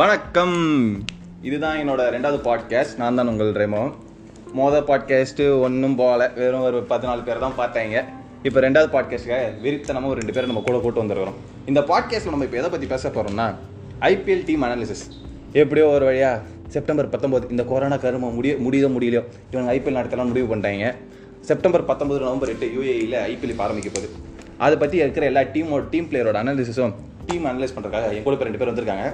[0.00, 0.56] வணக்கம்.
[1.48, 3.80] இதுதான் என்னோட ரெண்டாவது பாட்காஸ்ட் நான் தான் உங்கள் ரெமோ.
[4.58, 6.26] மொதல் பாட்காஸ்ட்டு ஒன்றும் போகல.
[6.38, 8.02] வெறும் ஒரு பதினாலு பேர் தான் பார்த்தாங்க.
[8.46, 11.38] இப்போ ரெண்டாவது பாட்காஸ்ட்டுக்காக வெறித்தனமாக ஒரு ரெண்டு பேரை நம்ம கூட கூட்டு வந்துருக்கிறோம்.
[11.70, 13.46] இந்த பாட்காஸ்ட்டில் நம்ம இப்போ எதை பற்றி பேச போகிறோம்னா
[14.10, 15.04] ஐபிஎல் டீம் அனாலிசிஸ்
[15.62, 16.42] எப்படியோ ஒரு வழியாக
[16.74, 19.22] செப்டம்பர் பத்தொம்போது இந்த கொரோனா கரும முடிய முடியுதோ முடியலையோ
[19.52, 20.90] இவங்க ஐபிஎல் நடத்தலாம் முடிவு பண்ணிட்டாங்க.
[21.50, 24.10] செப்டம்பர் பத்தொம்பது நவம்பர் எட்டு யூஏஇயில் ஐபிஎல் இப்போ ஆரம்பிக்க போகுது.
[24.66, 26.94] அதை பற்றி இருக்கிற எல்லா டீமோட டீம் பிளேயரோட அனாலிசிஸும்
[27.30, 29.06] டீம் அனலைஸ் பண்ணுறதுக்காக என் கூட இப்போ ரெண்டு பேர் வந்திருக்காங்க.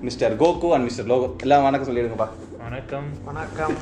[0.00, 1.28] Mister Goku and mister Loco.
[1.42, 2.26] எல்லாம் வணக்கம் சொல்லிடுங்கப்பா.
[2.58, 3.06] வணக்கம்.
[3.24, 3.74] வணக்கம்.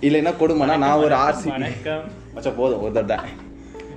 [0.00, 2.04] இல்லைன்னா கொடுமைனா நான் ஒரு ஆர்சிபி வணக்கம்.
[2.34, 3.30] வச்சா போதும் ஒரு தடவை.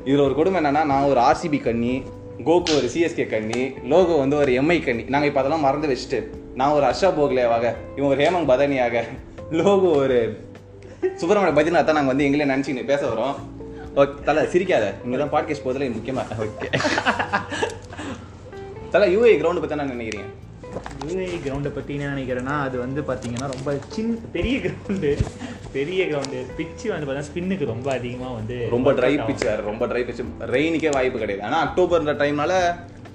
[0.06, 2.04] இதில் ஒரு கொடுமை என்னன்னா நான் ஒரு ஆர்சிபி கண்ணி
[2.46, 5.04] கோகு ஒரு சிஎஸ்கே கண்ணி லோகோ வந்து ஒரு எம்ஐ கண்ணி.
[5.04, 6.20] நாங்கள் இப்போ அதெல்லாம் மறந்து வச்சுட்டு
[6.56, 9.04] நான் ஒரு ஹர்ஷா போக்லேவாக இவன் ஒரு ஹேமங் பதானியாக
[9.52, 10.46] லோகோ ஒரு
[11.02, 13.36] சுப்பிரமணிய பத்ரிநாத் தான் நாங்கள் வந்து எங்களே நினச்சிக்கின்னு பேச வரோம்.
[13.96, 14.86] ஓகே தலை சிரிக்காத.
[15.06, 16.68] இங்கே தான் பாட்காஸ்ட் போதில் முக்கியமாக ஓகே.
[18.92, 20.28] தலை யூஏ கிரவுண்டு பற்றி என்ன நினைக்கிறீங்க?
[21.08, 25.12] யூஏ கிரவுண்டை பற்றி என்ன நினைக்கிறேன்னா அது வந்து பார்த்தீங்கன்னா ரொம்ப சின்ன பெரிய கிரவுண்டு
[25.76, 30.04] பெரிய கிரவுண்டு பிச்சு வந்து பார்த்தீங்கன்னா ஸ்பின்னுக்கு ரொம்ப அதிகமாக வந்து ரொம்ப ட்ரை பிச் வேறு ரொம்ப ட்ரை
[30.08, 30.22] பிச்
[30.56, 31.46] ரெயினுக்கே வாய்ப்பு கிடையாது.
[31.50, 32.54] ஆனால் அக்டோபர்ன்ற டைம்னால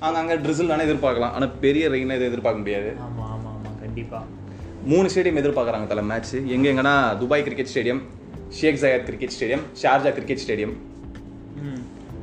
[0.09, 1.35] அங்கங்கே ட்ரிசில் வேணால் எதிர்பார்க்கலாம்.
[1.37, 2.91] ஆனால் பெரிய ரெயினை இது எதிர்பார்க்க முடியாது.
[3.07, 4.25] ஆமாம் ஆமாம் ஆமாம் கண்டிப்பாக
[4.91, 8.03] மூணு ஸ்டேடியம் எதிர்பார்க்குறாங்க தலை மேட்ச் எங்க எங்கன்னா Dubai cricket stadium
[8.59, 10.75] Sheikh Zayed cricket stadium Sharjah cricket stadium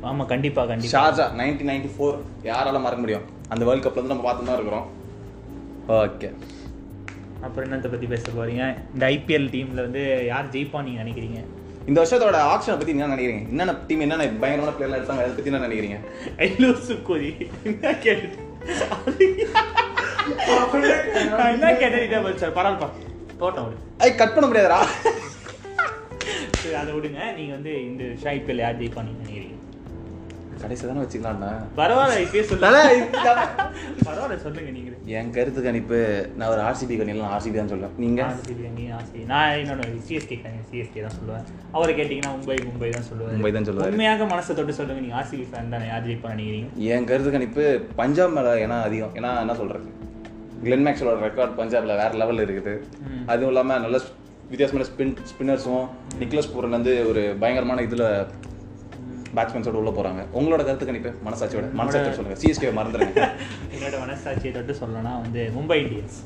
[0.09, 2.17] ஆமாம் கண்டிப்பாக கண்டிப்பாக ஷார்ஜா நைன்டீன் நைன்டி ஃபோர்
[2.49, 3.25] யாரால மறக்க முடியும்?
[3.53, 4.85] அந்த வேர்ல்ட் கப்ல இருந்து நம்ம பார்த்து தான் இருக்கிறோம்.
[5.95, 6.29] ஓகே.
[7.45, 11.39] அப்புறம் என்னத்தை பற்றி பேச போகிறீங்க இந்த ஐபிஎல் டீமில் வந்து யார் ஜெயிப்பா நீங்கள் நினைக்கிறீங்க?
[11.89, 13.43] இந்த வருஷத்தோட ஆக்ஷனை பத்தி என்ன நினைக்கிறீங்க?
[13.51, 15.99] என்னென்ன டீம் என்னென்ன பயங்கரமான பிளேயர்லாம் எடுத்தாங்க அதை பத்தி என்ன நினைக்கிறீங்க?
[16.45, 17.29] ஐலோ சுக்கோதி.
[17.71, 18.27] என்ன கேட்டு
[21.55, 22.55] என்ன கேட்டேன் சார்?
[22.57, 22.89] பரவாயில்லப்பா
[23.41, 23.77] தோட்டம் விடு.
[24.05, 24.79] ஐ கட் பண்ண முடியாதுடா.
[26.61, 27.19] சரி அதை விடுங்க.
[27.37, 28.03] நீங்கள் வந்து இந்த
[28.35, 29.55] ஐபிஎல் யார் ஜெயிப்பா நீங்கள் நினைக்கிறீங்க?
[30.63, 32.81] கடைசி தானே வச்சுக்கலாம்டா பரவாயில்ல இப்பயே சொல்லுங்க
[34.07, 35.99] பரவாயில்ல சொல்லுங்க நீங்களே என் கருத்து கணிப்பு
[36.37, 38.21] நான் ஒரு ஆர்சிபி கணிலாம் ஆர்சிபி தான் சொல்லுவேன் நீங்க?
[38.31, 40.37] ஆர்சிபி அணி ஆர்சிபி நான் இன்னொன்று சிஎஸ்கே
[40.71, 41.45] சிஎஸ்கே தான் சொல்லுவேன்.
[41.75, 43.35] அவரை கேட்டிங்கன்னா மும்பை மும்பை தான் சொல்லுவேன்.
[43.37, 43.93] மும்பை தான் சொல்லுவாரு.
[43.95, 45.87] உண்மையாக மனசை தொட்டு சொல்லுங்க நீங்க ஆர்சிபி ஃபேன் தானே.
[45.91, 47.65] யார் ஜெயிப்பா நினைக்கிறீங்க என் கருத்து கணிப்பு
[48.01, 49.15] பஞ்சாப் மேல ஏன்னா அதிகம்.
[49.19, 49.89] ஏன்னா என்ன சொல்றது?
[50.65, 52.75] கிளென் மேக்ஸோட ரெக்கார்ட் பஞ்சாப்ல வேற லெவல் இருக்குது.
[53.31, 53.97] அதுவும் இல்லாம நல்ல
[54.51, 55.85] வித்தியாசமான ஸ்பின் ஸ்பின்னர்ஸும்
[56.21, 58.03] நிக்லஸ் பூரன் வந்து ஒரு பயங்கரமான இதுல
[59.37, 60.21] பேட்ஸ்மேன்ஸோட உள்ள போறாங்க.
[60.33, 62.39] உங்களோட கருத்து கணிப்பு மனசாட்சியோட மனசாட்சியோட சொல்லுங்க.
[62.43, 63.29] சிஎஸ்கே மறந்துடுங்க.
[63.75, 66.17] என்னோட மனசாட்சியை தொட்டு சொல்லணும்னா வந்து மும்பை இந்தியன்ஸ்.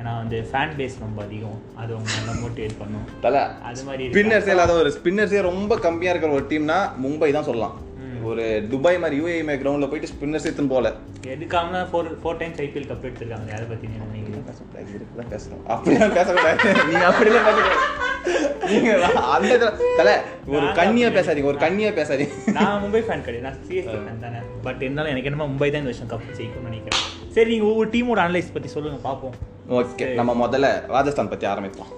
[0.00, 1.60] ஏன்னா வந்து ஃபேன் பேஸ் ரொம்ப அதிகம்.
[1.76, 3.04] அது அவங்க நல்லா மோட்டிவேட் பண்ணும்.
[3.20, 3.38] தல.
[3.62, 7.76] அது மாதிரி ஸ்பின்னர்ஸே இல்லாத ஒரு ஸ்பின்னர்ஸே ரொம்ப கம்மியா இருக்கிற ஒரு டீம்னா மும்பை தான் சொல்லலாம்.
[8.22, 10.92] ஒரு துபாய் மாதிரி யூஏ மாதிரி கிரவுண்ட்ல போயிட்டு ஸ்பின்னர்ஸ் எடுத்துன்னு போல.
[11.26, 14.36] எடுக்காம four four times IPL cup எடுத்திருக்காங்க அதை பத்தி நீங்க நினைக்கிறீங்க?
[14.48, 15.70] பேசக்கூடாது, இதுக்குதான் பேசணும்.
[15.70, 16.84] அப்படிலாம் பேசக்கூடாது.
[16.84, 19.16] நீங்க அப்படிலாம் பேசக்கூடாது.
[19.16, 22.52] அந்த தல ஒரு கண்ணியா பேசாதீங்க ஒரு கண்ணியா பேசாதீங்க.
[22.52, 23.40] நான் மும்பை ஃபேன் கிடையாது.
[23.40, 24.36] நான் சிஎஸ்கே ஃபேன் தானே.
[24.62, 27.04] பட் இருந்தாலும் எனக்கு என்னமோ மும்பை தான் இந்த வருஷம் கப் ஜெயிக்கும்னு நினைக்கிறேன்.
[27.30, 29.34] சரி நீங்க ஒவ்வொரு டீமோட அனலைஸ் பத்தி சொல்லுங்க பார்ப்போம்.
[29.68, 31.92] ஓகே நம்ம முதல்ல ராஜஸ்தான் பத்தி ஆரம்பிப்போம்.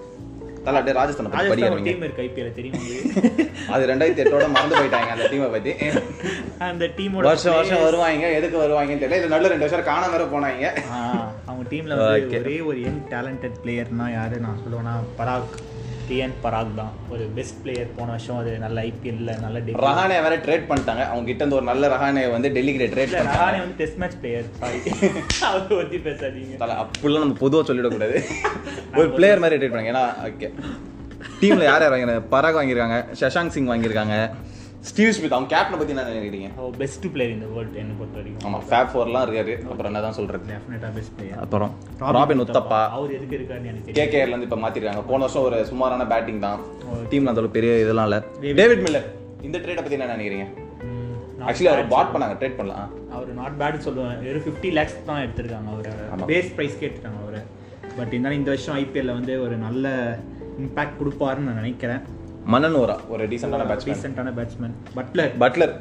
[0.65, 2.81] தல அப்படியே ராஜஸ்தான் படிக்கிறீங்க டீம் இருக்கு ஐபிஎல் தெரியும்
[3.73, 5.71] அது ரெண்டாயிரத்தி எட்டோட மறந்து போயிட்டாங்க அந்த டீமை பத்தி.
[6.67, 9.19] அந்த டீமோட வருஷம் வருஷம் வருவாங்க எதுக்கு வருவாங்கன்னு தெரியல.
[9.21, 10.65] இது நல்ல ரெண்டு வருஷம் காணாம வேற போனாங்க.
[11.45, 11.97] அவங்க டீம்ல.
[12.41, 15.55] ஒரே ஒரு யங் டேலண்டட் பிளேயர்னா யாரு நான் சொல்லுவேன்னா பராக்.
[16.09, 16.91] டிஎன் பராக் தான்.
[17.09, 19.59] ஒரு பெஸ்ட் பிளேயர் போன வருஷம் அது நல்ல ஐபிஎல்ல நல்ல.
[19.59, 21.03] ரஹானே வேற ட்ரேட் பண்ணிட்டாங்க.
[21.05, 24.79] அவங்க கிட்ட இருந்து ஒரு நல்ல ரஹானே வந்து டெல்லிக்கு ட்ரேட் ரஹானே வந்து டெஸ்ட் மேட்ச் பிளேயர் சாரி
[25.41, 26.83] அவரை பத்தி பேசாதீங்க.
[26.83, 28.23] அப்படிலாம் நம்ம பொதுவாக சொல்லிடக்கூடாது.
[28.99, 29.91] ஒரு பிளேயர் மாதிரி ட்ரேட் பண்ணாங்க.
[29.93, 30.51] ஏன்னா ஓகே
[31.41, 34.15] டீம்ல யார் யார் வாங்கிருக்காங்க பராக் வாங்கியிருக்காங்க சஷாங்க் சிங் வாங்கியிருக்காங்க.
[34.89, 36.47] ஸ்டீவ் ஸ்மித் அவங்க கேப்டனை பத்தி என்ன நினைக்கிறீங்க?
[36.77, 39.53] பெஸ்ட் பிளேயர் இந்த வேர்ல்ட் என்ன பொறுத்த வரைக்கும் ஆமா ஃபேப் ஃபோர்லாம் இருக்காரு.
[39.71, 40.45] அப்புறம் என்னதான் சொல்றது?
[40.53, 41.71] டெஃபினட்டா பெஸ்ட் பிளேயர் அப்புறம்
[42.17, 45.03] ராபின் உத்தப்பா அவர் எதுக்கு இருக்காருன்னு எனக்கு கே தெரியும் இருந்து இப்போ மாத்திருக்காங்க.
[45.11, 46.59] போன வருஷம் ஒரு சுமாரான பேட்டிங் தான்.
[47.11, 48.19] டீம்ல அந்த பெரிய இதெல்லாம் இல்ல.
[48.61, 49.07] டேவிட் மில்லர்
[49.47, 50.47] இந்த ட்ரேட்டை பத்தி என்ன நினைக்கிறீங்க?
[51.49, 55.69] ஆக்சுவலி அவர் பாட் பண்ணாங்க ட்ரேட் பண்ணலாம் அவர் நாட் பேட் சொல்லுவேன் வெறும் ஃபிஃப்டி லேக்ஸ் தான் எடுத்திருக்காங்க.
[55.75, 56.27] அவர்.
[56.31, 57.39] பேஸ் ப்ரைஸ் கேட்டுட்டாங்க அவர்.
[57.97, 59.87] பட் இருந்தாலும் இந்த வருஷம் ஐபிஎல்ல வந்து ஒரு நல்ல
[60.63, 62.01] இம்பாக்ட் கொடுப்பாருன்னு நான் நினைக்கிறேன்.
[62.51, 65.75] மன்னனோரா ஒரு டீசென்டான பேட்ஸ்மேன் ரீசெண்டான பேட்ஸ்மேன் பட்லர் பட்லர்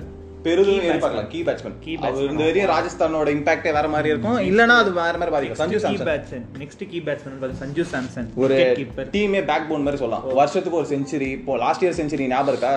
[0.44, 2.30] பெரிதும் எதிர்பார்க்கலாம் கீ பேட்ஸ்மேன் அவர் batsman.
[2.32, 4.38] இந்த வரையும் ராஜஸ்தானோட இம்பாக்டே வேற மாதிரி இருக்கும்.
[4.50, 5.58] இல்லனா அது வேற மாதிரி பாதிக்கும்.
[5.60, 8.28] Sanju key Samson batsman next key batsman Sanju Samson.
[8.44, 10.24] ஒரு கீப்பர் டீமே பேக் போன் மாதிரி சொல்லலாம்.
[10.40, 12.72] வருஷத்துக்கு ஒரு செஞ்சுரி இப்போ லாஸ்ட் இயர் செஞ்சுரி ஞாபகம் இருக்கா?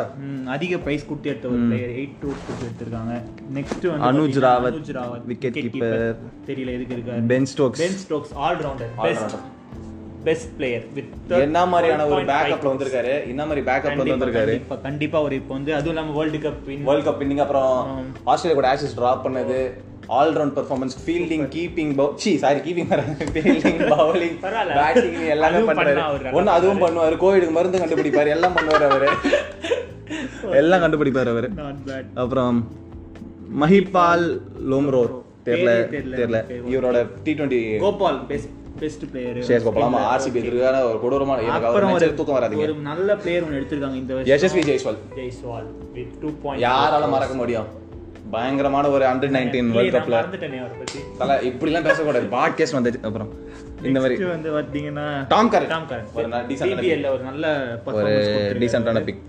[0.57, 3.15] அதிக பிரைஸ் கொடுத்து எடுத்த ஒரு பிளேயர் எயிட் டூ கொடுத்து எடுத்திருக்காங்க.
[3.59, 4.83] நெக்ஸ்ட் வந்து அனுஜ் ராவத்,
[5.45, 5.65] keeper.
[5.71, 5.93] keeper.
[6.51, 7.27] தெரியல எதுக்கு இருக்காரு?
[7.33, 9.35] Ben Stokes Ben Stokes all rounder best.
[10.23, 13.27] Best player with என்ன மாதிரியான ஒரு பேக்கப்ல வந்திருக்காரு?
[13.27, 14.45] என்ன மாதிரி பேக்கப்ல வந்து வந்திருக்காரு?
[14.45, 17.71] கண்டிப்பா கண்டிப்பா ஒரு இப்போ வந்து அதுவும் இல்லாம world cup world cup inning அப்புறம்
[18.23, 19.57] ஆஸ்திரேலியா கூட ஆக்சஸ் டிராப் பண்ணது.
[20.07, 22.89] All round performance fielding keeping C sorry keeping
[23.33, 24.35] fielding bowling.
[24.77, 27.15] Batting எல்லாமே அதுவும் பண்றாரு பண்ணா அவரு ஒன்னு அதுவும் பண்ணுவாரு.
[27.23, 28.27] கோவிடுக்கு மருந்து கண்டுபிடிப்பாரு.
[28.27, 29.09] எல்லாம் பண்ணுவாரு அவரு.
[30.61, 31.49] எல்லாம் கண்டுபிடிப்பாரு அவரு.
[32.15, 32.57] அப்புறம்
[33.61, 34.25] மஹிபால்
[34.71, 35.13] லோம்ரோர்.
[35.45, 35.71] தெரியல
[36.09, 36.37] தெரியல.
[36.73, 38.49] இவரோட T twenty Gopal best
[38.83, 39.99] best player chase போகலாமா?
[40.15, 42.57] ஆர்சிபி எதிர்க்கான ஒரு கொடூரமான அப்புறம் ஒரு தூக்கம் வராதுங்க.
[42.57, 47.65] ஒரு நல்ல பிளேயர் ஒன்று எடுத்திருக்காங்க இந்த Yashasvi Jaiswal Jaiswal with two point யாரால மறக்க முடியும்?
[48.31, 50.25] பயங்கரமான ஒரு அண்டர் நைன்டீன் வேர்ல்ட் கப்ல
[51.17, 52.25] தல இப்படிலாம் பேசக்கூடாது.
[52.25, 53.29] பாட்காஸ்ட் வந்துச்சு அப்புறம்.
[53.83, 54.23] இந்த மாதிரி.
[54.23, 58.57] வந்து பாத்தீங்கன்னா டாம் கரன் டாம் கரன் ஒரு டீசென்ட் ஒரு நல்ல ஒரு.
[58.59, 59.21] டீசென்டான பிக்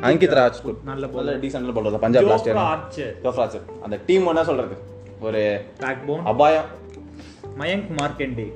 [0.00, 0.74] அங்கித் ராஜ்.
[0.84, 4.74] நல்ல நல்ல decent bowler Punjab last Jofra year Archer அந்த டீம் என்ன சொல்றது?
[5.20, 6.64] ஒரு பேக் போன் அபாயம்.
[7.58, 8.52] மயங்க் மார்க்கெண்டே.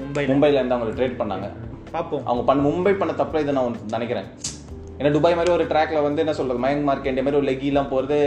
[0.00, 0.28] மும்பைல.
[0.32, 1.48] மும்பைல இருந்து அவங்க ட்ரேட் பண்ணாங்க.
[1.96, 2.24] பாப்போம்.
[2.30, 4.28] அவங்க பண்ண மும்பை பண்ண தப்பு இதை நான் நினைக்கிறேன்.
[4.98, 8.18] ஏன்னா துபாய் மாதிரி ஒரு ட்ராக்ல வந்து என்ன சொல்றது மயங்க் மார்க்கெண்ட் மாதிரி ஒரு லெக்கிலாம் போறது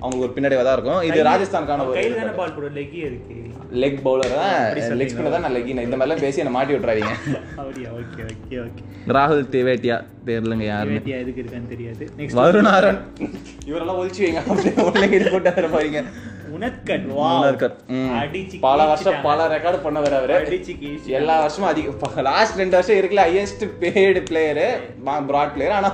[0.00, 1.02] அவங்களுக்கு ஒரு பின்னாடியே தான் இருக்கும்.
[1.08, 3.36] இது ராஜஸ்தானுக்கான ஒரு பால் போட லெக்கி இருக்கு
[3.82, 4.54] லெக் பவுலர் தான்
[5.00, 7.12] லெக் ஸ்பின்னர் தான் நான் லெக் இந்த மாதிரிலாம் பேசி என்ன மாட்டி விட்டுறாதீங்க.
[7.60, 7.90] அப்படியா?
[7.98, 8.84] ஓகே ஓகே ஓகே
[9.16, 9.96] ராகுல் தேவேட்டியா?
[10.28, 10.96] தெரியலங்க யாருன்னு.
[10.98, 12.06] வேட்டியா எதுக்கு இருக்கான்னு தெரியாது.
[12.18, 13.00] நெக்ஸ்ட் வருணாரன்
[13.68, 14.42] இவரெல்லாம் ஒழிச்சு வைங்க.
[14.50, 16.02] அப்படியே உள்ள இது போட்டு போறீங்க.
[18.64, 20.36] பல வருஷம் பல ரெக்கார்டு பண்ணவர் அவரு.
[21.18, 24.66] எல்லா வருஷமும் அதிக லாஸ்ட் ரெண்டு வருஷம் இருக்குல்ல highest paid player
[25.30, 25.90] broad player ஆனா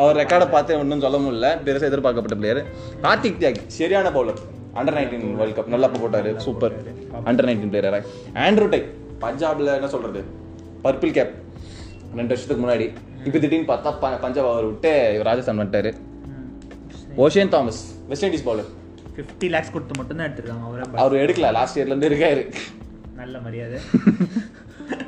[0.00, 1.50] அவர் ரெக்கார்டை பார்த்து ஒன்றும் சொல்ல முடியல.
[1.66, 2.60] பெருசா எதிர்பார்க்கப்பட்ட பிளேயர்
[3.06, 4.40] கார்த்திக் தியாக் சரியான bowler
[4.80, 6.30] under nineteen world cup நல்லா போட்டாரு.
[6.46, 6.74] சூப்பர்
[7.30, 8.00] அண்டர் நைன்டீன் பிளேயரா
[8.46, 8.80] ஆண்ட்ரூ டை
[9.24, 10.22] பஞ்சாப்ல என்ன சொல்றது?
[10.86, 11.34] பர்பிள் கேப்
[12.18, 12.88] ரெண்டு வருஷத்துக்கு முன்னாடி.
[13.26, 14.90] இப்போ திடீர்னு பார்த்தா பஞ்சாப் அவர் விட்டு
[15.28, 15.92] ராஜஸ்தான் வந்துட்டாரு.
[17.24, 17.80] Oshane Thomas
[18.10, 18.68] West Indies bowler
[19.16, 20.64] fifty lakhs கொடுத்து மட்டும் தான் எடுத்திருக்காங்க.
[20.64, 22.54] அவரை அவர் எடுக்கல லாஸ்ட் இயர்ல இருந்து இருக்காரு.
[23.14, 23.78] நல்ல மரியாதை.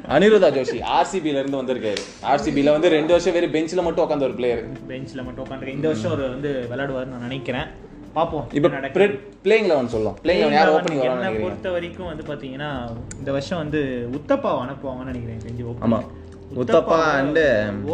[0.08, 2.00] அனிருதா ஜோஷி ஆர்சிபில இருந்து வந்திருக்காரு.
[2.22, 6.10] ஆர்சிபில வந்து ரெண்டு வருஷம் வெறும் பெஞ்சில மட்டும் உட்காந்த ஒரு பிளேயர் பெஞ்சில் மட்டும் உட்காந்து இந்த வருஷம்
[6.10, 7.66] அவர் வந்து விளையாடுவார்னு நான் நினைக்கிறேன்.
[8.12, 8.68] பார்ப்போம் இப்போ.
[8.68, 10.16] பிளேயிங் லெவன் சொல்லலாம்.
[10.22, 12.70] பிளேயிங் லெவன் யார் ஓப்பனிங் வரான்னு பொறுத்த வரைக்கும் வந்து பாத்தீங்கன்னா
[13.18, 15.40] இந்த வருஷம் வந்து உத்தப்பா அனுப்புவாங்கன்னு நினைக்கிறேன்.
[15.46, 16.04] தெரிஞ்சு opening.
[16.50, 17.38] ஆமா உத்தப்பா அண்ட்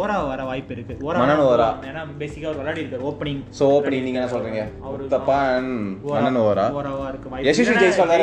[0.01, 0.93] ஓரா வர வாய்ப்பு இருக்கு.
[1.07, 1.65] ஓரா மனன் ஓரா.
[1.89, 3.03] ஏன்னா பேசிக்கா அவர் விளையாடி இருக்காரு.
[3.09, 4.61] ஓப்பனிங் சோ ஓப்பனிங் நீங்க என்ன சொல்றீங்க?
[4.91, 5.73] உத்தப்பா அண்ட்
[6.11, 6.65] மன்னன் ஓரா?
[6.79, 7.47] ஓராவா இருக்கு வாய்ப்பு.
[7.49, 8.13] யசஸ்வி ஜெய்ஸ்வால்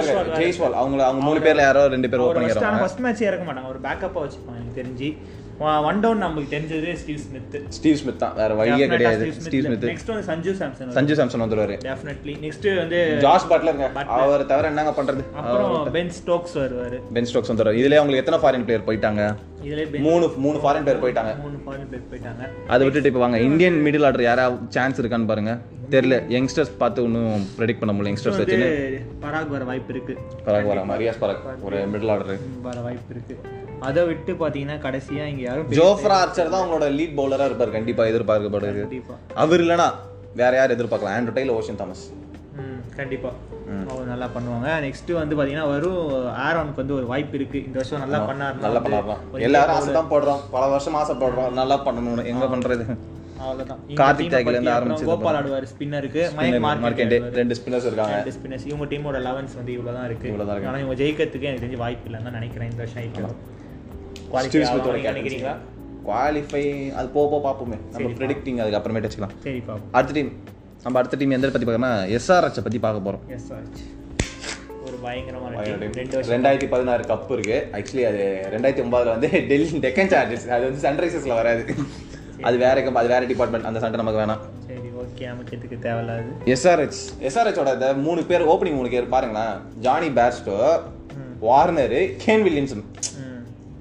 [0.41, 3.73] ஜெய்ஸ்வால் அவங்க அவங்க மூணு பேர்ல யாரோ ரெண்டு பேர் ஓப்பனிங் ஃபர்ஸ்ட் மேட்ச் இறக்க மாட்டாங்க.
[3.75, 5.11] ஒரு பேக்கப்பா வச்சுப்பாங்க எனக்கு தெரிஞ்சு.
[5.89, 8.35] ஒன் டவுன் நமக்கு தெரிஞ்சது ஸ்டீவ் ஸ்மித் ஸ்டீவ் ஸ்மித் தான்.
[8.41, 9.27] வேற வழியே கிடையாது.
[9.47, 11.77] ஸ்டீவ் ஸ்மித் நெக்ஸ்ட் வந்து சஞ்சு சாம்சன் சஞ்சு சாம்சன் வந்துருவாரு.
[11.89, 13.89] டெஃபினெட்லி நெக்ஸ்ட் வந்து ஜாஸ் பட்லருங்க
[14.19, 15.25] அவர் தவிர என்னங்க பண்றது?
[15.41, 16.99] அப்புறம் பென் ஸ்டோக்ஸ் வருவாரு.
[17.19, 17.81] பென் ஸ்டோக்ஸ் வந்துருவாரு.
[17.83, 19.25] இதுல அவங்களுக்கு எத்தனை ஃபாரின் பிளேயர் போயிட்டாங்க?
[20.07, 21.33] மூணு மூணு ஃபாரின் பிளேயர் போயிட்டாங்க.
[21.45, 22.43] மூணு ஃபாரின் பேர் போயிட்டாங்க.
[22.73, 23.41] அதை விட்டுட்டு இப்போ வாங்க.
[23.51, 25.55] இந்தியன் மிடில் ஆர்டர் யாராவது சான்ஸ் இருக்கான்னு பாருங்க.
[25.95, 26.17] தெரியல.
[26.35, 28.11] யங்ஸ்டர்ஸ் பார்த்து ஒன்றும் ப்ரெடிக்ட் பண்ண முடியல.
[28.13, 28.71] யங்ஸ்டர்ஸ் வச்சுன்னு
[29.25, 30.15] பராக் வர வாய்ப்பு இருக்கு.
[30.47, 33.37] பராக் வர மரியாஸ் பராக் ஒரு மிடில் ஆர்டர் வர வாய்ப்பு இருக்கு.
[33.89, 37.77] அதை விட்டு பாத்தீங்கன்னா கடைசியா இங்க யாரும் ஜோஃப்ரா ஆர்ச்சர் தான் உங்களோட லீட் பவுலரா இருப்பார்.
[37.79, 38.83] கண்டிப்பா எதிர்பார்க்கப்படுது.
[39.45, 39.89] அவர் இல்லனா
[40.43, 41.17] வேற யார் எதிர்பார்க்கலாம்?
[41.19, 42.05] ஆண்ட்ரூ டைல் ஓஷன் தாமஸ்
[42.61, 43.31] ம் கண்டிப்பா.
[43.91, 44.69] அவங்க நல்லா பண்ணுவாங்க.
[44.85, 46.01] நெக்ஸ்ட் வந்து பாத்தீங்கன்னா வரும்
[46.47, 47.59] ஆரோனுக்கு வந்து ஒரு வாய்ப்பு இருக்கு.
[47.69, 50.41] இந்த வருஷம் நல்லா பண்ணாரு நல்லா பண்ணலாம் எல்லாரும் ஆசை தான் போடுறோம்.
[50.55, 51.51] பல வருஷம் ஆசைப்படுறோம்.
[51.61, 52.87] நல்லா பண்ணணும் எங்க பண்றது?
[53.43, 53.81] அவ்வளவுதான்.
[54.01, 56.23] கார்த்திக் தேக்கில இருந்து ஆரம்பிச்சு கோபால் ஆடுவார் ஸ்பின்னருக்கு.
[56.39, 58.17] மயக் மார்க்கெட் ரெண்டு ஸ்பின்னர்ஸ் இருக்காங்க.
[58.19, 60.29] ரெண்டு ஸ்பின்னர்ஸ் இவங்க டீமோட லெவன்ஸ் வந்து இவ்வளவுதான் இருக்கு.
[60.33, 60.73] இவ்வளவுதான் இருக்கு.
[60.73, 63.37] ஆனா இவங்க ஜெயிக்கிறதுக்கு எனக்கு தெரிஞ்சு வாய்ப்பு இல்லைன்னு தான் நினைக்கிறேன் இந்த வருஷம் ஐபிஎல்
[64.33, 65.55] குவாலிஃபை நினைக்கிறீங்களா?
[66.09, 66.65] குவாலிஃபை
[66.99, 69.35] அது போக போக பார்ப்போமே நம்ம ப்ரெடிக்டிங் அதுக்கு அப்புறமேட்டு வச்சுக்கலாம்.
[69.47, 69.91] சரி பாப்போம்.
[69.99, 70.31] அடுத்த டீம்
[70.85, 73.25] நம்ம அடுத்த டீம் எந்த பத்தி பார்க்கறோம்னா எஸ்ஆர்எச் பத்தி பார்க்க போறோம்.
[73.37, 73.85] எஸ் ஆச்சு
[74.87, 75.61] ஒரு பயங்கரமான
[76.33, 77.59] ரெண்டாயிரத்தி பதினாறு கப் இருக்கு.
[77.77, 78.23] ஆக்சுவலி அது
[78.55, 81.65] ரெண்டாயிரத்தி ஒன்பதுல வந்து டெல்லி டெக்கன் சார்ஜஸ் அது வந்து சன்ரைசர்ஸ்ல வராது.
[82.49, 84.43] அது வேற அது வேற டிபார்ட்மெண்ட் அந்த சண்டை நமக்கு வேணாம்.
[84.69, 86.31] சரி ஓகே நமக்கு எதுக்கு தேவையில்லாது.
[86.55, 89.57] எஸ்ஆர்ஹெச் எஸ்ஆர்ஹெச்சோட இந்த மூணு பேர் ஓப்பனிங் மூணு பேர் பாருங்களேன்.
[89.87, 90.57] Jonny Bairstow
[91.49, 92.85] Warner Kane Williamson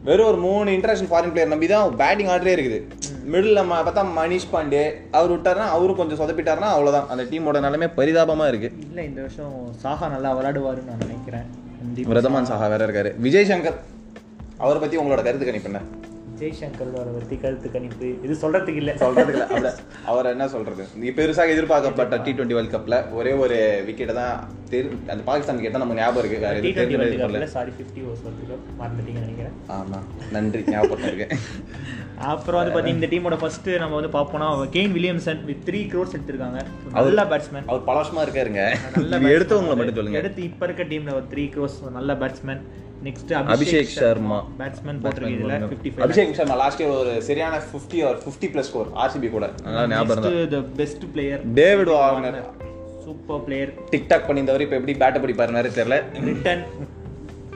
[0.08, 2.80] வெறும் ஒரு மூணு இன்டர்நேஷனல் ஃபாரின் பிளேயர் நம்பி தான் பேட்டிங் ஆர்டரே இருக்குது.
[3.34, 4.82] மிடில் நம்ம பார்த்தா மணிஷ் பாண்டே
[5.18, 7.10] அவர் விட்டாருன்னா அவரும் கொஞ்சம் சொதப்பிட்டாருன்னா அவ்வளவுதான்.
[7.12, 8.70] அந்த டீமோட நிலைமை பரிதாபமா இருக்கு.
[8.88, 9.54] இல்ல இந்த வருஷம்
[9.84, 11.46] சாஹா நல்லா விளையாடுவாருன்னு நான் நினைக்கிறேன்.
[12.14, 13.12] பிரதமான் சாஹா வேற இருக்காரு.
[13.26, 13.78] விஜய் சங்கர்
[14.64, 15.82] அவரை பத்தி உங்களோட கருத்து கணிப்பு என்ன?
[16.42, 18.92] ஜெய்சங்கர் வர பத்தி கருத்து கணிப்பு இது சொல்றதுக்கு இல்ல.
[19.02, 19.70] சொல்றதுக்கு இல்ல.
[19.72, 20.84] அப்படி அவர் என்ன சொல்றது?
[21.02, 23.58] நீ பெருசாக எதிர்பார்க்கப்பட்ட டி டுவெண்ட்டி வேர்ல்ட் கப்ல ஒரே ஒரு
[23.88, 24.34] விக்கெட் தான்
[24.72, 26.40] தெரி அந்த பாகிஸ்தான் விக்கெட் தான் நமக்கு ஞாபகம் இருக்கு.
[26.44, 29.56] வேற T twenty sorry fifty overs world cup மறந்துட்டீங்கன்னு நினைக்கிறேன்.
[29.78, 30.00] ஆமா.
[30.32, 30.64] நன்றி.
[30.74, 31.34] ஞாபகப்படுத்திருக்கேன்
[32.32, 36.60] அப்புறம் வந்து பாத்தீங்கன்னா இந்த டீமோட ஃபர்ஸ்ட் நம்ம வந்து பார்ப்போம்னா Kane Williamson with three crores எடுத்திருக்காங்க.
[36.98, 38.64] நல்ல பேட்ஸ்மேன் அவர் பல வருஷமா இருக்காருங்க.
[38.98, 40.22] நல்ல எடுத்தவங்களை மட்டும் சொல்லுங்க.
[40.22, 42.64] எடுத்து இப்ப இருக்க டீம்ல ஒரு த்ரீ க்ரோஸ் நல்ல batsman
[43.06, 48.20] next Abhishek Sharma batsman போட்டிருக்கு இதுல fifty Abhishek Sharma last year ஒரு சரியான 50 ஒரு
[48.26, 49.46] 50 பிளஸ் ஸ்கோர் ஆர்சிபி கூட.
[49.94, 52.40] ஞாபகம் the best player David Warner
[53.06, 55.98] super player TikTok பண்ணியிருந்தவர் இப்போ எப்படி பேட்டை பிடிப்பாருன்னு தெரியல.
[56.30, 56.64] Return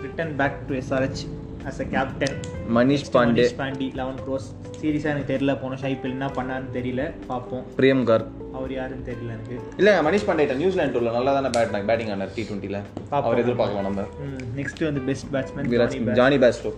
[0.06, 1.24] return back to SRH
[1.70, 2.36] as a captain
[2.78, 4.48] Manish Pandey Manish Pandey eleven crores
[4.80, 7.04] சீரியஸாக எனக்கு தெரியல போன ஐபிஎல் என்ன பண்ணாருன்னு தெரியல.
[7.30, 7.64] பார்ப்போம்.
[7.78, 8.26] பிரியம் கார்
[8.58, 9.56] அவர் யாருன்னு தெரியல எனக்கு.
[9.80, 12.80] இல்ல மனிஷ் பாண்டே நியூசிலாந்து டூர்ல நல்லா தானே பேட் பேட்டிங் ஆனார் டி டுவெண்ட்டில
[13.20, 14.06] அவர் எதிர்பார்க்கலாம் நம்ம.
[14.60, 16.74] நெக்ஸ்ட் வந்து பெஸ்ட் பேட்ஸ்மேன் ஜானி பேஸ்டோ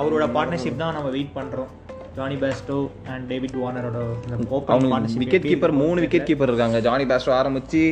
[0.00, 1.70] அவரோட பார்ட்னர்ஷிப் தான் நம்ம வெயிட் பண்றோம்.
[2.18, 2.76] ஜானி பேஸ்டோ
[3.12, 3.98] அண்ட் டேவிட் வார்னரோட
[5.22, 6.78] விக்கெட் கீப்பர் மூணு விக்கெட் கீப்பர் இருக்காங்க.
[6.86, 7.82] ஜானி பேஸ்டோ ஆரம்பிச்சு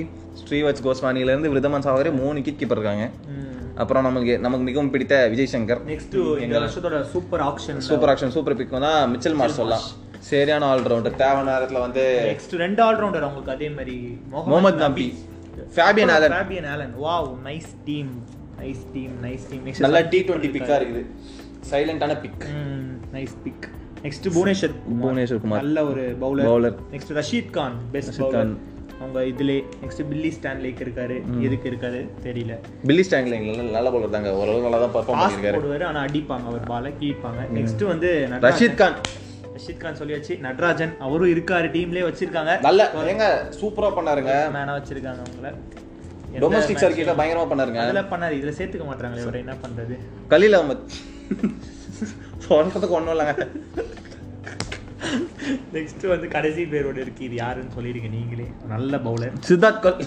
[0.43, 3.07] ஸ்ரீவச் கோஸ்வானில இருந்து விருதமன் சாவரே மூணு விக்கெட் கீப்பர் இருக்காங்க.
[3.83, 5.81] அப்புறம் நமக்கு நமக்கு மிகவும் பிடித்த விஜய் சங்கர்.
[5.93, 9.87] நெக்ஸ்ட் இந்த வருஷத்தோட super option super action super pick தான் மிச்சல் மார்ச் சொல்லலாம்.
[10.31, 13.97] சரியான ஆல்ரவுண்டர் தேவையான நேரத்தில் வந்து நெக்ஸ்ட் ரெண்டு ஆல்ரவுண்டர் அவங்களுக்கு அதே மாதிரி
[14.35, 15.07] Mohammad Nabi
[15.77, 18.13] Fabian Allen Fabian Allen wow nice team
[18.61, 21.03] nice team nice team next நல்லா டி டுவெண்ட்டி பிக்காக இருக்குது.
[21.73, 22.45] சைலண்டான pick
[23.17, 23.67] nice pick
[24.05, 26.73] next Bhuvneshwar Bhuvneshwar Kumar நல்ல ஒரு bowler Bowler.
[26.95, 28.55] Next Rashid Khan best bowler.
[29.05, 31.17] அவங்க இதுலே நெக்ஸ்ட் பில்லி Stanlake இருக்காரு.
[31.41, 32.01] எதுக்கு இருக்காரு?
[32.27, 32.55] தெரியல.
[32.87, 35.61] பில்லி ஸ்டாங்லிங் நல்ல பவுலர் தாங்க ஓரளவு நல்லா தான் பர்ஃபார்ம் பாஸ் பண்ணியிருக்காரு.
[35.61, 36.47] போடுவாரு ஆனா அடிப்பாங்க.
[36.47, 37.43] அவர் பால கீழ்ப்பாங்க.
[37.55, 38.11] நெக்ஸ்ட் வந்து.
[38.31, 38.99] ரஷீத் கான்.
[39.57, 40.39] ரஷீத் கான் சொல்லியாச்சு.
[40.39, 41.69] நடராஜன் அவரும் இருக்காரு.
[41.77, 42.61] டீம்லயே வச்சிருக்காங்க.
[42.61, 43.27] நல்ல ஏங்க
[43.61, 44.35] சூப்பரா பண்ணாருங்க.
[44.57, 45.55] மேனா வச்சிருக்காங்க அவங்கள.
[46.43, 47.81] டொமஸ்டிக் சர்க்கிட்ல பயங்கரமா பண்ணாருங்க.
[47.85, 48.37] அதெல்லாம் பண்ணாரு.
[48.41, 49.41] இதுல சேர்த்துக்க மாட்டாங்களே இவரை.
[49.41, 49.97] என்ன பண்றது?
[50.31, 50.87] கலீல் அஹமத்
[52.49, 53.47] சொல்றதுக்கு ஒண்ணும் இல்லைங்க.
[55.73, 57.25] நெக்ஸ்ட் வந்து கடைசி பேரோட இருக்கு.
[57.25, 58.51] இது யாருன்னு சொல்லிடுங்க நீங்களே.
[58.69, 60.05] நல்ல bowler Siddarth Kaul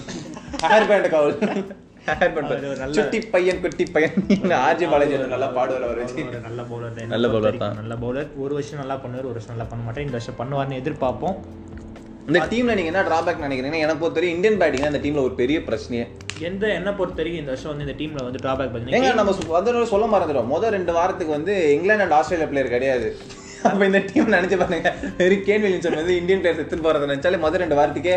[0.62, 1.38] hair band Kaul
[2.06, 4.12] hair band நல்ல- சுட்டி பையன் குட்டி பையன்.
[4.42, 6.40] ஆர்ஜி பாலாஜி வந்து நல்லா பாடுவார் அவர்.
[6.40, 7.06] நல்ல பவுலர் தான்.
[7.06, 7.74] நல்ல bowler தான்.
[7.74, 11.36] நல்ல பவுலர் ஒரு வருஷம் நல்லா பண்ணுவார் ஒரு வருஷம் நல்லா பண்ண மாட்டேன் இந்த வருஷம் பண்ணுவார்னு எதிர்பார்ப்போம்.
[12.26, 15.58] இந்த டீம்ல நீங்க என்ன டிராபேக் நினைக்கிறீங்கன்னா எனக்கு பொறுத்த வரைக்கும் இந்தியன் பேட்டிங் அந்த டீம்ல ஒரு பெரிய
[15.58, 16.06] பிரச்சனையே.
[16.38, 20.18] எந்த என்ன பொறுத்த வரைக்கும் இந்த வருஷம் வந்து இந்த டீம்ல வந்து டிராபேக் பார்த்தீங்கன்னா நம்ம வந்து சொல்ல
[20.18, 23.16] மறந்துடும் முதல் ரெண்டு வாரத்துக்கு வந்து இங்கிலாந்து அண்ட் ஆஸ்திரேலியா பிளேயர் கிடையாது.
[23.62, 24.90] அப்போ இந்த டீம் நினைச்சு பாருங்க.
[25.16, 28.16] வெறும் கேன் வில்லியன்சன் வந்து இந்தியன் பிளேயர்ஸ் எடுத்துட்டு போகிறத நினைச்சாலே முதல் ரெண்டு வாரத்துக்கே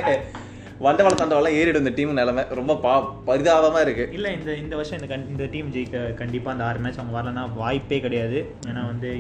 [0.84, 2.44] வண்டவாள தண்டவாளம் ஏறிடும் இந்த டீம் நிலைமை.
[2.50, 4.10] ரொம்ப பா பரிதாபமா இருக்கு.
[4.12, 7.54] இல்ல இந்த இந்த வருஷம் இந்த கண்- இந்த டீம் ஜெயிக்க கண்டிப்பா அந்த ஆறு மேட்ச் அவங்க வரலன்னா
[7.56, 8.46] வாய்ப்பே கிடையாது.
[8.68, 9.16] ஏன்னா வந்து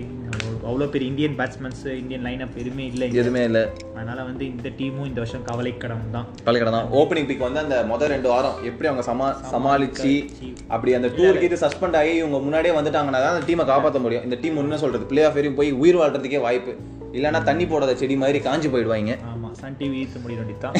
[0.68, 3.14] அவ்வளோ பெரிய இந்தியன் பேட்ஸ்மேன்ஸ் இந்தியன் லைனப் எதுவுமே இல்லை.
[3.14, 3.70] எதுவுமே இல்ல.
[3.96, 6.26] அதனால வந்து இந்த டீமும் இந்த வருஷம் கவலைக்கிடம் தான்.
[6.46, 6.86] கலக்கடம் தான்.
[6.92, 10.30] ஓப்பனிங் பிக் வந்து அந்த முதல் ரெண்டு வாரம் எப்படி அவங்க சமா சமாளிச்சு.
[10.68, 14.24] அப்படி அந்த டூர் இது சஸ்பெண்ட் ஆகி இவங்க முன்னாடியே வந்துட்டாங்கன்னா தான் அந்த டீமை காப்பாற்ற முடியும்.
[14.24, 15.06] இந்த டீம் ஒன்றும் சொல்றது.
[15.06, 16.76] பிளே ஆஃப் வரையும் போய் உயிர் வாழ்றதுக்கே வாய்ப்பு.
[17.14, 19.18] இல்லைன்னா தண்ணி போடாத செடி மாதிரி காஞ்சு போயிடுவாங்க.
[19.60, 20.76] சன் டிவி ஈர்த்து முடிய வேண்டியதுதான்.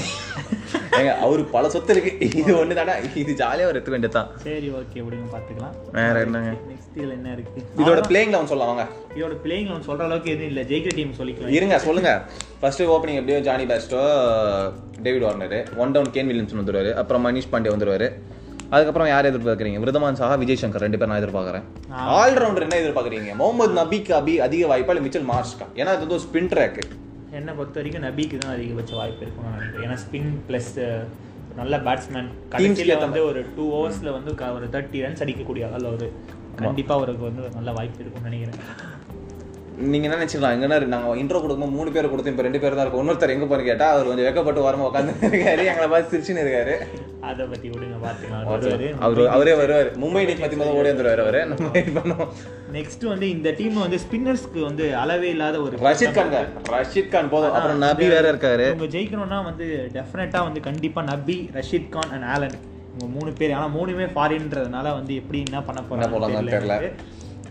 [0.98, 2.12] ஏங்க அவரு பல சொத்து இருக்கு.
[2.42, 6.52] இது ஒண்ணு தானே இது ஜாலியா ஒரு எடுத்துக்க வேண்டியது தான் சரி ஓகே விடுங்க பார்த்துக்கலாம் வேற என்னங்க?
[6.72, 7.62] நெக்ஸ்ட் இதுல என்ன இருக்கு?
[7.84, 8.86] இதோட பிளேயிங் லெவன் சொல்லலாம் வாங்க.
[9.18, 10.64] இதோட பிளேயிங் லெவன் சொல்ற அளவுக்கு எதுவும் இல்ல.
[10.72, 11.56] ஜெயிக்கிற டீம் சொல்லிக்கலாம்.
[11.60, 12.12] இருங்க சொல்லுங்க.
[12.62, 14.04] ஃபர்ஸ்ட் ஓப்பனிங் எப்படியோ Jonny Bairstow
[15.08, 16.94] David Warner one down Kane Williamson வந்துருவாரு.
[17.04, 18.10] அப்புறம் மனிஷ் பாண்டே வந்துருவாரு.
[18.76, 19.80] அதுக்கப்புறம் யார் எதிர்பார்க்குறீங்க?
[19.84, 21.64] விருதமான் சாஹா விஜய் சங்கர் ரெண்டு பேர் நான் எதிர்பார்க்குறேன்.
[22.20, 23.32] ஆல்ரவுண்டர் என்ன எதிர்பார்க்குறீங்க?
[23.42, 25.66] முகமது நபிக்கு அபி அதிக வாய்ப்பா இல்லை மிச்சல் மார்ஷ்கா.
[25.80, 26.80] ஏன்னா அது வந்து ஒரு ஸ்பின் ட்ராக்
[27.38, 29.86] என்னை பொறுத்த வரைக்கும் நபிக்கு தான் அதிகபட்ச வாய்ப்பு இருக்கும்னு நான் நினைக்கிறேன்.
[29.88, 30.72] ஏன்னா ஸ்பின் ப்ளஸ்
[31.60, 36.08] நல்ல பேட்ஸ்மேன் கடைசியில் வந்து ஒரு டூ ஹவர்ஸில் வந்து ஒரு தேர்ட்டி ரன்ஸ் அடிக்கக்கூடிய ஆள் ஒரு
[36.62, 38.60] கண்டிப்பா அவருக்கு வந்து ஒரு நல்ல வாய்ப்பு இருக்கும்னு நினைக்கிறேன்.
[39.78, 40.56] நீங்க என்ன நினைச்சுக்கலாம்?
[40.56, 43.04] எங்கன்னா நாங்க இன்ட்ரோ கொடுக்கும்போது மூணு பேர் கொடுத்தோம் இப்போ ரெண்டு பேர் தான் இருக்கும்.
[43.04, 45.64] இன்னொருத்தர் எங்க போன்னு கேட்டா அவர் கொஞ்சம் வெக்கப்பட்டு வரமா உட்காந்து இருக்காரு.
[45.72, 46.76] எங்களை பார்த்து சிரிச்சுன்னு இருக்காரு.
[47.30, 49.90] அதை பத்தி விடுங்க பார்த்துக்கலாம் அவர் அவரே வருவார்.
[50.04, 51.42] மும்பை இந்தியன்ஸ் பத்தி முதல்ல ஓடி வந்துருவாரு அவரு.
[51.52, 52.32] நம்ம பண்ணுவோம்.
[52.78, 56.36] நெக்ஸ்ட் வந்து இந்த டீம் வந்து ஸ்பின்னர்ஸ்க்கு வந்து அளவே இல்லாத ஒரு ரஷீத் கான்
[56.76, 57.56] ரஷீத் கான் போதும்.
[57.60, 58.68] அப்புறம் நபி வேற இருக்காரு.
[58.74, 62.58] இவங்க ஜெயிக்கணும்னா வந்து டெஃபினட்டா வந்து கண்டிப்பா நபி ரஷீத் கான் அண்ட் ஆலன்.
[62.94, 63.56] இவங்க மூணு பேர்.
[63.60, 66.78] ஆனா மூணுமே ஃபாரின்றதுனால வந்து எப்படி என்ன பண்ண போறாங்க தெரியல.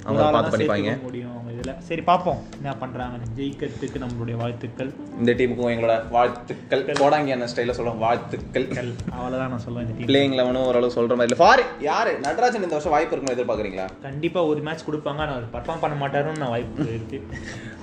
[0.04, 0.92] அவங்க பார்த்து பண்ணிப்பாங்க.
[1.06, 1.29] முடியும்.
[1.60, 1.72] இதுல.
[1.88, 4.90] சரி பார்ப்போம் என்ன பண்றாங்க ஜெயிக்கிறதுக்கு நம்மளுடைய வாழ்த்துக்கள்.
[5.18, 6.82] இந்த டீமுக்கும் எங்களோட வாழ்த்துக்கள்.
[7.02, 8.66] கோடாங்கியான ஸ்டைல சொல்லுவோம் வாழ்த்துக்கள்.
[9.16, 10.10] அவ்வளவுதான் நான் சொல்லுவேன் இந்த டீம்.
[10.10, 11.40] பிளேயிங் லெவனும் ஓரளவு சொல்ற மாதிரி இல்லை.
[11.42, 12.12] ஃபாரி யாரு?
[12.26, 13.86] நடராஜன் இந்த வருஷம் வாய்ப்பு இருக்குன்னு எதிர்பார்க்குறீங்களா?
[14.02, 15.22] கண்டிப்பா ஒரு மேட்ச் கொடுப்பாங்க.
[15.24, 17.20] ஆனா அவர் பர்ஃபார்ம் பண்ண மாட்டாருன்னு நான் வாய்ப்பு இருக்கு.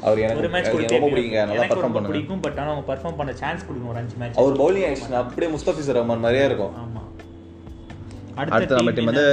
[0.01, 3.19] அவர் ஒரு எனக்கு மேட்ச் எனக்கு ரொம்ப பிடிக்குங்க நல்லா பர்ஃபார்ம் பண்ணுங்க பிடிக்கும் பட் ஆனா அவங்க பர்ஃபார்ம்
[3.21, 6.75] பண்ண சான்ஸ் கொடுங்க ஒரு அஞ்சு மேட்ச் அவர் பவுலிங் ஆயிடுச்சுன்னா அப்படியே முஸ்தபிசர் ரஹ்மான் மாதிரியே இருக்கும்.
[6.85, 7.03] ஆமா.
[8.41, 9.23] அடுத்த நம்ம டீம் வந்து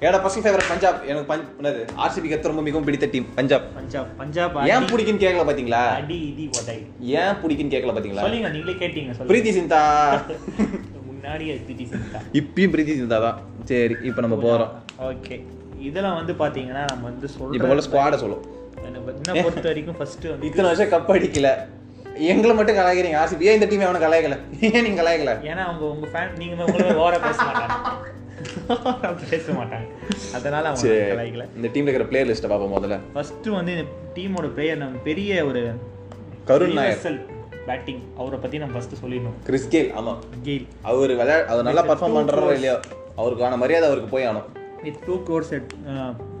[0.00, 0.98] என்னோட பர்சனல் ஃபேவரட் பஞ்சாப்.
[1.06, 3.64] எனக்கு பஞ்ச் என்னது ஆர்சிபி கத்து ரொம்ப மிகவும் பிடித்த டீம் பஞ்சாப்.
[3.74, 5.82] பஞ்சாப் பஞ்சாப் ஏன் பிடிக்குன்னு கேட்கல பாத்தீங்களா?
[6.00, 8.24] அடி இடி ஒடை ஏன் பிடிக்குன்னு கேட்கல பாத்தீங்களா?
[8.26, 9.32] சொல்லுங்க நீங்களே கேட்டீங்க சொல்லுங்க.
[9.32, 9.80] பிரீத்தி சிந்தா.
[11.08, 12.18] முன்னாடியே பிடி சிந்தா.
[12.32, 13.38] இப்பயும் பிரீத்தி சிந்தா தான்.
[13.64, 14.70] சரி இப்போ நம்ம போறோம்.
[15.08, 15.36] ஓகே.
[15.88, 18.44] இதெல்லாம் வந்து பாத்தீங்கன்னா நம்ம வந்து இப்போ சொல்றோம் போல ஸ்குவாட சொல்லும்.
[18.84, 21.50] என்ன பொறுத்த வரைக்கும் ஃபர்ஸ்ட் வந்து இத்தனை வருஷம் கப் அடிக்கல.
[22.30, 24.36] எங்களை மட்டும் கலாய்க்கிறீங்க ஆர்சிபி ஏன் இந்த டீம் எவனும் கலாய்க்கல?
[24.60, 25.32] ஏன் நீங்க கலாய்க்கல?
[25.50, 27.76] ஏன்னா அவங்க உங்க ஃபேன் நீங்க உங்களை ஓர பேச மாட்டாங்க.
[29.32, 29.86] பேச மாட்டாங்க
[30.36, 32.98] அதனால அவங்க இந்த டீம்ல இருக்கிற பிளேயர் லிஸ்ட்டை பார்ப்போம் முதல்ல.
[33.16, 35.62] ஃபர்ஸ்ட் வந்து இந்த டீமோட பிளேயர் நம்ம பெரிய ஒரு
[36.50, 37.18] கருண் நாயர்.
[37.68, 39.34] பேட்டிங் அவரை பத்தி நம்ம ஃபர்ஸ்ட் சொல்லிடணும்.
[39.48, 40.14] கிறிஸ் கேல் ஆமா.
[40.46, 42.76] கெயில் அவர் விளையா அவர் நல்லா பர்ஃபார்ம் பண்றாரோ இல்லையோ
[43.20, 44.48] அவருக்கான மரியாதை அவருக்கு போய் ஆகணும்.
[44.84, 45.52] வித் டூ க்ரோர்ஸ்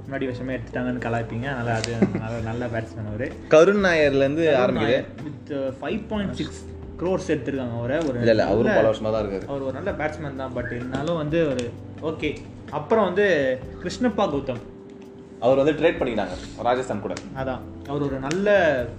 [0.04, 1.46] முன்னாடி வருஷமே எடுத்துட்டாங்கன்னு கலாய்ப்பீங்க.
[1.54, 3.26] அதனால அது நல்ல நல்ல பேட்ஸ்மேன் அவரு.
[3.54, 4.98] கருண் நாயர்ல இருந்து ஆரம்பிக்குது.
[5.26, 6.62] With five point six
[7.00, 7.98] crores எடுத்திருக்காங்க அவரை.
[8.08, 9.46] ஒரு இல்ல அவரும் பல வருஷமா தான் இருக்காரு.
[9.46, 11.66] அவர் ஒரு நல்ல பேட்ஸ்மேன் தான் பட் இருந்தாலும் வந்து ஒரு
[12.10, 12.30] ஓகே
[12.70, 13.26] அப்புறம் வந்து
[13.84, 14.64] கிருஷ்ணப்பா கௌதம்.
[15.46, 16.36] அவர் வந்து ட்ரேட் பண்ணிட்டாங்க
[16.66, 17.14] ராஜஸ்தான் கூட.
[17.40, 17.60] அதான்.
[17.88, 18.46] அவர் ஒரு நல்ல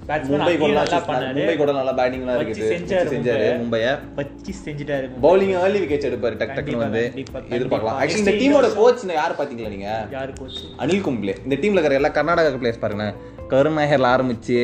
[0.10, 1.36] பேட்ஸ்மேன் மும்பை கூட நல்லா பண்ணாரு.
[1.40, 2.70] மும்பை கூட நல்லா பேட்டிங்லாம் இருக்குது.
[2.74, 3.88] செஞ்சாரு செஞ்சாரு மும்பைய.
[4.16, 7.04] வச்சு செஞ்சுட்டாரு பவுலிங் ஏர்லி விக்கெட்ஸ் எடுப்பாரு டக் கண்டிப்பா, வந்து
[7.50, 8.00] எதிர்பார்க்கலாம்.
[8.02, 9.90] ஆக்சுவலி இந்த டீமோட கோச் யார் பாத்தீங்களா நீங்க?
[10.12, 11.36] யாரு கோச் அனில் கும்ப்ளே.
[11.44, 13.16] இந்த டீம்ல இருக்கிற எல்லா கர்நாடகா பிளேயர்ஸ் பாருங்களேன்.
[13.50, 14.58] கருநாயர்ல ஆரம்பிச்சு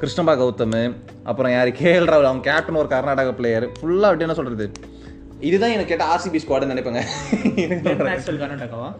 [0.00, 0.74] கிருஷ்ணபா கௌதம்
[1.30, 1.70] அப்புறம் யாரு?
[1.78, 4.66] கேஎல் ராகுல் அவங்க கேப்டன் ஒரு கர்நாடகா பிளேயர் ஃபுல்லா அப்படி என்ன சொல்றது?
[5.48, 7.02] இதுதான் எனக்கு கேட்ட ஆர்சிபி ஸ்குவாட்னு நினைப்பேங்க.
[7.64, 7.94] எனக்கு
[8.42, 8.90] கர்நாடகாவா?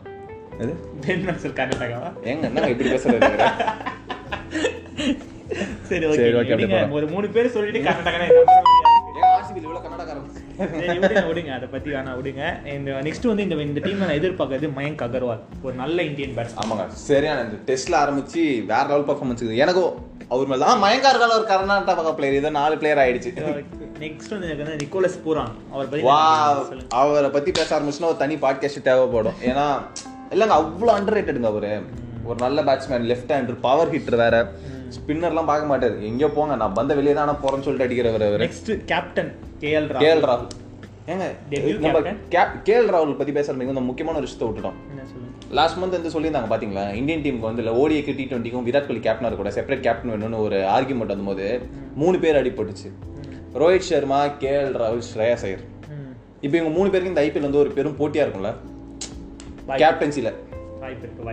[0.62, 0.72] எது?
[1.06, 2.10] பென் மேக்ஸ்வெல் கர்நாடகாவா?
[2.28, 3.30] ஏங்க என்னங்க இப்படி பேசுறது?
[5.90, 6.90] சரி ஓகே.
[6.98, 8.26] ஒரு மூணு பேர் சொல்லிட்டு கர்நாடகா
[11.30, 12.42] விடுங்க அதை பத்தி வேணா விடுங்க.
[12.76, 16.86] இந்த நெக்ஸ்ட் வந்து இந்த இந்த டீம்ல நான் எதிர்பார்க்கறது மயங்க் அகர்வால் ஒரு நல்ல இந்தியன் பேட்ஸ்மேன் ஆமாங்க.
[17.08, 19.92] சரியான இந்த டெஸ்ட்ல ஆரம்பிச்சு வேற லெவல் பர்ஃபார்மன்ஸ் எனக்கும்
[20.34, 23.30] அவர் மேல தான் மயங்கார் ஒரு கர்நாடகா பிளேயர் இதை நாலு பிளேயர் ஆயிடுச்சு.
[24.02, 25.52] நெக்ஸ்ட் வந்து நிக்கோலஸ் பூரான்.
[25.74, 26.18] அவர் வா
[27.02, 29.38] அவரை பத்தி பேச ஆரம்பிச்சுன்னா ஒரு தனி பாட்காஸ்ட் தேவைப்படும்.
[29.50, 29.66] ஏன்னா
[30.34, 31.72] இல்லைங்க அவ்வளோ அண்டர் ரேட்டடுங்க அவரு
[32.28, 34.36] ஒரு நல்ல batsman left hander power hitter வேற.
[34.96, 35.96] ஸ்பின்னர்லாம் பார்க்க மாட்டாரு.
[36.10, 38.44] எங்கேயோ போங்க நான் பந்த வெளியே தானே போறேன்னு சொல்லிட்டு அடிக்கிறவர் அவரு.
[38.46, 39.32] நெக்ஸ்ட் கேப்டன்
[39.64, 40.54] கேஎல் கே ராகுல்
[41.12, 41.26] ஏங்க
[41.84, 42.16] நம்ம captain?
[42.66, 44.78] கே எல் ராகுல் பத்தி பேசுறது இந்த முக்கியமான ஒரு விஷயத்தை விட்டுட்டோம்.
[45.50, 46.94] லாஸ்ட் மந்த் வந்து சொல்லியிருந்தாங்க பாத்தீங்களா?
[46.94, 50.56] இந்தியன் டீமுக்கு வந்து இல்லை ஓடிக்கு டி டுவெண்ட்டிக்கும் விராட் கோலி கேப்டனாக கூட செப்பரேட் கேப்டன் வேணும்னு ஒரு
[50.56, 51.60] ஆர்குமெண்ட் வந்தபோது
[51.94, 52.92] மூணு பேர் அடிபட்டுச்சு.
[53.54, 55.60] ரோஹித் சர்மா கே எல் ராகுல் ஸ்ரேயா ஐயர்.
[56.40, 58.54] இப்போ இவங்க மூணு பேருக்கு இந்த ஐபிஎல் வந்து ஒரு பெரும் போட்டியா இருக்கும்ல?
[59.68, 60.47] வாய்ப்பு-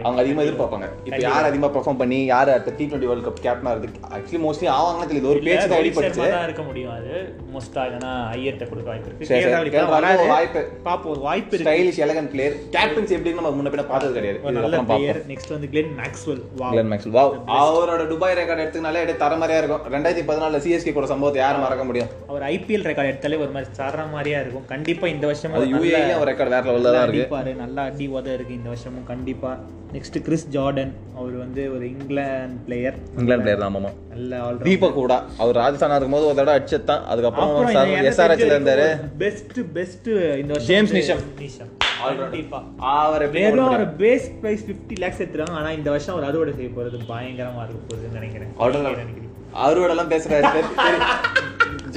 [0.02, 0.90] அவங்க அதிகமா எதிர்பார்ப்பாங்க.
[1.04, 4.00] இப்போ யார் அதிகமா பெர்ஃபார்ம் பண்ணி யார் அடுத்த டி டுவெண்ட்டி வேர்ல்ட் கப் கேப்டனா இருக்கு?
[4.16, 7.36] ஆக்சுவலி மோஸ்ட்லி ஆவாங்கன்னு தெரியல ஒரு பேச்சு தான் தான் இருக்க முடியும் அது.
[7.54, 10.25] மோஸ்டா இல்லைன்னா ஐயர்ட்ட கொடுக்க வாய்ப்பு இருக்கு.
[10.28, 10.68] வாய்ப்பு.
[10.86, 14.52] பாப்போம் ஒரு வாய்ப்பு ஸ்டைலிஷ் எலகன் பிளேயர் கேப்டன்சி எப்படின்னு நம்ம முன்ன பின்ன பார்த்தது கிடையாது.
[14.52, 19.18] நல்ல பிளேயர் நெக்ஸ்ட் வந்து கிளென் மேக்ஸ்வெல் வா கிளென் மேக்ஸ்வெல் வாவ் அவரோட துபாய் ரெக்கார்ட் எடுத்துனாலே அப்படியே
[19.20, 19.94] தரமாரியா இருக்கும்.
[19.94, 22.08] ரெண்டாயிரத்தி பதினாலுல சிஎஸ்கே கூட சம்பவத்தை யாரும் மறக்க முடியும்.
[22.28, 24.66] அவர் ஐபிஎல் ரெக்கார்ட் எடுத்தாலே ஒரு மாதிரி சர்ற மாதிரியா இருக்கும்.
[24.66, 27.54] கண்டிப்பா இந்த நல்ல- யூஏல ஒரு ரெக்கார்ட் வேற லெவல்ல தான் இருக்கு.
[27.54, 29.34] நல்லா அடி உத இருக்கு இந்த வருஷமும் கண்டிப்பா
[29.96, 33.92] நெக்ஸ்ட் கிறிஸ் ஜார்டன் அவர் வந்து ஒரு இங்கிலாந்து பிளேயர் இங்கிலாந்து பிளேயர் தான் ஆமாமா.
[34.13, 35.13] நல்ல ஆல் தீபக் கூட.
[35.38, 37.51] அவர் ராஜஸ்தானா இருக்கும்போது ஒரு தடவை அடிச்சதான் அதுக்கப்புறம்
[38.12, 38.88] எஸ்ஆர்ஹெச்ல இருந்தாரு.
[39.18, 40.08] பெஸ்ட் பெஸ்ட்
[40.42, 41.22] இந்த வருஷம் ஜேம்ஸ் நிஷம்.
[41.46, 41.72] நிஷம்
[42.94, 46.98] அவர் வெறும் ஒரு பேஸ் பிரைஸ் 50 லேக்ஸ் எடுத்துறாங்க ஆனா இந்த வருஷம் அவர் அறுவடை செய்ய போறது
[47.13, 48.51] பயங்கரமா இருக்க போகுதுன்னு நினைக்கிறேன்.
[48.58, 49.32] நினைக்கிறேன்.
[49.65, 50.62] அவரோட எல்லாம் பேசுறாரு.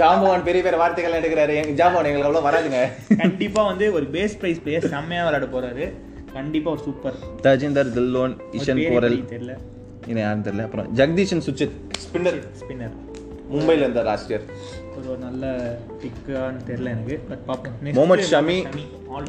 [0.01, 1.55] ஜாம்பவான் பெரிய பெரிய வார்த்தைகள் எடுக்கிறாரு.
[1.63, 2.81] எங்க ஜாம்பவான் எங்களுக்கு வராதுங்க.
[3.23, 5.87] கண்டிப்பா வந்து ஒரு பேஸ் பிரைஸ் பிளேயர் செம்மையா விளையாட போறாரு.
[6.39, 7.15] கண்டிப்பா ஒரு சூப்பர்.
[7.43, 9.23] தஜிந்தர் தில்லோன் இஷன் கோரல்.
[9.23, 9.53] தெரியல.
[10.07, 10.63] இன்னும் யாரும் தெரியல.
[10.63, 11.75] அப்புறம் ஜெகதீஷன் சுச்சித்.
[12.03, 12.95] ஸ்பின்னர் ஸ்பின்னர்
[13.53, 14.45] மும்பைல இருந்த லாஸ்ட் இயர்
[14.99, 15.45] ஒரு நல்ல
[16.01, 17.93] பிக்கான்னு தெரியல எனக்கு பட் பாப்போம்.
[17.95, 18.57] முகமது ஷமி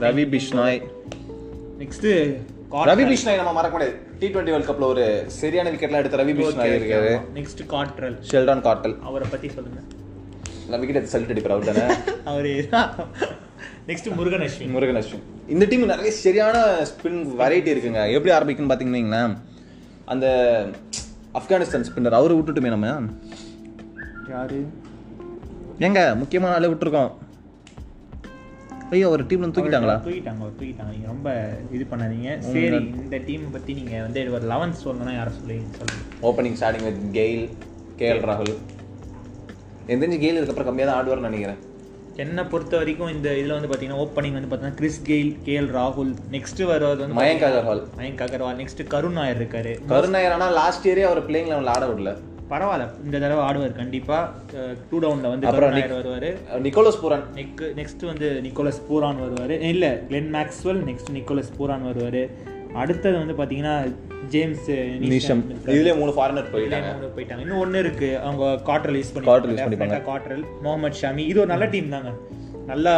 [0.05, 0.79] ரவி பிஷ்னாய்.
[1.79, 2.07] நெக்ஸ்ட்
[2.71, 6.75] ரவி பிஷ்னாய் நம்ம மறக்க முடியாது டி டுவெண்ட்டி வேர்ல்ட் கப்ல ஒரு சரியான விக்கெட்லாம் எடுத்த ரவி பிஷ்னாய்
[6.79, 7.13] இருக்காரு.
[7.36, 9.79] நெக்ஸ்ட் காட்ரல் ஷெல்டான் கார்டல் அவரை பத்தி சொல்லுங்க.
[10.69, 11.93] நான் விக்கெட் எடுத்து சல்ட் அடிப்பார் அவர் தானே?
[12.31, 12.51] அவரு
[13.89, 15.21] நெக்ஸ்ட் முருகன் அஸ்வின் முருகன் அஸ்வின்
[15.54, 16.58] இந்த டீம் நிறைய சரியான
[16.89, 18.02] ஸ்பின் வெரைட்டி இருக்குங்க.
[18.15, 19.21] எப்படி ஆரம்பிக்குன்னு பார்த்தீங்கன்னா
[20.13, 20.25] அந்த
[21.39, 22.91] ஆப்கானிஸ்தான் ஸ்பின்னர் அவரை விட்டுட்டுமே நம்ம.
[24.34, 24.60] யாரு?
[25.86, 27.10] ஏங்க முக்கியமான ஆளை விட்டுருக்கோம்.
[28.95, 29.95] ஐயோ ஒரு டீம்ல தூக்கிட்டாங்களா?
[30.08, 30.91] தூக்கிட்டாங்க தூக்கிட்டாங்க.
[30.95, 31.30] நீங்க ரொம்ப
[31.78, 32.30] இது பண்ணாதீங்க.
[32.49, 32.67] சரி
[33.04, 36.04] இந்த டீம் பத்தி நீங்க வந்து ஒரு லெவன்த் சொல்லணும்னா யாரை சொல்லி சொல்லுங்க.
[36.30, 37.43] Opening starting with Gayle
[38.02, 38.54] KL ராகுல்
[39.89, 41.60] தெரிஞ்சு கெயில் இதுக்கப்புறம் கம்மியாக தான் ஆடுவார்னு நினைக்கிறேன்.
[42.19, 46.63] என்னை பொறுத்த வரைக்கும் இந்த இதுல வந்து பாத்தீங்கன்னா ஓப்பனிங் வந்து பாத்தீங்கன்னா கிறிஸ் கெயில் கேஎல் ராகுல் நெக்ஸ்ட்
[46.71, 47.84] வரது வந்து மயங்க் அகர்வால்.
[47.99, 48.58] மயங்க் அகர்வால்.
[48.62, 49.73] நெக்ஸ்ட் கருண் நாயர் இருக்காரு.
[49.88, 52.13] கருணாயர் ஆனால் லாஸ்ட் இயரே அவர் பிளேயிங் லெவலில் ஆட விடல.
[52.49, 52.86] பரவாயில்ல.
[53.05, 54.17] இந்த தடவை ஆடுவார் கண்டிப்பா.
[54.89, 56.62] டூ டவுன்ல வந்து அப்புறம் கருண் நாயர் வருவாரு.
[56.67, 57.25] Nicholas Pooran.
[57.36, 59.55] நெக் நெக்ஸ்ட் வந்து நிக்கோலஸ் பூரான் வருவார்.
[59.71, 62.21] இல்லை Glenn Maxwell next Nicholas Pooran வருவார்.
[62.73, 63.93] அடுத்தது வந்து பார்த்தீங்கன்னா
[64.34, 64.69] ஜேம்ஸ்
[65.13, 65.43] நிஷம்.
[65.65, 66.89] இதுலயே மூணு ஃபாரினர் போயிட்டாங்க.
[66.95, 67.39] மூணு போயிட்டாங்க.
[67.39, 68.19] இன்னும் ஒன்று இருக்கு.
[68.19, 70.03] அவங்க காட்ரல் யூஸ் Cottrell use பண்ணிப்பாங்க.
[70.03, 72.12] காட்ரல் முகமது ஷமி இது ஒரு நல்ல டீம் தாங்க.
[72.71, 72.93] நல்லா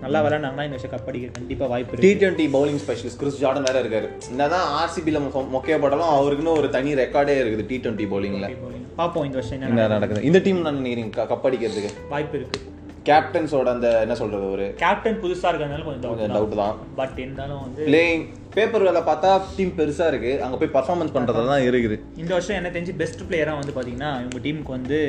[0.00, 3.82] நல்லா விளையாண்டாங்கன்னா இந்த வருஷம் கப் அடிக்க கண்டிப்பாக வாய்ப்பு T twenty bowling specialist Chris Jordan வேற
[3.82, 4.08] இருக்காரு.
[4.30, 5.20] என்னதான் ஆர்சிபியில்
[5.54, 8.50] மொக்கைய போட்டாலும் அவருக்குன்னு ஒரு தனி ரெக்கார்டே இருக்குது டி டுவெண்ட்டி பவுலிங்ல
[8.96, 10.24] பார்ப்போம் இந்த வருஷம் என்ன நடக்குது?
[10.30, 12.60] இந்த டீம் நான் நினைக்கிறீங்க கப் அடிக்கிறதுக்கு வாய்ப்பு இருக்கு.
[13.08, 16.74] கேப்டன்ஸோட அந்த என்ன சொல்றது ஒரு கேப்டன் புதுசா இருக்கிறதுனால கொஞ்சம் டவுட் தான்.
[17.00, 18.24] பட் இருந்தாலும் வந்து பிளேயிங்
[18.56, 20.32] பேப்பர் வேலை பார்த்தா டீம் பெருசா இருக்கு.
[20.44, 21.96] அங்க போய் பர்ஃபார்மன்ஸ் பண்றது தான் இருக்குது.
[22.22, 25.00] இந்த வருஷம் என்ன தெரிஞ்சு பெஸ்ட் பிளேயரா வந்து பாத்தீங்கன்னா இவங்க டீமுக்கு வந்து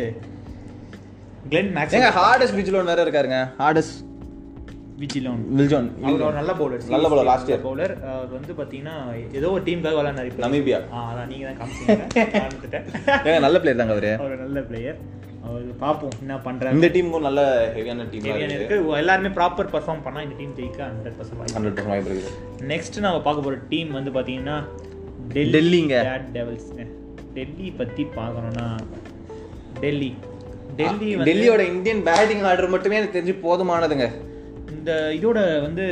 [1.52, 3.40] கிளென் மேக்ஸ் ஏங்க ஹார்டஸ்ட் விஜிலோன் வேற இருக்காருங்க.
[3.62, 3.96] ஹார்டஸ்ட்
[5.02, 7.60] விஜிலோன் வில்ஜோன் அவர் நல்ல பவுலர் நல்ல bowler, last year.
[7.66, 8.96] பவுலர் அவர் வந்து பாத்தீங்கன்னா
[9.40, 14.12] ஏதோ ஒரு டீமுக்காக விளையாடுறாரு நமீபியா ஆ அதான் நீங்க தான் காமிச்சீங்க நல்ல பிளேயர் தாங்க அவரு.
[14.22, 15.00] அவர் நல்ல பிளேயர்
[15.84, 16.76] பார்ப்போம் என்ன பண்றாரு.
[16.78, 17.42] இந்த டீமும் நல்ல
[17.76, 18.76] ஹெவியான டீம் Heavy-ஆன இருக்கு.
[19.02, 23.22] எல்லாருமே ப்ராப்பர் பர்ஃபார்ம் பண்ணா இந்த டீம் ஜெயிக்க ஹண்ட்ரட் பர்சன்ட் ஹண்ட்ரட் பர்சன்ட் வாய்ப்பு இருக்குது நெக்ஸ்ட் நம்ம
[23.28, 24.58] பார்க்க போற டீம் வந்து பாத்தீங்கன்னா
[25.56, 25.96] டெல்லிங்க.
[26.38, 26.86] டெவில்ஸ்ங்க
[27.38, 28.68] டெல்லி பத்தி பார்க்கணும்னா
[29.84, 30.12] டெல்லி.
[30.80, 34.08] டெல்லி டெல்லியோட இந்தியன் பேட்டிங் ஆர்டர் மட்டுமே எனக்கு தெரிஞ்சு போதுமானதுங்க.
[34.76, 35.86] இந்த இதோட வந்து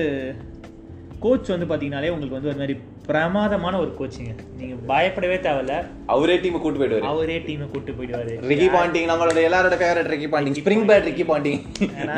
[1.26, 5.76] கோச் வந்து பாத்தீங்கன்னாலே உங்களுக்கு வந்து ஒரு மாதிரி பிரமாதமான ஒரு கோச்சிங்க நீங்க பயப்படவே தேவையில்ல.
[6.14, 7.06] அவரே டீம் கூட்டு போயிடுவாரு.
[7.12, 8.34] அவரே டீமை கூட்டு போயிடுவாரு.
[8.52, 11.60] ரிக்கி பாண்டிங் நம்மளோட எல்லாரோட favourite Ricky Ponting spring bat Ricky Ponting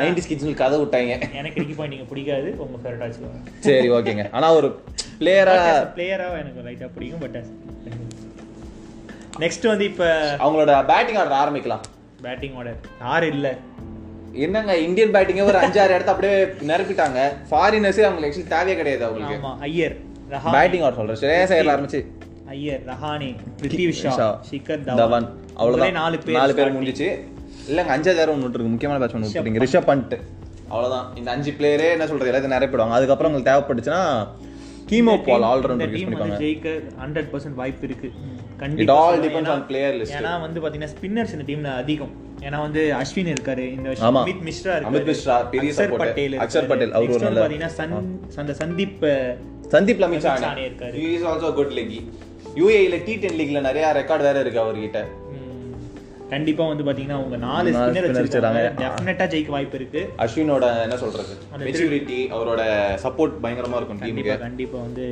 [0.00, 1.14] ninety skits கதை விட்டாங்க.
[1.40, 3.40] எனக்கு இருக்கு பாயிண்ட் பிடிக்காது உங்க ஃபேவரட் வச்சுக்கோங்க.
[3.66, 4.70] சரி ஓகேங்க ஆனா ஒரு
[5.20, 5.56] பிளேயரா
[5.98, 7.38] பிளேயரா எனக்கு லைட்டா பிடிக்கும் பட்
[9.44, 10.04] நெக்ஸ்ட் வந்து இப்ப
[10.44, 11.84] அவங்களோட பேட்டிங் ஆர்டர் ஆரம்பிக்கலாம்.
[12.26, 13.46] பேட்டிங் ஆர்டர் யார் இல்ல.
[14.44, 16.36] என்னங்க இந்தியன் பேட்டிங்க ஒரு அஞ்சாறு இடத்த அப்படியே
[16.70, 17.20] நிரப்பிட்டாங்க.
[17.50, 19.54] ஃபாரினர்ஸே அவங்களுக்கு ஆக்சுவலி தேவையே கிடையாது அவங்களுக்கு.
[19.68, 19.96] ஐயர்.
[20.52, 21.16] பேட்டிங் ஆர் சொல்றேன்.
[21.16, 22.06] ஸ்ரேயஸ் ஐயர்ல ஆரம்பிச்சு.
[22.46, 25.28] ஐயர் ரஹானே பிருத்திவி ஷா ஷிகர் தவன்.
[25.54, 25.92] அவ்வளவுதான்.
[25.92, 27.32] நாலு பேர் நாலு பேர் முடிஞ்சிச்சு.
[27.70, 30.18] இல்லங்க அஞ்சாவது யாரும் ஒன்று இருக்கு முக்கியமான பேட்ஸ்மேன் விட்டுறீங்க ரிஷப் பண்ட்.
[30.68, 31.16] அவ்வளவுதான்.
[31.16, 32.32] இந்த அஞ்சு பிளேயரே என்ன சொல்றது?
[32.32, 32.90] எல்லாத்தையும் நிறைய போடுவாங்க.
[32.90, 34.26] அதுக்கப்புறம் உங்களுக்கு தேவைப்பட்டுச்சுன்னா
[34.88, 38.12] கீமோ பால் ஆல்ரவுண்டர் யூஸ் பண்ணிப்பாங்க ஜெயிக்க ஹண்ட்ரட் பர்சன்ட் வாய்ப்பு இருக்கு.
[38.56, 39.20] கண்டிப்பா all.
[39.20, 42.10] Depends on player list ஏன்னா வந்து பாத்தீங்கன்னா ஸ்பின்னர்ஸ் இந்த டீம்ல அதிகம்.
[42.40, 43.58] ஏன்னா வந்து அஸ்வின் இருக்காரு.
[43.58, 44.16] இந்த வருஷம்.
[44.16, 44.94] அமித் மிஸ்ரா இருக்காரு.
[44.94, 45.96] அமித் மிஸ்ரா, பெரிய support.
[45.96, 46.66] பட்டேல் அக்ஷர்.
[46.66, 49.36] பட்டேல், அவரு ஒரு நல்ல- பாத்தீங்கன்னா சந்த்- அந்த சந்தீப்
[49.72, 50.94] சந்தீப் லமிச்சானே இருக்காரு.
[50.98, 52.00] He is also good leggie
[52.60, 54.98] யூஏல T ten லீக்ல நிறைய ரெக்கார்ட் வேற இருக்கு அவர்கிட்ட.
[55.30, 55.72] ம்,
[56.32, 58.60] கண்டிப்பா வந்து பாத்தீங்கன்னா அவங்க நாலு ஸ்பின்னர் வச்சிருக்காங்க.
[58.82, 60.02] டெஃபினட்டா ஜெயிக்க வாய்ப்பு இருக்கு.
[60.24, 61.32] அஸ்வினோட என்ன சொல்றது?
[61.52, 62.62] அந்த மெச்சூரிட்டி அவரோட
[63.04, 65.06] சப்போர்ட் பயங்கரமா இருக்கும் கண்டிப்பா டீமுக்கு கண்டிப்பா வந்து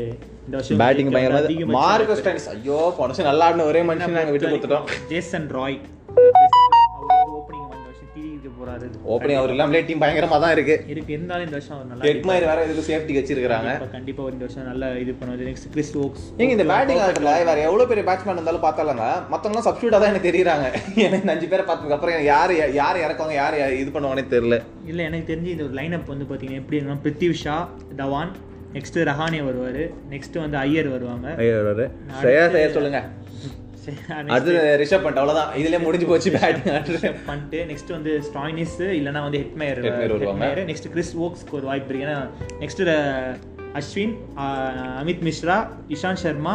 [0.46, 4.86] இந்த வருஷம் பேட்டிங் பயங்கரமா மார்க்கஸ் ஐயோ போன வருஷம் நல்லா ஆடின ஒரே மனுஷன் நாங்க விட்டு கொடுத்துட்டோம்.
[5.12, 5.78] ஜேசன் ராய்
[8.62, 8.86] போறாரு.
[9.14, 10.76] ஓப்பனிங் அவர் இல்லாமலே டீம் பயங்கரமா தான் இருக்கு.
[10.94, 15.14] இருக்கு இருந்தாலும் இந்த வருஷம் நல்லா ஹெட்மயர் வேற இதுக்கு சேஃப்டி வச்சிருக்காங்க கண்டிப்பா இந்த வருஷம் நல்லா இது
[15.20, 15.48] பண்ணுவாரு.
[15.50, 20.00] நெக்ஸ்ட் கிறிஸ் ஓக்ஸ் ஏங்க இந்த பேட்டிங் ஆகல வேற எவ்வளவு பெரிய பேட்ஸ்மேன் இருந்தாலும் பார்த்தாலங்க மத்தவங்க சப்ஸ்டியூட்டா
[20.02, 20.66] தான் எனக்கு தெரியுறாங்க
[21.06, 24.58] எனக்கு அஞ்சு பேரை பார்த்ததுக்கு அப்புறம் யாரு யார் இறக்குவாங்க யார் இது பண்ணுவாங்கன்னே தெரியல.
[24.92, 27.56] இல்ல எனக்கு தெரிஞ்சு இந்த லைனப் வந்து பாத்தீங்கன்னா எப்படி இருந்தாலும் பிருத்திவ் ஷா
[28.02, 28.32] தவான்
[28.76, 29.82] நெக்ஸ்ட் ரஹானே வருவாரு.
[30.12, 31.28] நெக்ஸ்ட் வந்து ஐயர் வருவாங்க.
[32.28, 33.00] ஐயர் சொல்லுங்க.
[34.32, 35.50] அடுத்து ரிஷப் பண்ணிட்டு அவ்வளவுதான்.
[35.60, 36.68] இதுலயே முடிஞ்சு போச்சு பேட்டிங்
[37.26, 42.06] பண்ணிட்டு நெக்ஸ்ட் வந்து ஸ்டாய்னிஸ் இல்லனா வந்து ஹெட்மேயர் ஹெட்மேயர் நெக்ஸ்ட் கிறிஸ் ஓக்ஸ்க்கு ஒரு வாய்ப்பு இருக்கு.
[42.06, 42.20] ஏன்னா
[42.62, 42.82] நெக்ஸ்ட்
[43.80, 44.14] அஸ்வின்
[45.00, 45.56] அமித் மிஸ்ரா
[45.88, 46.54] இஷாந்த் சர்மா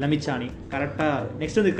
[0.00, 1.08] லமிச்சானி கரெக்டா
[1.40, 1.74] நெக்ஸ்ட் வந்து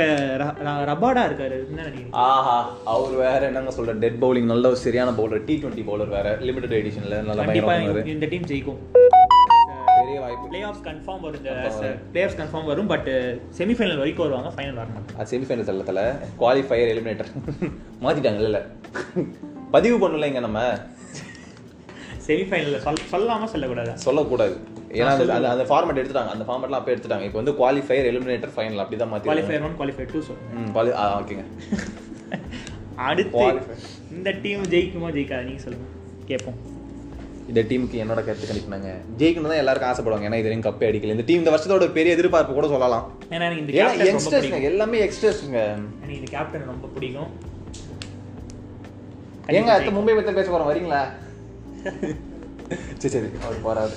[0.90, 1.56] ரபாடா இருக்காரு.
[1.70, 1.88] என்ன
[2.26, 6.36] ஆஹா அவர் வேற என்னங்க சொல்ற டெட் பவுலிங் நல்ல ஒரு சரியான பவுலர் டி டுவெண்ட்டி பவுலர் வேற.
[6.40, 7.46] லிமிடெட் எடிஷன்ல நல்லா.
[8.14, 8.80] இந்த டீம் ஜெயிக்கும்.
[10.34, 11.38] வாய்ப்பு பிளே ஆஃப்ஸ் கன்ஃபார்ம் வரும்.
[11.38, 11.52] இந்த
[12.12, 13.08] பிளேயர்ஸ் கன்ஃபார்ம் வரும் பட்
[13.58, 16.00] செமிஃபைனல் வரைக்கும் வருவாங்க ஃபைனல் வரணும் அது செமிஃபைனல் தள்ளத்தில்
[16.40, 17.30] குவாலிஃபயர் எலிமினேட்டர்
[18.02, 18.60] மாத்திட்டாங்கல்ல இல்ல.
[19.70, 20.60] பதிவு பண்ணல இங்க நம்ம.
[22.26, 23.98] செமிஃபைனல்ல சொல் சொல்லாம சொல்லக்கூடாது?
[23.98, 24.54] சொல்லக்கூடாது.
[24.90, 26.28] ஏன்னா அந்த- அந்த ஃபார்மேட் எடுத்துட்டாங்க.
[26.28, 27.22] அந்த ஃபார்மேட்லாம் அப்போ எடுத்துட்டாங்க.
[27.22, 30.20] இப்போ வந்து குவாலிஃபயர் எலிமினேட்டர் ஃபைனல் அப்படி தான் மாற்றி qualifier one qualifier two
[30.74, 31.44] quali- ah ஓகேங்க
[33.08, 33.78] அடுத்து Qualifier.
[34.10, 35.42] இந்த டீம் ஜெயிக்குமா ஜெயிக்காது?
[35.42, 35.88] நீங்க சொல்லுங்க.
[36.24, 36.58] கேட்போம்
[37.50, 38.90] இந்த டீமுக்கு என்னோட கருத்து கணிப்புனாங்க.
[39.20, 40.26] ஜெயிக்கணும் தான் எல்லாருக்கும் ஆசைப்படுவாங்க.
[40.28, 41.14] ஏன்னா இது வரைக்கும் கப்பே அடிக்கல.
[41.16, 43.04] இந்த டீம் இந்த வருஷத்தோட பெரிய எதிர்பார்ப்பு கூட சொல்லலாம்.
[43.34, 43.74] ஏன்னா எனக்கு இந்த
[44.10, 45.58] யங்ஸ்டர்ஸ்ங்க எல்லாமே யங்ஸ்டர்ஸ்ங்க
[46.02, 47.32] எனக்கு இந்த கேப்டன் ரொம்ப பிடிக்கும்.
[49.58, 50.70] ஏங்க அடுத்து மும்பை பத்தி பேச போறோம்.
[50.70, 51.02] வரீங்களா?
[53.00, 53.28] சரி சரி.
[53.44, 53.96] அவர் போறாரு.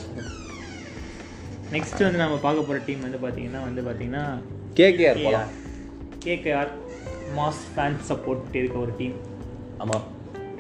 [1.76, 4.26] நெக்ஸ்ட் வந்து நம்ம பார்க்க போற டீம் வந்து பாத்தீங்கன்னா வந்து பாத்தீங்கன்னா
[4.82, 5.50] கேகேஆர் போலாம்.
[6.26, 6.72] கேகேஆர்
[7.40, 9.18] மாஸ் ஃபேன் சப்போர்ட் இருக்க ஒரு டீம்
[9.84, 9.98] ஆமா.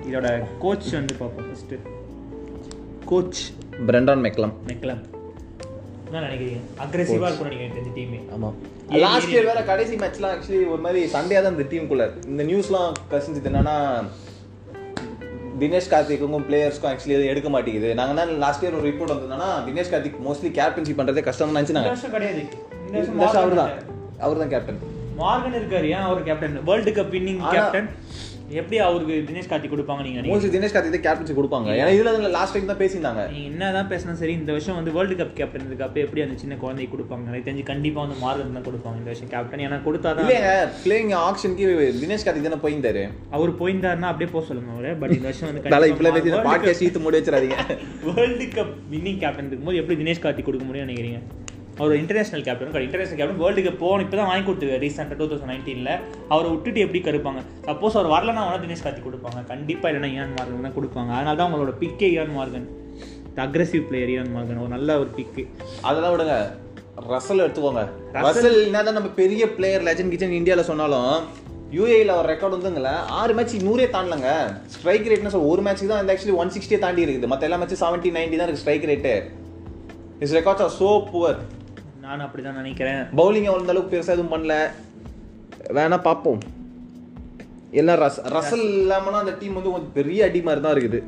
[0.09, 0.27] இதோட
[0.63, 1.75] கோச் வந்து பார்ப்போம் first
[3.09, 3.39] coach
[3.87, 5.01] Brendon McCullum McCullum
[6.07, 6.59] என்ன நினைக்கிறீங்க?
[6.83, 8.49] அக்ரெசிவா இருக்கும் நினைக்கிறேன் இந்த டீமே ஆமா.
[9.03, 13.49] லாஸ்ட் இயர் வேற கடைசி மேட்ச்லாம் ஆக்சுவலி ஒரு மாதிரி சண்டையா தான் இந்த டீமுக்குள்ள இந்த நியூஸ்லாம் கசிஞ்சது
[13.51, 13.75] என்னன்னா
[15.61, 17.89] தினேஷ் கார்த்திக்குக்கும் பிளேயர்ஸ்க்கும் ஆக்சுவலி எதுவும் எடுக்க மாட்டேங்குது.
[17.99, 22.43] நாங்க தான் லாஸ்ட் இயர் ஒரு ரிப்போர்ட் வந்ததுன்னா தினேஷ் கார்த்திக் மோஸ்ட்லி கேப்டன்சி பண்றதே கஷ்டம் வருஷம் கிடையாது.
[23.37, 23.73] அவர் தான்
[24.19, 24.79] அவர் தான் கேப்டன்
[25.19, 25.87] மார்கன் இருக்காரு.
[25.95, 27.87] ஏன் அவர் captain world cup winning captain
[28.49, 30.19] எப்படி அவருக்கு தினேஷ் கார்த்திக் கொடுப்பாங்க நீங்க?
[30.27, 31.69] மோஸ்ட்லி தினேஷ் கார்த்திக் கேப்டன்சி கொடுப்பாங்க.
[31.79, 33.23] ஏன்னா இதுல லாஸ்ட் டைம் தான் பேசியிருந்தாங்க.
[33.31, 36.91] நீங்க என்னதான் பேசினா சரி இந்த வருஷம் வந்து வேர்ல்டு கப் கேப்டன் இதுக்கு எப்படி அந்த சின்ன குழந்தைக்கு
[36.95, 37.25] கொடுப்பாங்க?
[37.31, 41.67] எனக்கு தெரிஞ்சு கண்டிப்பா வந்து மார்கன் தான் கொடுப்பாங்க இந்த வருஷம் கேப்டன் ஏன்னா கொடுத்தாதான் இல்லைங்க பிளேயிங் ஆக்ஷனுக்கு
[42.03, 43.03] தினேஷ் கார்த்திக் தானே போயிருந்தாரு.
[43.37, 44.93] அவர் போயிருந்தாருன்னா அப்படியே போக சொல்லுங்க அவரு.
[45.01, 47.57] பட் இந்த வருஷம் வந்து தலை இப்பல பேசி பாட்காஸ்ட் ஈத்து மூடி வச்சிடாதீங்க.
[48.07, 51.21] வேர்ல்டு கப் வின்னிங் கேப்டன் இருக்கும்போது எப்படி தினேஷ் கார்த்திக் கொடுக்க முடியும்னு நினைக்கிறீங்க?
[51.79, 54.05] அவர் international captain international captain world cup போகணும்.
[54.05, 55.93] இப்போ தான் வாங்கி கொடுத்துருக்காரு ரீசெண்டாக டூ தௌசண்ட் நைன்டீனில்
[56.33, 57.41] அவரை விட்டுட்டு எப்படி கருப்பாங்க?
[57.69, 59.41] சப்போஸ் அவர் வரலன்னா அவனா தினேஷ் கார்த்திக் கொடுப்பாங்க.
[59.53, 61.11] கண்டிப்பாக இல்லைன்னா இயான் மார்கன் தான் கொடுப்பாங்க.
[61.17, 62.67] அதனால தான் அவங்களோட பிக்கே Eoin Morgan
[63.47, 65.43] aggressive player Eoin Morgan ஒரு நல்ல ஒரு பிக்கு
[65.87, 66.37] அதெல்லாம் விடுங்க.
[67.13, 67.83] ரசல் எடுத்துக்கோங்க.
[68.15, 71.11] ரசல் என்னதான் நம்ம பெரிய பிளேயர் லெஜண்ட் கிச்சன் இந்தியால சொன்னாலும்
[71.75, 74.29] யூஏல ஒரு ரெக்கார்ட் வந்துங்கள ஆறு மேட்ச் நூறே தாண்டலங்க.
[74.75, 77.29] ஸ்ட்ரைக் ரேட்னு சொல்ல ஒரு மேட்ச்சுக்கு தான் ஆக்சுவலி ஒன் சிக்ஸ்டியே தாண்டி இருக்குது.
[77.33, 79.13] மற்ற எல்லா மேட்ச் செவன்ட்டி நைன்டி தான் இருக்கு strike rate
[80.25, 81.39] is records are so poor
[82.07, 84.55] நான் அப்படி தான் நினைக்கிறேன் பவுலிங் அந்த அளவுக்கு பெருசா எதுவும் பண்ணல.
[85.77, 86.41] வேணா பார்ப்போம்.
[87.79, 90.99] எல்லாம் ரஸ் ரசல் இல்லாமனா அந்த டீம் வந்து கொஞ்சம் பெரிய அடி மாதிரி தான் இருக்குது.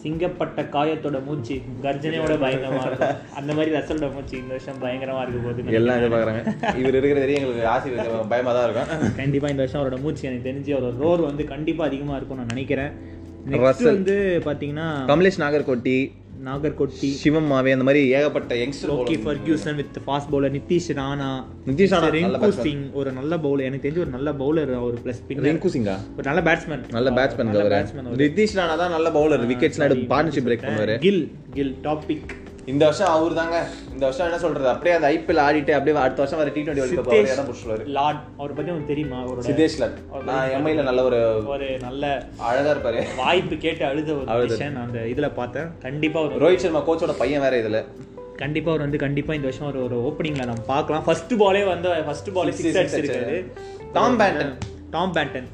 [0.00, 3.20] சிங்கப்பட்ட காயத்தோட மூச்சு கர்ஜனையோட பயங்கரமா இருக்கும்.
[3.38, 6.42] அந்த மாதிரி ரசலோட மூச்சு இந்த வருஷம் பயங்கரமா இருக்க போகுது எல்லாம் எதிர்பார்க்குறாங்க
[6.80, 7.94] இவர் இருக்கிற வரையும் எங்களுக்கு ஆசை
[8.32, 9.14] பயமா தான் இருக்கும்.
[9.20, 12.92] கண்டிப்பா இந்த வருஷம் அவரோட மூச்சு எனக்கு தெரிஞ்சு அவரோட ரோர் வந்து கண்டிப்பா அதிகமா இருக்கும் நான் நினைக்கிறேன்.
[13.54, 13.90] Next Russell.
[13.94, 15.96] வந்து பாத்தீங்கன்னா கமலேஷ் நாகர்கோட்டி.
[16.46, 21.28] நாகர்கோட்டி சிவம் மாவே அந்த மாதிரி ஏகப்பட்ட youngster Lockie Ferguson with fast bowler Nitish Rana
[21.70, 22.50] Nitish Rana Rinku.
[22.64, 26.26] Singh ஒரு நல்ல பவுலர் எனக்கு தெரிஞ்சு ஒரு நல்ல பவுலர் அவர் பிளஸ் பின்னர் ரிங்கு சிங்கா ஒரு
[26.30, 27.74] நல்ல பேட்ஸ்மேன் நல்ல பேட்ஸ்மேன் அவர்.
[27.76, 30.96] பேட்ஸ்மேன் நிதிஷ் ராணா தான் நல்ல பவுலர் விக்கெட்ஸ்லாம் எடுத்து பார்ட்னர்ஷிப் பிரேக் பண்ணுவாரு.
[31.06, 31.22] கில்
[31.58, 32.32] கில் டாபிக்
[32.66, 34.68] இந்த வருஷம் அவர் தாங்க இந்த வருஷம் என்ன சொல்றது?
[34.68, 37.86] அப்படியே அந்த ஐபிஎல் ஆடிட்டு அப்படியே அடுத்த வருஷம் வர டி டுவெண்ட்டி வேர்ல்ட் கப் இடம் பிடிச்சிருவாரு.
[37.86, 39.22] லார்ட் அவரை பத்தி உங்களுக்கு தெரியுமா?
[39.22, 43.04] அவரோட சிதேஷ் லால் நான் எம்ஐல நல்ல ஒரு ஒரு நல்ல அழகா இருப்பாரு.
[43.16, 44.46] வாய்ப்பு கேட்டு அழுத ஒரு.
[44.46, 45.68] விஷயம் அந்த இதுல பார்த்தேன்.
[45.80, 47.84] கண்டிப்பா ஒரு ரோஹித் சர்மா கோச்சோட பையன் வேற இதுல.
[48.36, 51.04] கண்டிப்பா அவர் வந்து கண்டிப்பா இந்த வருஷம் ஒரு ஒரு ஓப்பனிங்ல நம்ம பார்க்கலாம்.
[51.04, 53.44] ஃபர்ஸ்ட் பாலே வந்து ஃபர்ஸ்ட் பாலே சிக்ஸ் அடிச்சிருக்காரு.
[53.92, 54.54] Tom Banton.
[54.90, 55.44] டாம் பேண்டன்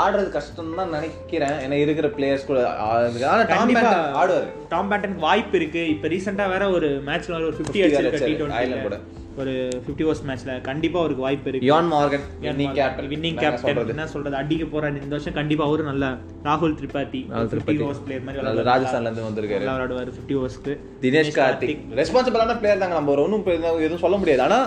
[0.00, 1.56] ஆடுறது கஷ்டம் தான் நினைக்கிறேன்.
[1.64, 3.26] ஏன்னா இருக்கிற பிளேயர்ஸ் கூட ஆடுறதுக்கு.
[3.32, 4.50] ஆனா டாம் பேண்டன் ஆடுவாரு.
[4.74, 5.82] டாம் பேட்டனுக்கு வாய்ப்பு இருக்கு.
[5.94, 8.98] இப்போ ரீசெண்டா வேற ஒரு மேட்ச்ல ஒரு 50 50 அடிச்சிருக்க கூட.
[9.40, 9.52] ஒரு
[9.86, 11.68] 50 ஓவர்ஸ் மேட்ச்ல கண்டிப்பா அவருக்கு வாய்ப்பு இருக்கு.
[11.70, 14.36] Eoin Morgan winning captain winning captain என்ன சொல்றது?
[14.40, 15.02] அடிக்க போறாரு.
[15.04, 16.06] இந்த வருஷம் கண்டிப்பா அவரும் நல்ல
[16.48, 17.84] ராகுல் திரிபாதி ராகுல் 50 திரிபாதி.
[17.86, 18.66] ஓவர்ஸ் பிளேயர் மாதிரி.
[18.72, 19.64] ராஜஸ்தான்ல இருந்து வந்திருக்காரு.
[19.64, 20.10] விளையாடுவாரு.
[20.18, 20.74] 50 ஓவர்ஸ்க்கு
[21.04, 21.84] தினேஷ் கார்த்திக்.
[22.00, 23.14] ரெஸ்பான்சிபிளான பிளேயர் தாங்க நம்ம.
[23.16, 23.46] ஒரு ஒன்றும்
[23.86, 24.44] எதுவும் சொல்ல முடியாது.
[24.48, 24.60] ஆனா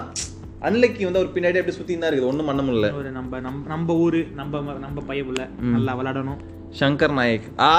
[0.68, 2.30] அன்லைக்கு வந்து அவர் பின்னாடி அப்படியே சுத்தி தான் இருக்குது.
[2.32, 2.90] ஒன்றும் பண்ண முடியல.
[3.02, 6.42] ஒரு நம்ம நம்ம நம்ம ஊரு நம்ம நம்ம பையன் நல்லா விளையாடணும்.
[6.82, 7.48] சங்கர் நாயக்.
[7.68, 7.72] ஆ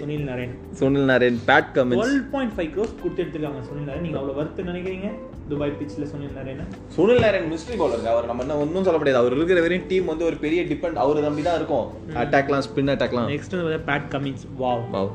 [0.00, 0.52] Sunil Narine.
[0.80, 4.04] Sunil Narine Pat Cummins twelve point five crores கொடுத்து எடுத்துருக்காங்க சுனில் நரேன்.
[4.06, 5.08] நீங்க அவ்வளவு வருத்து நினைக்கிறீங்க?
[5.50, 6.60] துபாய் பிச்சில் Sunil Narine
[6.96, 9.20] Sunil Narine mystery bowler அவர் நம்ம என்ன ஒன்றும் சொல்ல முடியாது.
[9.22, 11.88] அவர் இருக்கிற வரையும் டீம் வந்து ஒரு பெரிய டிபெண்ட் அவர் நம்பி தான் இருக்கும்.
[12.22, 15.10] அட்டாக்லாம் ஸ்பின் அட்டாக்லாம் நெக்ஸ்ட் வந்து Pat Cummins wow wow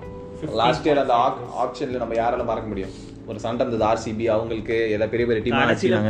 [0.62, 1.16] last year அந்த
[1.64, 2.94] ஆப்ஷன்ல நம்ம யாரால மறக்க முடியும்?
[3.26, 5.60] ஒரு சண்டை இருந்தது ஆர்சிபி அவங்களுக்கு ஏதாவது பெரிய பெரிய டீம்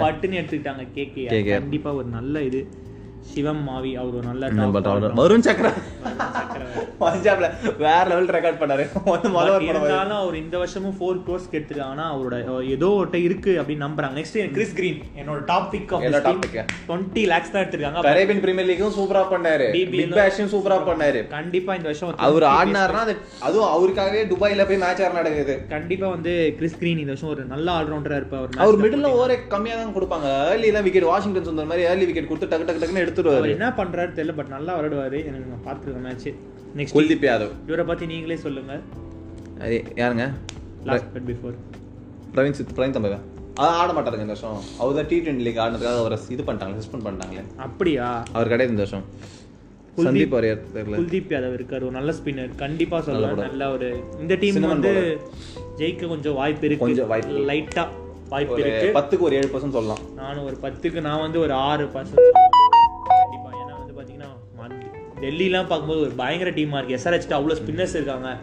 [0.03, 1.49] பட்டுன்னு எடுத்துக்கிட்டாங்க கேகே.
[1.59, 2.61] கண்டிப்பா ஒரு நல்ல இது.
[3.25, 4.43] சிவம் மாவி அவர் ஒரு நல்ல.
[5.19, 5.71] வருண் சக்கரா.
[7.01, 7.47] பஞ்சாப்ல
[7.79, 8.83] வேற லெவல் ரெக்கார்ட் பண்ணாரு.
[9.69, 14.15] இருந்தாலும் அவர் இந்த வருஷமும் ஃபோர் க்ரோஸ் எடுத்துருக்காங்கன்னா அவரோட அஹ், ஏதோ ஒருட்ட இருக்கு அப்படின்னு நம்புறாங்க.
[14.19, 16.03] நெக்ஸ்ட் கிறிஸ் கிரீன் என்னோட top pick off?
[16.83, 18.03] Twenty lakhs தான் எடுத்திருக்காங்க.
[18.07, 19.67] கரேபியன் பிரீமியர் லீக்கும் சூப்பரா பண்ணாரு.
[19.75, 21.21] பிக் பேஷும் சூப்பரா பண்ணாரு.
[21.33, 25.55] கண்டிப்பா இந்த வருஷம் அவர் 20 ஆடினாருன்னா அது அதுவும் அவருக்காகவே துபாயில போய் மேட்ச் ஆர் நடக்குது.
[25.71, 28.47] கண்டிப்பா வந்து கிறிஸ் கிரீன் இந்த வருஷம் ஒரு நல்ல ஆல்ரவுண்டரா இருப்பார்.
[28.63, 30.27] அவர் மிடில் ஓவரே கம்மியா தான் கொடுப்பாங்க.
[30.47, 33.69] ஏர்லி தான் விக்கெட் வாஷிங்டன் சொந்த மாதிரி ஏர்லி விக்கெட் கொடுத்து டக்கு டக்கு டக்குன்னு எடுத்துருவாரு அவர் என்ன
[33.77, 35.19] பண்றாரு தெரியல பட் நல்லா விளையாடுவாரு.
[35.25, 36.27] எனக்கு நான் பார்த்துருக்கேன் மேட்ச்
[36.77, 37.53] நெக்ஸ்ட் குல்தீப் யாதவ்.
[37.67, 38.79] இவரை பத்தி நீங்களே சொல்லுங்க.
[39.59, 40.25] அது யாருங்க?
[40.83, 41.55] லாஸ்ட் பட் பிஃபோர்
[42.35, 43.19] பிரவீன் சித் பிரவீன் தம்பவா?
[43.55, 44.59] அது ஆட மாட்டாருங்க இந்த வருஷம்.
[44.79, 47.43] அவர் தான் டி டுவெண்ட்டி லீக் ஆடினதுக்காக அவரை இது பண்ணிட்டாங்க சஸ்பெண்ட் பண்ணிட்டாங்களே.
[47.57, 48.23] அப்படியா?
[48.33, 49.05] அவர் கிடையாது இந்த வருஷம்.
[49.97, 50.99] சந்தீப் வாரியர் தெரியல.
[50.99, 54.93] குல்தீப் யாதவ் இருக்காரு ஒரு நல்ல ஸ்பின்னர் கண்டிப்பா சொல்லலாம் நல்ல ஒரு இந்த டீம் வந்து
[55.77, 56.85] ஜெயிக்க கொஞ்சம் வாய்ப்பு இருக்கு.
[56.85, 57.85] கொஞ்சம் வாய்ப்பு லைட்டா
[58.29, 58.87] வாய்ப்பு இருக்கு.
[58.99, 60.01] பத்துக்கு ஒரு ஏழு பர்சன்ட் சொல்லலாம்.
[60.15, 62.31] நானும் ஒரு பத்துக்கு நான் வந்து ஒரு ஆறு பர்சன்ட்
[65.23, 66.95] டெல்லிலாம் பார்க்கும்போது ஒரு பயங்கர டீமா இருக்கு.
[66.95, 68.37] எஸ்ஆர்ஹெச் அவ்வளவு ஸ்பின்னர்ஸ் இருக்காங்க.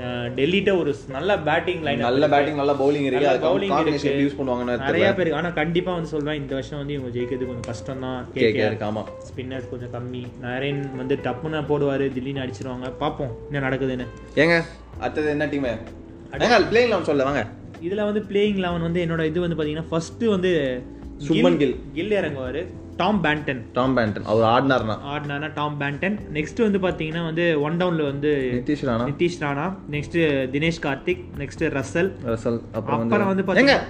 [0.00, 3.28] அஹ் டெல்லிட்ட ஒரு நல்ல பேட்டிங் லைன் நல்ல பேட்டிங் நல்ல பவுலிங் இருக்கு.
[3.28, 4.10] அது இருக்கு.
[4.20, 8.00] யூஸ் பண்ணுவாங்கன்னு நிறைய பேர் ஆனா கண்டிப்பா வந்து சொல்றேன் இந்த வருஷம் வந்து இவங்க ஜெயிக்கிறது கொஞ்சம் கஷ்டம்
[8.00, 8.26] தான்.
[8.34, 9.04] கேகே இருக்கு ஆமா.
[9.28, 10.22] ஸ்பின்னர்ஸ் கொஞ்சம் கம்மி.
[10.42, 12.92] நரேன் வந்து டப்புன்னு போடுவாரு திடீர்னு அடிச்சிருவாங்க.
[12.98, 14.06] பார்ப்போம் என்ன நடக்குதுன்னு.
[14.34, 14.62] ஏங்க
[14.98, 17.46] அடுத்தது என்ன டீம் ஏங்க பிளேயிங் லெவன் சொல்ல வாங்க.
[17.82, 20.82] இதுல வந்து பிளேயிங் லெவன் வந்து என்னோட இது வந்து பாத்தீங்கன்னா ஃபர்ஸ்ட் வந்து
[21.28, 21.76] சுப்மன் கில்.
[21.94, 22.66] கில் இறங்குவாரு.
[22.96, 24.96] டாம் பேண்டன் டாம் பேண்டன் அவர் ஆடினார்னா.
[25.12, 29.06] ஆடினானா டாம் பேண்டன் நெக்ஸ்ட் வந்து பாத்தீங்கன்னா வந்து ஒன் டவுன்ல வந்து Nitish Rana.
[29.10, 29.66] Nitish Rana.
[29.90, 30.18] Next
[30.54, 31.24] Dinesh Karthik.
[31.38, 33.80] Next Russell Russell அப்புறம் வந்து பாத்தீங்கன்னா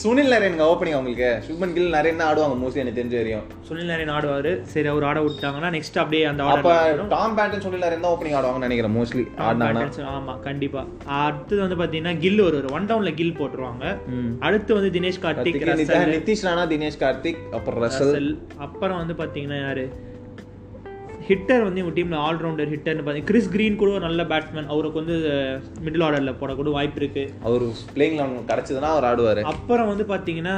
[0.00, 3.44] சுனில் நரேனுங்க ஓப்பனிங் அவங்களுக்கு சுப்மன் கில் நரேன் தான் ஆடுவாங்க மோஸ்ட்லி எனக்கு தெரிஞ்ச வரையும்.
[3.68, 4.52] சுனில் நரேன் ஆடுவாரு.
[4.72, 6.74] சரி அவர் ஆட விட்டாங்கன்னா நெக்ஸ்ட் அப்படியே அந்த அப்ப
[7.14, 10.06] டாம் பேண்டன் சுனில் நரேன் தான் ஓப்பனிங் ஆடுவாங்கன்னு நினைக்கிறேன் மோஸ்ட்லி ஆடினாங்கன்னா.
[10.16, 10.82] ஆமா கண்டிப்பா.
[11.22, 13.84] அடுத்தது வந்து பாத்தீங்கன்னா கில் ஒரு ஒன் டவுன்ல கில் போட்டுருவாங்க.
[14.48, 15.64] அடுத்து வந்து தினேஷ் கார்த்திக்
[16.14, 18.30] நிதிஷ் ராணா தினேஷ் கார்த்திக் அப்புறம் ரசல்.
[18.66, 19.86] அப்புறம் வந்து பாத்தீங்கன்னா யாரு?
[21.28, 25.16] ஹிட்டர் வந்து இவங்க டீம்ல ஆல்ரவுண்டர் ஹிட்டர்னு பார்த்தீங்கன்னா கிறிஸ் கிரீன் கூட ஒரு நல்ல பேட்ஸ்மேன் அவருக்கு வந்து
[25.84, 27.24] மிடில் ஆர்டர்ல போடக்கூட வாய்ப்பு இருக்கு.
[27.42, 27.64] அவர்
[27.94, 29.42] பிளேயிங் லெவன் கிடைச்சதுன்னா அவர் ஆடுவாரு.
[29.48, 30.56] அப்புறம் வந்து பாத்தீங்கன்னா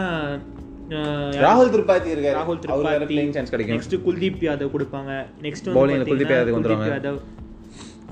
[0.93, 2.37] அஹ், ராகுல் திரிபாதி இருக்காரு.
[2.37, 3.05] ராகுல் திரிபாதி.
[3.11, 3.75] பிளேயிங் சான்ஸ் கிடைக்கும்.
[3.75, 5.11] நெக்ஸ்ட் குல்தீப் யாதவ் கொடுப்பாங்க.
[5.43, 7.13] நெக்ஸ்ட் வந்து குல்தீப் யாதவ் வந்துருவாங்க.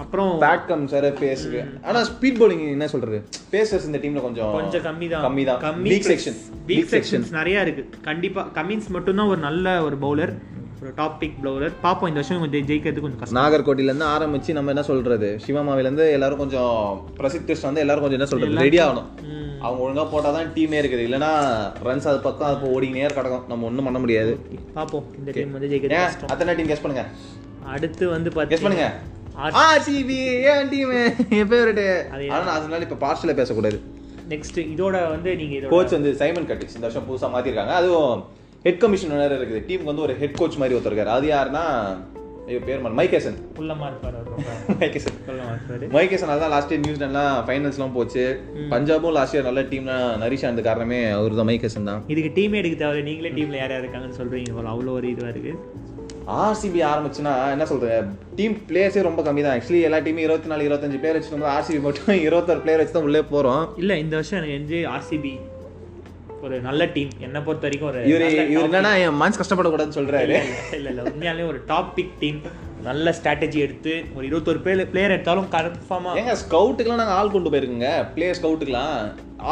[0.03, 3.19] அப்புறம் பேட் கம் சார் பேஸுக்கு ஆனா ஸ்பீட் bowling என்ன சொல்றது?
[3.53, 6.37] பேசர்ஸ் இந்த டீம்ல கொஞ்சம் கொஞ்சம் கம்மி தான் கம்மி தான் வீக் செக்ஷன்
[6.69, 7.83] வீக் செக்ஷன்ஸ் நிறைய இருக்கு.
[8.03, 10.33] கண்டிப்பா கமின்ஸ் மட்டும்தான் ஒரு நல்ல ஒரு பவுலர்
[10.83, 13.39] ஒரு டாப் பிக் பவுலர் பாப்போம் இந்த வருஷம் கொஞ்சம் ஜெயிக்கிறது கொஞ்சம் கஷ்டம்.
[13.39, 15.29] நாகர்கோட்டில இருந்து ஆரம்பிச்சு நம்ம என்ன சொல்றது?
[15.47, 16.77] சிவமாவில இருந்து எல்லாரும் கொஞ்சம்
[17.17, 18.63] பிரசித்திஸ்ட் வந்து எல்லாரும் கொஞ்சம் என்ன சொல்றது?
[18.67, 19.09] ரெடி ஆகணும்.
[19.65, 21.05] அவங்க ஒழுங்கா போட்டாதான் டீமே இருக்குது.
[21.09, 21.31] இல்லனா
[21.89, 23.45] ரன்ஸ் அது பக்கம் அது ஓடினே கிடக்கும்.
[23.49, 24.33] நம்ம ஒண்ணும் பண்ண முடியாது.
[24.79, 25.05] பாப்போம்.
[25.19, 27.05] இந்த டீம் வந்து ஜெயிக்கிறது அத்தனை டீம் கெஸ் பண்ணுங்க.
[27.75, 28.89] அடுத்து வந்து கெஸ் பண்ணுங்க.
[29.67, 30.21] ஆர்சிபி
[30.53, 30.95] ஏன் டீம்
[31.41, 33.81] என் ஃபேவரட் ஆனா நான் அதனால இப்ப பார்ஷல பேசக்கூடாது.
[34.33, 37.75] நெக்ஸ்ட் இதோட வந்து நீங்க இதோட கோச் வந்து சைமன் கட்டிஸ் இந்த வருஷம் புதுசா மாத்திருக்காங்க.
[37.83, 38.25] அதுவும்
[38.67, 39.65] ஹெட் கமிஷனர் இருக்குது.
[39.67, 41.17] டீமுக்கு வந்து ஒரு ஹெட் கோச் மாதிரி ஒருத்தர் இருக்காரு.
[41.17, 41.65] அது யாருன்னா
[42.51, 44.37] ஐயோ பேர் மறந்து மைக்கேசன் உள்ளமா இருப்பாரு ரொம்ப
[45.97, 48.25] மைக்கேசன் அதான் லாஸ்ட் இயர் நியூசிலாண்ட்லாம் ஃபைனல்ஸ்லாம் போச்சு.
[48.73, 52.01] பஞ்சாபும் லாஸ்ட் இயர் நல்ல டீம்லாம் நரிஷா இருந்த காரணமே அவர் தான் மைக்கேசன் தான்.
[52.15, 54.73] இதுக்கு டீமே எடுக்க தேவை நீங்களே டீம்ல யார் யார் இருக்காங்கன்னு சொல்றீங்க போல.
[54.75, 55.55] அவ்வளோ ஒரு இதுவா இருக்கு.
[56.45, 57.99] ஆர்சிபி ஆரம்பிச்சுன்னா என்ன சொல்றது?
[58.39, 59.55] டீம் பிளேயர்ஸே ரொம்ப கம்மி தான்.
[59.59, 63.23] ஆக்சுவலி எல்லா டீமும் இருபத்தி நாலு இருபத்தஞ்சு பிளேயர் வச்சுருந்தோம் ஆர்சிபி மட்டும் இருபத்தாறு பிளேயர் வச்சு தான் உள்ளே
[63.35, 63.63] போறோம்.
[63.83, 65.35] இல்ல இந்த வருஷம் எனக்கு என்ஜே ஆர்சிபி
[66.43, 67.11] ஒரு நல்ல டீம்.
[67.21, 70.35] என்ன பொறுத்த வரைக்கும் ஒரு இவர் இவர் என்னன்னா என் மனசு கஷ்டப்படக்கூடாதுன்னு சொல்றாரு.
[70.73, 72.39] இல்ல, இல்ல உண்மையாலே ஒரு டாப் பிக் டீம்
[72.83, 77.91] நல்ல ஸ்ட்ராட்டஜி எடுத்து ஒரு இருபத்தொரு பேர் பிளேயர் எடுத்தாலும் கன்ஃபார்மா ஏங்க ஸ்கவுட்டுக்குலாம் நாங்கள் ஆள் கொண்டு போயிருக்கோங்க.
[78.15, 78.95] பிளேயர் ஸ்கவுட்டுக்குலாம்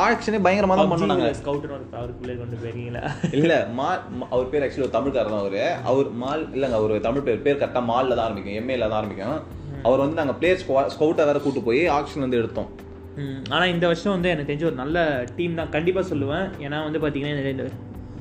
[0.05, 3.03] ஆக்ஷனே பயங்கரமாக தான் பண்ணுனாங்க ஸ்கவுட்னு ஒரு அவர் பிளேயர் கொண்டு போயிருக்கீங்களா?
[3.33, 5.65] இல்ல மா மா- அவர் பேர் ஆக்சுவலி ஒரு தமிழ்காரர் தான் அவரு.
[5.85, 8.59] அவர் மால் இல்லங்க அவர் தமிழ் பேர் பேர் கரெக்டா மால்ல தான் ஆரம்பிக்கும்.
[8.61, 9.39] எம்ஏல தான் ஆரம்பிக்கும்.
[9.83, 12.71] அவர் வந்து நாங்க பிளேயர் ஸ்கவுட்டை வேற கூட்டு போய் ஆக்ஷன் வந்து எடுத்தோம்.
[13.17, 15.69] ம், ஆனா இந்த வருஷம் வந்து எனக்கு தெரிஞ்ச ஒரு நல்ல டீம் தான்.
[15.69, 16.51] கண்டிப்பா சொல்லுவேன்.
[16.61, 17.63] ஏன்னா வந்து பாத்தீங்கன்னா இந்த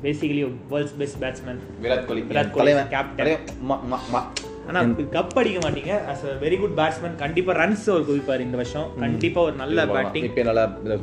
[0.02, 2.20] basically world's best batsman Virat Kohli.
[2.20, 2.88] Virat Kohli, தலைவன்.
[2.90, 3.16] captain.
[3.16, 3.44] தலைவன்.
[3.70, 5.98] ம- ம- ம- ஆனா கப் அடிக்க மாட்டீங்க.
[6.12, 8.90] As a very good batsman கண்டிப்பா ரன்ஸ் அவர் குவிப்பார் இந்த வருஷம்.
[8.98, 10.34] கண்டிப்பா ஒரு நல்ல batting.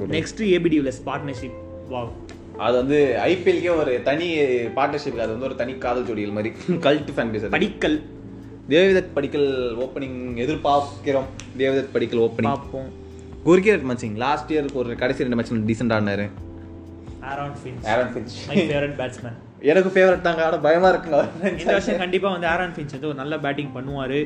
[0.10, 1.54] Next AB de Villiers partnership
[1.90, 2.10] வா
[2.58, 6.56] அது வந்து ஐபிஎல்கே ஒரு தனி பார்ட்னர்ஷிப் அது வந்து ஒரு தனி காதல் ஜோடிகள் மாதிரி.
[6.70, 8.02] Cult fan base Padikkal.
[8.70, 11.26] Devdutt Padikkal opening எதிர்பார்க்கிறோம்.
[11.58, 13.02] தேவதத் படிக்கல் ஓப்பனிங் பார்ப்போம்.
[13.48, 16.26] குர்கிரட் மச்சிங் லாஸ்ட் இயர் ஒரு கடைசி ரெண்டு match decent ஆடினாரு.
[17.32, 19.38] Aaron Finch Aaron Finch my favourite batsman
[19.72, 21.20] எனக்கு ஃபேவரட் தாங்க ஆனா பயமா இருக்குங்க.
[21.60, 24.20] இந்த வருஷம் கண்டிப்பா வந்து ஆரான் ஃபின்ச் வந்து ஒரு நல்ல பேட்டிங் பண்ணுவாரு.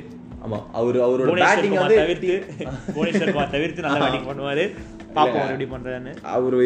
[0.45, 2.35] ஆமா அவர் அவரோட பேட்டிங் வந்து தவிர்த்து
[2.95, 4.65] புவனேஸ்வர் குமார் தவிர்த்து நல்ல பேட்டிங் பண்ணுவாரு.
[5.17, 6.13] பாப்போம் அவர் எப்படி பண்றாருன்னு.
[6.35, 6.57] அவர்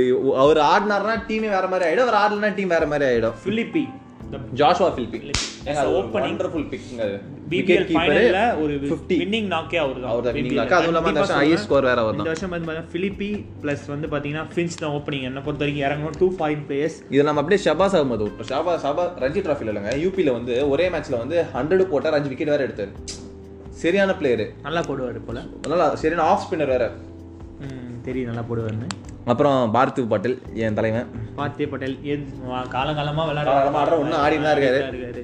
[0.43, 2.05] அவர் ஆடினார்னா டீமே வேற மாதிரி ஆயிடும்.
[2.07, 3.37] அவர் ஆடலனா டீம் வேற மாதிரி ஆயிடும்.
[3.47, 3.83] Philippe
[4.59, 5.19] Joshua Philippe
[5.97, 7.05] opening, wonderful பிக்ங்க
[7.51, 10.71] BBL ஃபைனல்ல ஒரு 50 வின்னிங் நாக்கே அவர் அவர் தான் knock.
[10.77, 13.29] அதுவும் இல்லாம இந்த வருஷம் highest score வேற அவர் இந்த வருஷம் வந்து பாத்தீங்கன்னா பிலிப்பி
[13.63, 16.17] பிளஸ் வந்து பாத்தீங்கன்னா ஃபின்ச் தான் ஓப்பனிங் என்ன பொறுத்த வரைக்கும் இறங்கணும்.
[16.21, 18.27] டூ ஃபாரின் பிளேயர்ஸ் இது நம்ம அப்படியே ஷபாஸ் அகமது.
[18.27, 19.93] விட்டோம் ஷபா ஷபா ரஞ்சி டிராஃபில இல்லைங்க.
[20.05, 22.91] யூபியில் வந்து ஒரே மேட்ச்ல வந்து ஹண்ட்ரட் போட்டார் அஞ்சு விக்கெட் வேற எடுத்தாரு.
[23.83, 25.39] சரியான பிளேயரு நல்லா போடுவார் போல.
[25.73, 26.87] நல்லா சரியான ஆஃப் ஸ்பின்னர் வேற.
[28.07, 28.89] தெரியும் நல்லா போடுவார்னு
[29.25, 31.97] அப்புறம் பார்த்திவ் பட்டேல் என் தலைவன் பார்த்தே பட்டேல்
[33.81, 35.23] ஆடுற, இன்னும் ஆடிட்டு தான் இருக்காரு.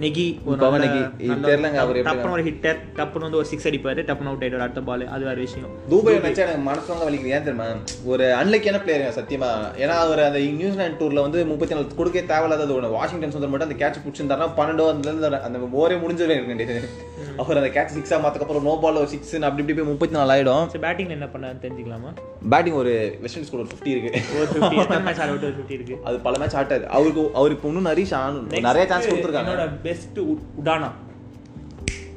[0.00, 1.10] நெகி நல்ல- நெகி.
[1.48, 5.08] தெரியலங்க அவர் டப்புன்னு ஒரு ஹிட்டர் டப்புன்னு வந்து ஒரு சிக்ஸ் அடிப்பாரு டப்புன்னு அவுட் ஆயிடுவார் அடுத்த பால்
[5.08, 5.68] அது வேற விஷயம்.
[5.88, 7.24] தூபாய் நினைச்சா எனக்கு மனசு வாங்க வலிக்குது.
[7.24, 7.64] ஏன் தெரியுமா?
[8.04, 9.50] ஒரு அன்லக்கியான பிளேயர் சத்தியமா.
[9.78, 13.86] ஏன்னா அவர் அந்த நியூசிலாந்து டூர்ல வந்து முப்பத்தி நாலு கொடுக்க தேவையில்லாதது ஒன்று வாஷிங்டன் சுந்தர் மட்டும் அந்த
[13.86, 16.88] கேட்ச் பிடிச்சிருந்தாருன்னா பன்னெண்டோ அந்த அந்த ஓரே இருக்க வேண்டியது
[17.36, 20.66] அவர் அந்த கேட்ச் சிக்ஸா மாத்தக்கப்புறம் நோ பால் ஒரு சிக்ஸ் அப்படி இப்படி போய் முப்பத்தி நாலு ஆயிடும்.
[20.66, 22.12] சரி பேட்டிங்ல என்ன பண்ண தெரிஞ்சுக்கலாமா?
[22.48, 24.20] பேட்டிங் ஒரு வெஸ்ட் இண்டீஸ் கூட ஒரு ஃபிஃப்டி இருக்கு.
[24.36, 25.98] ஒரு ஃபிஃப்டி எத்தனை மேட்ச் ஆட விட்டு ஒரு ஃபிஃப்டி இருக்கு?
[26.04, 28.16] அது பல மேட்ச் ஆட்டாரு அவருக்கு அவருக்கு இன்னும் நிறைய
[28.60, 29.82] நிறைய சான்ஸ் கொடுத்துருக்காங்க.
[29.86, 30.20] பெஸ்ட்
[30.60, 30.90] உடானா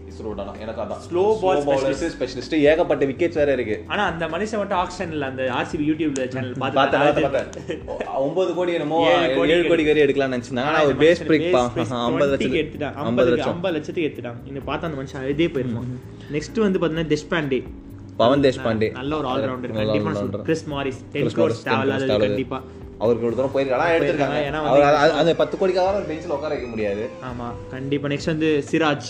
[0.09, 0.29] இஸ்ரோ
[0.63, 1.01] எனக்கு அதான்.
[1.07, 1.57] Slow ball
[2.13, 3.75] ஸ்பெஷலிஸ்ட் ஏகப்பட்ட விக்கெட்ஸ் வேற இருக்கு.
[3.93, 7.91] ஆனா அந்த மனுஷன் மட்டும் ஆக்ஷன் இல்ல அந்த ஆர்சிபி யூடியூப்ல சேனல் பார்த்து பார்த்தேன்
[8.23, 9.01] ஒன்பது கோடி என்னமோ
[9.55, 10.71] ஏழு கோடி வரை எடுக்கலாம்னு நினைச்சிருந்தாங்க.
[10.71, 11.45] ஆனா அவர் பேஸ் பிரேக்
[12.07, 12.95] ஐம்பது லட்சம் எடுத்துட்டான்.
[13.09, 13.53] ஐம்பது லட்சம்.
[13.55, 14.39] ஐம்பது லட்சத்துக்கு எடுத்துட்டான்.
[14.51, 15.91] இந்த பார்த்தா அந்த மனுஷன் அழுதே போயிருப்பான்
[16.37, 17.61] நெக்ஸ்ட் வந்து பாத்தீங்கன்னா தேஷ்பாண்டே.
[18.23, 18.89] பவன் தேஷ்பாண்டே.
[18.99, 20.41] நல்ல ஒரு ஆல்ரவுண்டர் கண்டிப்பா.
[20.49, 22.27] Chris Morris ten Chris crores Morris, 10 crores தேவையில்லாதது தேவையில்லாதது.
[22.27, 22.59] கண்டிப்பா.
[22.99, 24.37] அவருக்கு ஒரு தூரம் போயிருக்காங்க எடுத்திருக்காங்க.
[24.47, 24.61] ஏன்னா
[25.21, 27.09] அந்த பத்து கோடிக்காக பெஞ்சில் உட்கார வைக்க முடியாது.
[27.31, 27.47] ஆமா.
[27.69, 28.07] கண்டிப்பா.
[28.07, 29.07] நெக்ஸ்ட் வந்து சிராஜ்.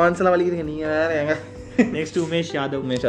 [0.00, 0.64] மனசுல வலிக்குதுங்க.
[0.70, 1.36] நீங்க வேற எங்க
[1.76, 2.82] நெக்ஸ்ட் உமேஷ் யாதவ்.
[2.84, 3.06] உமேஷ்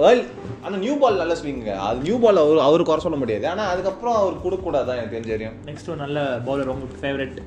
[0.00, 0.24] வேர்ல்
[0.62, 3.48] அந்த நியூ பால் நல்ல ஸ்விங்க அது நியூ பால் அவர் அவர் குறை சொல்ல முடியாது.
[3.48, 5.56] ஆனா அதுக்கப்புறம் அவர் கொடுக்க கூடாதான் எனக்கு தெரிஞ்ச வரையும்.
[5.64, 7.38] நெக்ஸ்ட் ஒரு நல்ல பவுலர் உங்களுக்கு ஃபேவரட்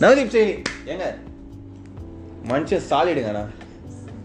[0.00, 0.54] நவதீப் சைனி
[0.92, 1.06] ஏங்க.
[2.50, 3.44] மனுஷன் சாலிடுங்கண்ணா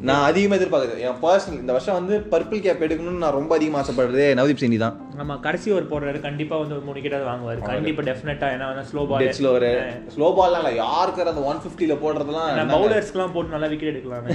[0.08, 1.04] நான் அதிகமாக எதிர்பார்க்குறது.
[1.08, 4.96] என் பர்சனல் இந்த வருஷம் வந்து பர்பிள் கேப் எடுக்கணும்னு நான் ரொம்ப அதிகமாக ஆசைப்படுறது நவதீப் சைனி தான்.
[5.22, 7.60] ஆமா கடைசி ஓவர் போடுறாரு கண்டிப்பா வந்து ஒரு மூணு விக்கெட் வாங்குவாரு.
[7.70, 9.68] கண்டிப்பா டெஃபினட்டா ஏன்னா slow ball dead slower
[10.16, 10.74] slow பால்லாம் இல்லை.
[10.84, 12.74] யாருக்கு அந்த ஒன் ஃபிஃப்டியில் போடுறதுலாம்?
[12.76, 14.28] பவுலர்ஸ்க்குலாம் போட்டு நல்லா விக்கெட் எடுக்கலாம்.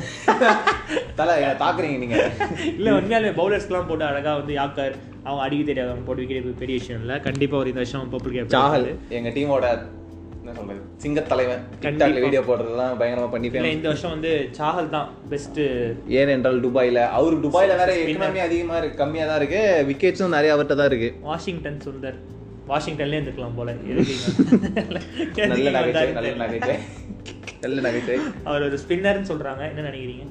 [1.20, 2.18] தலை தாக்குறீங்க நீங்க.
[2.78, 7.14] இல்ல உண்மையாலே பவுலர்ஸ்க்குலாம் போட்டு அழகா வந்து யாக்கர் அவங்க அடிக்க தெரியாதவங்க போட்டு விக்கெட் பெரிய விஷயம் இல்ல.
[7.20, 9.66] கண்டிப்பா ஒரு இந்த வருஷம் பர்பிள் கேப் சாஹல் எங்க டீமோட
[10.48, 10.82] என்ன சொல்றது?
[11.02, 15.61] சிங்க தலைவன் டிக்டாக்ல வீடியோ போடுறதெல்லாம் பயங்கரமா பண்ணி இல்ல இந்த வருஷம் வந்து சாஹல் தான் பெஸ்ட்
[16.20, 16.98] ஏனென்றால் துபாயில.
[17.18, 19.61] அவரு துபாயில வேற எக்கனாமி அதிகமா இருக்கு கம்மியா தான் இருக்கு.
[19.90, 21.11] விக்கெட்ஸும் நிறைய அவர்கிட்ட தான் இருக்கு.
[21.28, 22.18] வாஷிங்டன் சுந்தர்.
[22.68, 23.70] வாஷிங்டன்ல இருந்துக்கலாம் போல.
[25.52, 26.76] நல்ல நகைச்சுவை நல்ல நகைச்சுவை
[27.62, 29.62] நல்ல நகைச்சுவை அவர் ஒரு ஸ்பின்னர்னு சொல்றாங்க.
[29.70, 30.26] என்ன நினைக்கிறீங்க?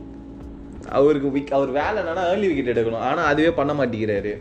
[0.98, 3.06] அவருக்கு விக் அவர் வேலை என்னன்னா ஏர்லி விக்கெட் எடுக்கணும்.
[3.08, 4.32] ஆனா அதுவே பண்ண மாட்டேங்கிறாரு.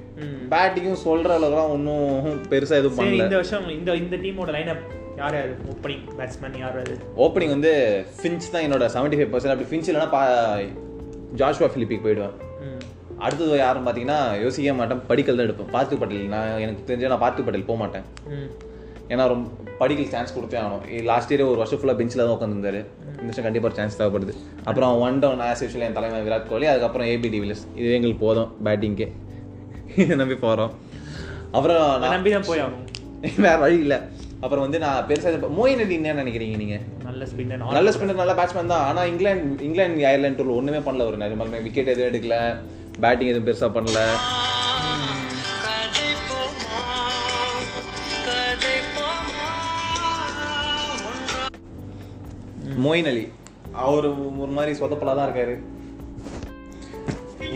[0.53, 2.05] பேட்டிங்கும் சொல்ற அளவுக்குலாம் ஒன்றும்
[2.51, 3.25] பெருசா எதுவும் பண்ணல.
[3.25, 4.85] இந்த வருஷம் இந்த இந்த டீமோட லைனப்
[5.21, 6.95] யார் யார் ஓப்பனிங் பேட்ஸ்மேன் யார் அது?
[7.25, 7.73] ஓப்பனிங் வந்து
[8.19, 10.23] ஃபின்ச் தான் என்னோட செவன்டி ஃபைவ் பர்சன்ட் அப்படி ஃபின்ச் இல்லைன்னா பா
[11.41, 12.35] ஜாஷ்வா பிலிப்பிக்கு போயிடுவேன்.
[13.25, 15.01] அடுத்தது யாருன்னு பார்த்தீங்கன்னா யோசிக்க மாட்டேன்.
[15.11, 15.71] படிக்கல் தான் எடுப்பேன்.
[15.77, 18.07] பார்த்து பட்டேல் நான் எனக்கு தெரிஞ்ச நான் பார்த்து பட்டேல் போக மாட்டேன்.
[19.13, 19.47] ஏன்னா ரொம்ப
[19.81, 20.85] படிக்கல் சான்ஸ் கொடுத்தே ஆகணும்.
[21.11, 24.35] லாஸ்ட் இயர் ஒரு வருஷம் ஃபுல்லாக பெஞ்சில் தான் உட்காந்துருந்தாரு இந்த வருஷம் கண்டிப்பாக ஒரு சான்ஸ் தேவைப்படுது.
[24.69, 26.67] அப்புறம் ஒன் டவுன் ஆஸ் யூஷுவல் என் தலைமை விராட் கோலி.
[26.73, 29.09] அதுக்கப்புறம் ஏபி டிவிலியர்ஸ் இது எங்களுக்கு போதும் பேட்டிங்க்கு
[30.03, 30.75] இதை நம்பி போகிறோம்
[31.57, 31.83] அப்புறம்
[32.17, 32.85] நம்பி தான் போய் ஆகணும்.
[33.45, 34.01] வேற வழி இல்லை.
[34.45, 38.73] அப்புறம் வந்து நான் பெருசாக மோயின் அலி என்ன நினைக்கிறீங்க நீங்கள் நல்ல ஸ்பின்னர் நல்ல ஸ்பின்னர் நல்ல பேட்ஸ்மேன்
[38.73, 38.87] தான்.
[38.89, 42.37] ஆனால் இங்கிலாந்து இங்கிலாந்து அயர்லாந்து டூர் ஒன்றுமே பண்ணல ஒரு நிறைய விக்கெட் எதுவும் எடுக்கல.
[43.05, 44.01] பேட்டிங் எதுவும் பெருசாக பண்ணல.
[52.85, 53.25] மோயின் அலி
[53.85, 54.07] அவர்
[54.43, 55.55] ஒரு மாதிரி சொதப்பலா தான் இருக்காரு.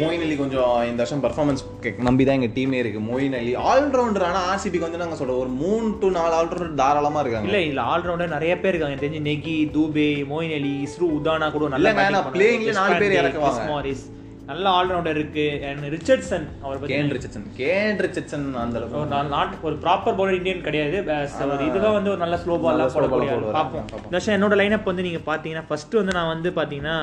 [0.02, 1.62] மோயின் அலி கொஞ்சம் இந்த வருஷம் பர்ஃபார்மன்ஸ்
[2.08, 3.00] நம்பி தான் எங்கள் டீமே இருக்கு.
[3.10, 7.48] மோயின் அலி ஆல்ரவுண்டர் ஆனால் ஆர்சிபிக்கு வந்து நாங்கள் சொல்கிறோம் ஒரு மூணு டு நாலு ஆல்ரவுண்டர் தாராளமாக இருக்காங்க.
[7.50, 8.94] இல்ல இதுல ஆல்ரவுண்டர் நிறைய பேர் இருக்காங்க.
[8.94, 12.38] எனக்கு தெரிஞ்சு நெகி தூபே மோயின் அலி இஸ்ரு உதானா கூட நல்ல இல்லைங்க, batting நான் பண்ணாங்க.
[12.38, 13.94] playing ல நாலு பேர் இறக்குவாங்க.
[14.50, 15.44] நல்ல ஆல்ரவுண்டர் இருக்கு.
[15.66, 19.26] அண்ட் ரிச்சர்ட்சன் அவர் பத்தி கேன் ரிச்சர்சன் கேன் ரிச்சர்சன் அந்த அளவுக்கு.
[19.34, 20.96] நாட் ஒரு ப்ராப்பர் பவுலர் இந்தியன் கிடையாது.
[21.68, 23.36] இதுதான் வந்து ஒரு நல்ல ஸ்லோ பால்லாம் போடக்கூடிய.
[23.58, 23.84] பார்ப்போம்.
[24.08, 26.98] இந்த என்னோட லைனப் வந்து நீங்க பாத்தீங்கன்னா ஃபர்ஸ்ட் வந்து நான் வந்து பாத்தீங்கன்னா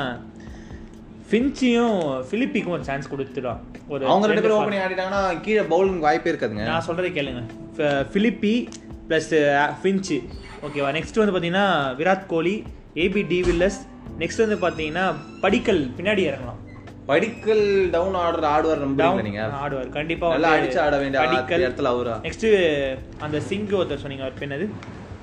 [1.32, 3.57] ஃபின்ச்சியும் பிலிப்பிக்கும் ஒரு சான்ஸ் கொடுத்துடும்.
[3.88, 6.63] ஒரு அவங்க ரெண்டு பேரும் ஓப்பனிங் ஆடிட்டாங்கன்னா கீழே பவுலிங் வாய்ப்பே இருக்காதுங்க.
[6.63, 7.43] நான் சொல்றதை கேளுங்க.
[7.78, 8.67] ஃப- பிலிப்பி
[9.09, 10.23] ப்ளஸ் ஃபின்ச்சு
[10.61, 12.63] ஓகேவா நெக்ஸ்ட் வந்து பார்த்தீங்கன்னா Virat Kohli
[12.95, 13.88] AB de Villiers
[14.19, 16.75] next வந்து பார்த்தீங்கன்னா படிக்கல் பின்னாடி இறங்கலாம்.
[17.05, 19.49] படிக்கல் டவுன் ஆர்டர் ஆடுவார் நம்புறீங்க நீங்க?
[19.63, 19.89] ஆடுவார்.
[19.89, 21.61] கண்டிப்பா நல்லா அடிச்சு ஆட வேண்டிய படிக்கல்.
[21.61, 22.17] இடத்துல அவரா?
[22.17, 24.69] நெக்ஸ்ட் அந்த சிங் ஒருத்தர் சொன்னீங்க அவர் பேர் என்னது?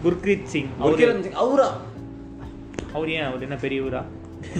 [0.04, 0.66] குர்கிரீத் சிங்.
[0.82, 1.76] அவரு- அவரா?
[2.94, 4.04] அவர் ஏன் அவர் என்ன பெரிய ஊரா?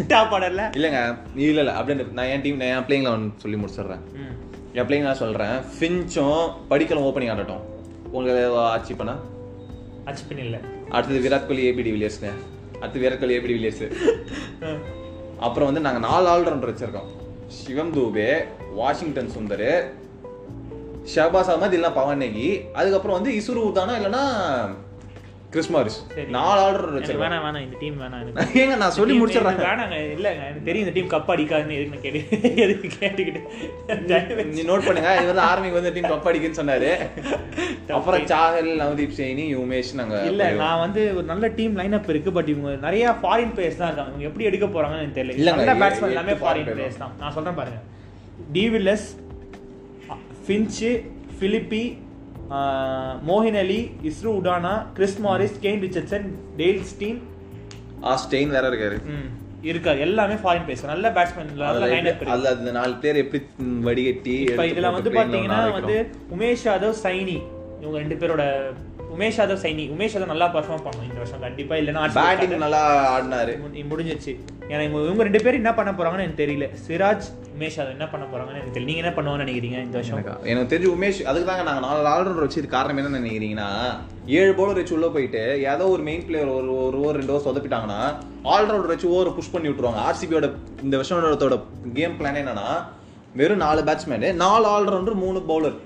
[0.07, 4.01] டாப் ஆர்டர்ல இல்லைங்க இல்ல இல்ல அப்படின்னு நான் என் டீம் என் பிளேயிங்ல சொல்லி முடிச்சிடுறேன்.
[4.73, 5.59] என் பிளேயிங் நான் சொல்றேன்.
[5.81, 7.61] ஃபின்ச்சும் படிக்கலும் ஓப்பனிங் ஆடட்டும்.
[8.11, 9.17] உங்களுக்கு ஆட்சி பண்ணா?
[10.05, 12.31] அச்சுப்பின் இல்லை அடுத்தது விராட் கோலி ஏபி டிவிலியர்ஸ்ங்க
[12.81, 13.93] அடுத்து விராட் கோலி ஏபி டிவிலியர்ஸ்
[15.39, 17.15] அப்புறம் வந்து நாங்க நாலு ஆல்ரவுண்டர் வச்சிருக்கோம்.
[17.47, 18.45] சிவம் தூபே
[18.75, 19.85] வாஷிங்டன் சுந்தர்
[21.15, 22.49] ஷஹபாஸ் அகமது இல்லைனா பவன் நெகி.
[22.73, 24.25] அதுக்கப்புறம் வந்து இசுரு உதானா இல்லைன்னா
[25.53, 25.99] கிறிஸ்மாரிஸ்.
[26.35, 27.65] நாலு ஆல்ரவுண்டர் எனக்கு வச்சிருக்கோம் வேணாம் வேணாம்.
[27.67, 28.31] இந்த டீம் வேணாம்.
[28.61, 29.61] ஏங்க நான் சொல்லி முடிச்சிடுறேன்.
[29.67, 29.99] வேணாங்க.
[30.17, 32.21] இல்லைங்க எனக்கு தெரியும் இந்த டீம் கப் அடிக்காதுன்னு எதுக்கு நான் கேட்டு
[32.65, 35.11] எதுக்கு கேட்டுக்கிட்டு நீ நோட் பண்ணுங்க.
[35.17, 36.91] இது வந்து ஆர்மிக்கு வந்து டீம் கப் அடிக்குன்னு சொன்னாரு.
[37.99, 42.51] அப்புறம் சாஹல் நவதீப் சைனி உமேஷ் நாங்க இல்ல நான் வந்து ஒரு நல்ல டீம் லைனப் இருக்கு பட்
[42.55, 44.11] இவங்க நிறைய ஃபாரின் பிளேயர்ஸ் தான் இருக்காங்க.
[44.13, 45.55] இவங்க எப்படி எடுக்க போறாங்கன்னு எனக்கு தெரியல.
[45.61, 47.15] நல்ல பேட்ஸ்மேன் எல்லாமே ஃபாரின் பிளேயர்ஸ் தான்.
[47.19, 47.81] நான் சொல்றேன் பாருங்க.
[48.53, 49.09] De Villiers
[50.47, 50.91] Finch
[51.41, 51.85] Philippe
[53.29, 53.81] Moeen Ali
[54.11, 56.27] Isuru Udana Chris Morris Kane Richardson
[56.61, 57.19] Dale Steyn.
[58.09, 58.97] ஆ ஸ்டெயின் வேற இருக்காரு.
[59.71, 63.41] இருக்காரு எல்லாமே ஃபாரின் பிளேயர்ஸ் நல்ல பேட்ஸ்மேன் நல்ல அதுல அந்த நாலு பேர் எப்படி
[63.89, 65.97] வடிகட்டி இப்ப இதுல வந்து பாத்தீங்கன்னா வந்து.
[66.37, 67.37] உமேஷ் யாதவ் சைனி.
[67.81, 68.45] இவங்க ரெண்டு பேரோட
[69.17, 71.75] உமேஷ் யாதவ் சைனி உமேஷ் யாதவ் நல்லா பர்ஃபார்ம் பண்ணும் இந்த வருஷம் கண்டிப்பா.
[71.81, 72.81] இல்லைன்னா பேட்டிங் நல்லா
[73.15, 73.53] ஆடினாரு.
[73.91, 74.33] முடிஞ்சிச்சு
[74.71, 76.67] ஏன்னா இவங்க ரெண்டு பேரும் என்ன பண்ண போறாங்கன்னு எனக்கு தெரியல.
[76.87, 78.89] சிராஜ் உமேஷ் யாதவ் என்ன பண்ண போறாங்கன்னு எனக்கு தெரியல.
[78.91, 80.19] நீங்க என்ன பண்ணுவாங்கன்னு நினைக்கிறீங்க இந்த வருஷம்?
[80.53, 83.71] எனக்கு தெரிஞ்சு உமேஷ் அதுக்கு தாங்க நாங்க நாலு ஆல்ரவுண்டர் வச்சு காரணம் என்ன நினைக்கிறீங்கன்னா
[84.41, 85.43] ஏழு பவுலர் வச்சு உள்ள போயிட்டு
[85.73, 88.01] ஏதோ ஒரு மெயின் பிளேயர் ஒரு ஒரு ஓவர் ரெண்டு ஓவர் சொதப்பிட்டாங்கன்னா
[88.55, 90.03] ஆல்ரவுண்டர் வச்சு ஓவர் புஷ் பண்ணி விட்டுருவாங்க.
[90.09, 90.49] ஆர்சிபியோட
[90.87, 91.59] இந்த வருஷத்தோட
[92.01, 92.69] கேம் பிளான் என்னன்னா
[93.41, 95.77] வெறும் நாலு பேட்ஸ்மேனு நாலு ஆல்ரவுண்டர் மூணு பவுலர்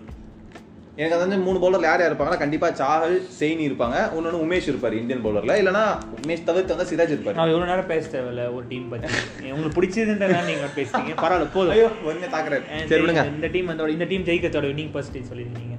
[1.00, 3.96] எனக்கு அது வந்து மூணு பவுலர் யார் யார் இருப்பாங்கன்னா கண்டிப்பா சாஹல் செயினி இருப்பாங்க.
[4.16, 5.84] இன்னொன்று உமேஷ் இருப்பாரு இந்தியன் பவுலர்ல இல்லைன்னா
[6.18, 7.36] உமேஷ் தவிர்த்து வந்து சிராஜ் இருப்பாரு.
[7.38, 9.08] நான் எவ்வளவு நேரம் பேச தேவையில்ல ஒரு டீம் பத்தி.
[9.52, 11.14] உங்களுக்கு பிடிச்சதுன்றதுனால நீங்க பேசுறீங்க.
[11.24, 11.74] பரவாயில்ல போதும்.
[11.76, 12.64] ஐயோ ஒன்னே தாக்குறாரு.
[12.92, 13.24] சரி விடுங்க.
[13.36, 15.76] இந்த டீம் வந்து இந்த டீம் ஜெயிக்கத்தோட வின்னிங் பர்சன்டேஜ் சொல்லிருக்கீங்க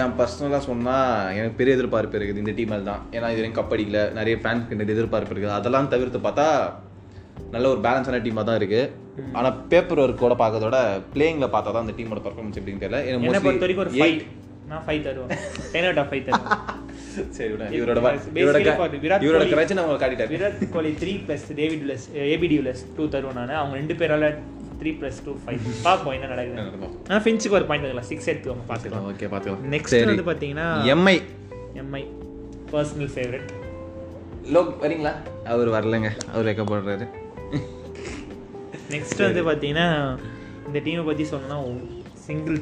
[0.00, 3.02] என் பர்சனலாக சொன்னால் எனக்கு பெரிய எதிர்பார்ப்பு இருக்குது இந்த டீம் தான்.
[3.16, 4.00] ஏன்னா இது வரைக்கும் கப் அடிக்கல.
[4.18, 5.56] நிறைய ஃபேன்ஸ்க்கு நிறைய எதிர்பார்ப்பு இருக்குது.
[5.58, 6.46] அதெல்லாம் தவிர்த்து பார்த்தா
[7.50, 8.90] நல்ல ஒரு பேலன்ஸான டீமாக தான் இருக்குது
[9.32, 13.06] ஆனால் பேப்பர் ஒர்க்கோட பார்க்கறதோட பிளேயிங்கில் பார்த்தா தான் அந்த டீமோட பர்ஃபார்மன்ஸ் எப்படின்னு தெரியல.
[13.06, 14.24] எனக்கு என்ன பொறுத்த வரைக்கும் ஒரு ஃபைட்
[14.68, 15.38] நான் ஃபைட் தருவேன்.
[15.72, 16.56] டென் அவுட் ஆஃப் ஃபைவ் தருவேன்.
[17.30, 17.52] சரி.
[17.52, 20.28] இவரோட இவரோட for க- விராட் இவரோட கோலி- கிரச்சனை அவங்க காட்டிட்டாரு.
[20.28, 23.48] Virat Kohli three plus David Villiers AB de Villiers two தருவேன் நான்.
[23.48, 24.36] அவங்க ரெண்டு பேரால
[24.82, 26.60] த்ரீ ப்ளஸ் டூ ஃபைவ் பார்ப்போம் என்ன நடக்குது.
[27.08, 29.12] ஆனால் ஃபின்ச்சுக்கு ஒரு பாயிண்ட் எடுக்கலாம் சிக்ஸ் எடுத்துக்கோங்க பார்த்துக்கலாம்.
[29.12, 29.80] ஓகே பார்த்துக்கலாம்.
[29.80, 31.22] நெக்ஸ்ட் வந்து பார்த்தீங்கன்னா எம்ஐ
[31.74, 32.04] எம்ஐ
[32.72, 33.48] பர்சனல் ஃபேவரட்
[34.44, 35.12] லோக் வரீங்களா?
[35.44, 36.10] அவர் வரலங்க.
[36.32, 37.08] அவர் வைக்கப்படுறாரு.
[38.90, 39.86] நெக்ஸ்ட் வந்து பார்த்தீங்கன்னா
[40.66, 41.56] இந்த டீமை பற்றி சொன்னா
[42.26, 42.58] சிங்கிள்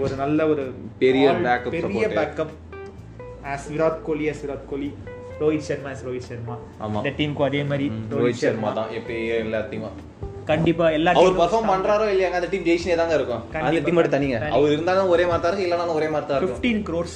[0.00, 0.62] ஒரு நல்ல ஒரு
[0.98, 2.04] பெரிய backup பெரிய.
[2.18, 2.52] Backup
[3.52, 4.88] as Virat Kohli as Virat Kohli
[5.40, 6.54] Rohit Sharma as Rohit Sharma.
[6.98, 8.90] இந்த டீமுக்கும் அதே மாதிரி ரோஹித் சர்மா தான்.
[8.98, 9.96] எப்பயும் எல்லாத்தையும்?
[10.44, 13.42] கண்டிப்பா எல்லா அவர் பர்ஃபார்ம் பண்றாரோ இல்லையாங்க அந்த டீம் ஜெயிச்சுனே தாங்க இருக்கும்.
[13.60, 13.80] அந்த.
[13.80, 14.36] டீம் மட்டும் தனிங்க.
[14.38, 14.54] தனி.
[14.56, 16.60] அவர் இருந்தாலும் ஒரே மாதிரி தான் இல்லைனாலும் ஒரே மாதிரி தான் இருக்கும்.
[16.60, 17.14] 15 crores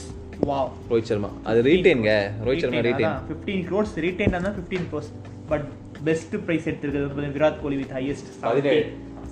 [0.50, 2.12] வாவ் ரோஹித் சர்மா அது ரீட்டைன்ங்க
[2.46, 5.08] Rohit Sharma retain 15 crores retain தான் 15 crores.
[5.48, 5.66] பட்
[6.08, 8.84] பெஸ்ட் பிரைஸ் எடுத்திருக்கிறது வந்து விராட் கோலி வித் ஹையஸ்ட் பதினேழு.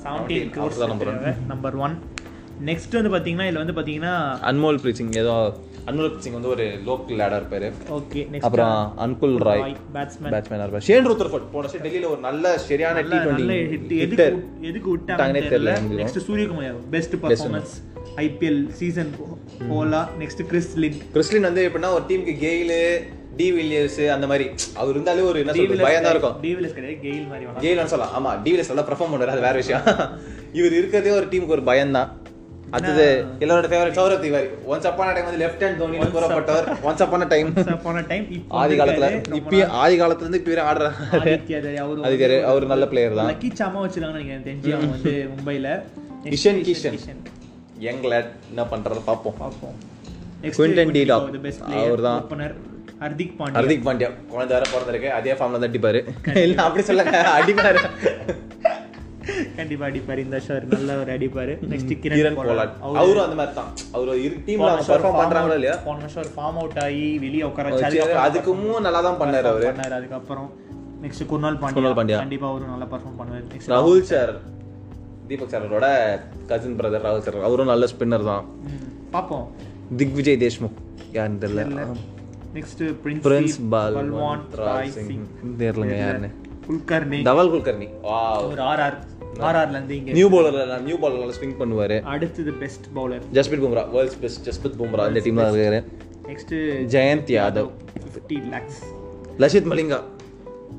[0.04, 1.46] 17 17 crores அவர்தான் number one.
[1.52, 1.96] நம்பர் 1
[2.68, 4.12] நெக்ஸ்ட் வந்து பாத்தீங்கன்னா இதுல வந்து பாத்தீங்கன்னா
[4.50, 5.34] அன்மோல் பிரீத் சிங் ஏதோ
[5.90, 9.62] அன்மோல் பிரீத் சிங் வந்து ஒரு லோக்கல் லேடா இருப்பாரு ஓகே நெக்ஸ்ட் அப்புறம் அன்குல் ராய்
[9.96, 13.84] பேட்ஸ்மேன் பேட்ஸ்மேனா இருப்பாரு ஷேன் ரூத்தர்ஃபோர்ட் போன வருஷம் டெல்லியில ஒரு நல்ல சரியான டி நல்ல hit.
[14.04, 15.74] எதுக்கு டுவெண்ட்டி எதுக்கு விட்டாங்கன்னே தெரியல.
[16.00, 17.74] Next Suryakumar best performance
[18.24, 19.12] IPL season
[19.70, 20.02] போலா.
[20.22, 22.80] Next Chris Lynn Chris Lynn வந்து எப்படின்னா ஒரு டீமுக்கு கெயிலு
[23.38, 24.46] டி வில்லியர்ஸ் அந்த மாதிரி.
[24.80, 26.38] அவர் இருந்தாலே ஒரு என்ன சொல்றது பயம் தான் இருக்கும்.
[26.46, 26.96] டிவிலஸ் கிடையாது.
[27.04, 28.14] கெயில் மாதிரி கெயில் சொல்லலாம்.
[28.18, 29.84] ஆமா டி வில்லியர்ஸ் நல்லா பெர்ஃபார்ம் பண்றாரு அது வேற விஷயம்.
[30.60, 32.10] இவர் இருக்கிறதே ஒரு டீமுக்கு ஒரு பயம் தான்
[32.76, 33.04] அடுத்தது
[33.42, 34.48] எல்லாரோட favourite Saurav Tiwary.
[34.70, 36.66] Once upon a time வந்து லெஃப்ட் ஹேண்ட் தோனி கூறப்பட்டவர்.
[36.88, 37.52] ஒன்ஸ் அப்பான டைம்
[37.84, 38.24] போன டைம்
[38.62, 39.08] ஆதி காலத்துல
[39.38, 40.92] இப்பயே ஆதி காலத்துல இருந்து இப்ப ஆடுறாரு.
[41.20, 43.30] ஆதித்யா அவரு ஆதித்யா அவரு நல்ல player தான்.
[43.32, 45.70] லக்கி சாமா வச்சிருக்காங்க நீங்க தெரிஞ்சு அவங்க வந்து மும்பைல.
[46.32, 47.00] கிஷன் கிஷன்
[47.86, 49.76] யங் லேட் என்ன பண்றது பாப்போம் பாப்போம்.
[50.42, 51.24] Dock.
[51.44, 52.18] பெஸ்ட் அவர்தான்.
[52.30, 52.54] Player opener
[53.02, 53.58] Hardik Pandya.
[53.58, 54.08] Hardik Pandya.
[54.30, 55.08] குழந்தை வேற பிறந்திருக்கு.
[55.18, 56.00] அதே ஃபார்ம்ல தான் அடிப்பாரு.
[56.46, 57.80] இல்ல அப்படி சொல்லுங்க அடிப்பாரு.
[59.58, 60.20] கண்டிப்பா அடிப்பாரு.
[60.26, 61.54] இந்த ஒரு நல்ல ஒரு அடிப்பாரு.
[61.72, 62.74] Next Kieron Pollard.
[63.00, 63.70] அவரும் அந்த மாதிரி தான்.
[63.96, 65.76] அவர் இரு டீம்ல பெர்ஃபார்ம் பண்றாங்களோ இல்லையா?
[65.86, 69.66] போன ஒரு ஃபார்ம் அவுட் ஆகி வெளியே உட்கார வச்சு வச்சு அதுக்கப்புறம் அதுக்கும் நல்லா தான் பண்ணாரு அவரு.
[69.70, 69.94] பண்ணாரு.
[70.00, 70.48] அதுக்கப்புறம்
[71.04, 71.96] நெக்ஸ்ட் குர்னால் குர்னால் பாண்டியா.
[72.00, 72.20] பாண்டியா.
[72.24, 73.46] கண்டிப்பா அவரும் நல்லா பர்ஃபார்ம் பண்ணுவாரு.
[73.54, 74.32] நெக்ஸ்ட் ராகுல் சார்
[75.30, 75.88] தீபக் சாரோட
[76.52, 78.46] கசின் பிரதர் ராகுல் சார் அவரும் நல்ல ஸ்பின்னர் தான்.
[79.16, 79.46] பாப்போம்.
[80.00, 80.78] திக்விஜய் தேஷ்முக்.
[81.18, 81.84] யாருன்னு தெரியல.
[82.56, 85.26] நெக்ஸ்ட் பிரின்ஸ் பிரின்ஸ் பால் பல்வான் ராய் சிங்
[85.62, 86.30] தெரியலங்க யாருன்னு?
[86.68, 87.88] குல்கர்னி தவல் குல்கர்னி
[88.48, 88.96] ஒரு ஆர்ஆர்
[89.48, 91.96] ஆர்ஆர்ல இருந்து இங்க new bowler new bowler swing பண்ணுவாரு.
[92.14, 95.80] அடுத்தது best bowler Jasprit Bumrah world's best Jasprit Bumrah இந்த டீம்ல இருக்காரு.
[96.30, 96.54] நெக்ஸ்ட்
[96.94, 97.70] ஜெயந்த் யாதவ்
[98.14, 98.80] ஃபிஃப்டி லேக்ஸ்
[99.44, 100.00] லசித் மலிங்கா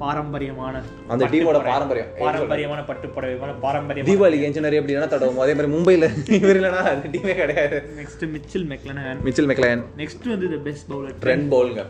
[0.01, 0.81] பாரம்பரியமான
[1.13, 2.09] அந்த டீமோட பாரம்பரியம்.
[2.23, 5.41] பாரம்பரியமான பட்டு புடவை பாரம்பரியம் தீபாவளி என்ஜினியர் எப்படி வேணா தடவும்.
[5.45, 7.79] அதே மாதிரி மும்பைல இவர் இல்லைனா அந்த டீமே கிடையாது.
[8.01, 11.83] Next Mitchell McClenaghan Mitchell McClenaghan next வந்து த பெஸ்ட் பவுலர் ட்ரெண்ட் பவுலுங்க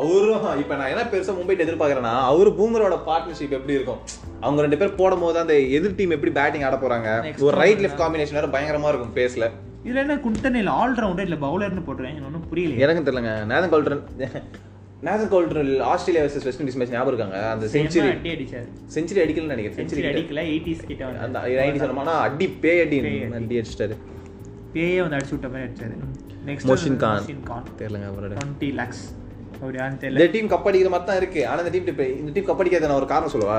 [0.00, 4.00] அவரும் இப்ப நான் என்ன பெருசா மும்பைட்டு எதிர்பார்க்கறேன்னா அவரு பூமரோட பார்ட்னர்ஷிப் எப்படி இருக்கும்?
[4.44, 7.10] அவங்க ரெண்டு பேர் போடும் போது அந்த எதிர் டீம் எப்படி பேட்டிங் ஆட போறாங்க?
[7.48, 9.48] ஒரு ரைட் லெஃப்ட் காம்பினேஷன் வேற பயங்கரமா இருக்கும் பேஸ்ல
[9.86, 13.32] இதுல என்ன குண்டனில் ஆல்ரவுண்டர் இல்ல பவுலர்னு எனக்கு ஒன்றும் புரியல எனக்கும் தெரியலங்க.
[13.52, 14.04] Nathan Coulter
[15.06, 17.38] Nathan Coulter Australia versus West Indies match ஞாபகம் இருக்காங்க?
[17.50, 18.10] அந்த செஞ்சுரி
[18.94, 19.78] செஞ்சுரி அடிக்கலன்னு நினைக்கிறேன்.
[19.80, 23.58] செஞ்சுரி அடிக்கல எயிட்டிஸ் கிட்ட வந்து அந்த நைன்டி சொன்னோம்னா அடி பே அடி அடி.
[23.60, 23.96] அடிச்சிட்டாரு.
[24.72, 25.96] பேயே வந்து அடிச்சு விட்ட மாதிரி அடிச்சாரு.
[26.48, 27.26] நெக்ஸ்ட் மோஷின் கான்.
[27.50, 28.30] கான் தெரியலங்க அவரோட.
[28.34, 29.04] டுவெண்ட்டி லேக்ஸ்
[29.54, 30.16] அப்படி யாருன்னு தெரியல.
[30.18, 31.42] இந்த டீம் கப் அடிக்கிற மாதிரி தான் இருக்கு.
[31.48, 33.58] ஆனா இந்த டீம் இந்த டீம் கப் அடிக்காத நான் ஒரு காரணம் சொல்லவா.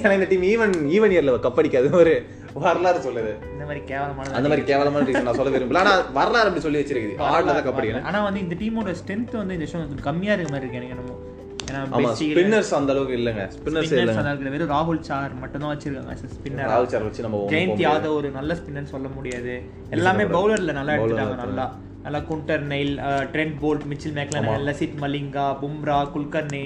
[0.00, 2.12] ஏன்னா இந்த டீம் ஈவன் ஈவன் இயர்ல கப் அடிக்காது ஒரு
[2.54, 3.32] வரலாறு சொல்லுது.
[3.52, 5.82] இந்த மாதிரி கேவலமான அந்த மாதிரி கேவலமான ரீசன் நான் சொல்ல விரும்பல.
[5.84, 7.16] ஆனா வரலாறு அப்படி சொல்லி வச்சிருக்குது.
[7.32, 10.68] ஆட்ல தான் கப் அடிக்கணும் ஆனா வந்து இந்த டீமோட ஸ்ட்ரென்த் வந்து இந்த கொஞ்சம் கம்மியா இருக்க மாதிரி
[10.68, 12.12] இருக்கு எனக்கு என்னமோ.
[12.20, 13.42] ஸ்பின்னர்ஸ் அந்த அளவுக்கு இல்லங்க.
[13.56, 14.50] ஸ்பின்னர்ஸ் இல்லங்க.
[14.54, 18.54] வெறும் ராகுல் சார் மட்டும் தான் வச்சிருக்காங்க ஸ்பின்னர் ராகுல் சார் வச்சு நம்ம ஜெயந்த் யாதவ் ஒரு நல்ல
[18.54, 19.62] ஸ்பின்னர் சொல்ல முடியாது.
[19.90, 21.66] எல்லாமே பவுலர்ல நல்லா எடுத்துட்டாங்க நல்லா.
[22.08, 22.92] நல்லா Coulter Nile
[23.32, 26.62] Trent Boult Mitchell McClenaghan Lasith Malinga Bumrah Kulkarni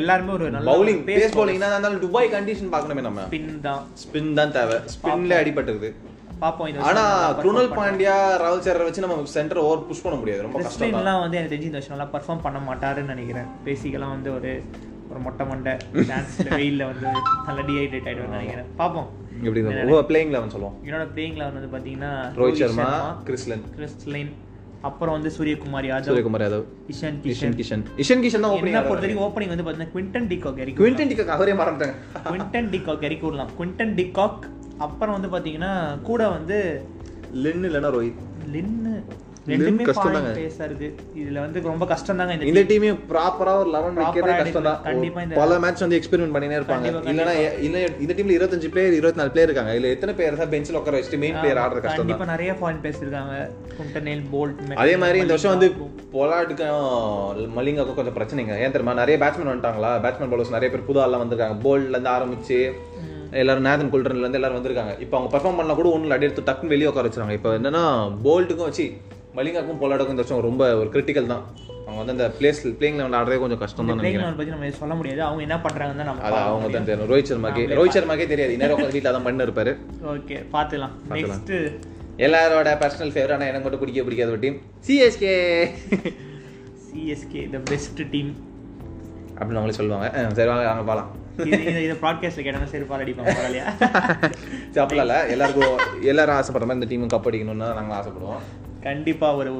[0.00, 3.24] எல்லாருமே ஒரு நல்ல பவுலிங் பேஸ் பவுலிங்னா இருந்தாலும் துபாய் கண்டிஷன் பார்க்கணுமே நம்ம.
[3.26, 3.82] ஸ்பின் தான்.
[4.02, 4.76] ஸ்பின் தான் தேவை.
[4.94, 5.90] ஸ்பின்ல அடிபட்டுருது.
[6.44, 7.02] பாப்போம் ஆனா
[7.42, 10.42] குருணல் பாண்டியா ராகுல் சார் வச்சு நம்ம சென்டர் ஓவர் புஷ் பண்ண முடியாது.
[10.46, 13.50] ரொம்ப கஷ்டம் வந்து எனக்கு தெரிஞ்சு இந்த வருஷம் நல்லா பர்ஃபார்ம் பண்ண மாட்டாருன்னு நினைக்கிறேன்.
[13.68, 14.52] பேசிக்கெல்லாம் வந்து ஒரு
[15.10, 15.74] ஒரு மொட்டை மண்டை
[16.10, 17.06] டான்ஸ்ல வெயில்ல வந்து
[17.48, 18.70] நல்லா டீஹைட்ரேட் ஆயிடுவேன் நினைக்கிறேன்.
[18.82, 19.08] பாப்போம்
[19.46, 19.60] எப்படி
[19.98, 20.76] ஓ பிளேயிங் லெவன் சொல்லுவோம்.
[20.88, 22.90] என்னோட பிளேயிங் லெவன் வந்து பாத்தீங்கன்னா ரோஹித் சர்மா
[23.30, 24.32] கிறிஸ்லன் கிறிஸ்லின்
[24.82, 26.64] அப்புறம் வந்து சூரியகுமார் யாதவ் சூரியகுமார் யாதவ்.
[26.92, 27.54] இஷான் கிஷன்.
[27.60, 27.84] கிஷன்.
[28.02, 29.24] இஷன் கிஷன் தான் ஓப்பனிங் பொறுத்த வரைக்கும்.
[29.26, 31.94] ஓப்பனிங் வந்து பாத்தீங்கன்னா குவிண்டன் டிகாக் இறக்கி குவிண்டன் டிக்கு அவரே மறந்துட்டாங்க.
[32.24, 34.44] குவிண்டன் டிகாக் இறக்கி விடலாம் குவிண்டன் டிகாக்
[34.78, 36.58] அப்புறம் வந்து பாத்தீங்கன்னா கூட வந்து
[37.44, 38.20] லின் இல்லனா ரோஹித்.
[38.54, 40.30] லின்னு லின் ரெண்டுமே கஷ்டம் தாங்க.
[41.22, 44.80] இதுல வந்து ரொம்ப கஷ்டம் தாங்க இந்த டீமே ப்ராப்பரா ஒரு லெவன் வைக்கிறதே Proper-ஆ கஷ்டம் தான்.
[44.86, 46.86] கண்டிப்பா பல மேட்ச் வந்து எக்ஸ்பெரிமெண்ட் பண்ணினே இருப்பாங்க.
[47.12, 47.34] இல்லனா
[47.66, 49.74] இல்ல இந்த டீம்ல இருபத்தஞ்சு பிளேயர் இருபத்தி நாலு பிளேயர் இருக்காங்க.
[49.80, 53.34] இல்ல எத்தனை பேர் தான் பெஞ்சில் உட்கார வச்சுட்டு மெயின் பிளேயர் கஷ்டம் கண்டிப்பா நிறைய பாயிண்ட் பேஸ் இருக்காங்க
[53.78, 55.70] குண்டனேல் போல்ட் அதே மாதிரி இந்த வருஷம் வந்து
[56.16, 58.94] பொலாட்டுக்கும் மலிங்காக்கும் கொஞ்சம் பிரச்சனைங்க ஏன் தெரியுமா?
[59.02, 59.92] நிறைய பேட்ஸ்மேன் வந்துட்டாங்களா?
[60.04, 61.58] பேட்ஸ்மேன் பவுலர்ஸ் நிறைய பேர் புது ஆள்லாம் வந்திருக்காங்க.
[61.66, 62.58] போல்ட்ல இருந்து ஆரம்பிச்சு
[63.40, 64.92] எல்லாரும் நேதன் குல்டர்ல இருந்து எல்லாரும் வந்திருக்காங்க.
[65.04, 67.82] இப்போ அவங்க பெர்ஃபார்ம் பண்ணா கூட ஒன்றும் அடி எடுத்து டக்குன்னு வெளியே உட்கார வச்சிருக்காங்க இப்போ என்னன்னா
[68.26, 68.86] போல்ட்டுக்கும் வச்சு
[69.36, 71.42] மலிங்காக்கும் பொலாட்டுக்கும் இந்த வருஷம் ரொம்ப ஒரு கிரிட்டிக்கல் தான்.
[71.86, 74.38] அவங்க வந்து அந்த பிளேஸ் பிளேயிங் லெவல் ஆடுறதே கொஞ்சம் கஷ்டம் தான் நினைக்கிறேன்.
[74.38, 75.20] பத்தி நம்ம சொல்ல முடியாது.
[75.26, 77.10] அவங்க என்ன பண்றாங்கன்னு தான் நம்ம அது அவங்க தான் தெரியும்.
[77.12, 78.54] ரோஹித் சர்மாக்கே ரோஹித் சர்மாக்கே தெரியாது.
[78.56, 79.74] இன்னும் உட்காந்து வீட்டில் தான் பண்ணி இருப்பாரு.
[80.14, 81.52] ஓகே பாத்துலாம் நெக்ஸ்ட்
[82.26, 84.58] எல்லாரோட பர்சனல் ஃபேவரட் ஆனால் எனக்கு மட்டும் பிடிக்க பிடிக்காத ஒரு team
[84.88, 85.34] CSK
[86.88, 88.32] CSK the best team
[89.38, 90.06] அப்படின்னு அவங்களே சொல்லுவாங்க.
[90.38, 91.12] சரி வாங்க வாங்க பார்க்கலாம்
[91.84, 91.94] இது
[92.44, 93.66] கேட்டா செருப்பால் அடிப்பாங்க பரவாயில்லையா
[94.72, 95.74] சரி அப்படிலாம் இல்லை எல்லாருக்கும்
[96.12, 98.44] எல்லாரும் ஆசைப்படுற மாதிரி இந்த டீமும் கப் அடிக்கணும்னு நாங்கள் ஆசைப்படுவோம்.
[98.86, 99.50] கண்டிப்பா ஒரு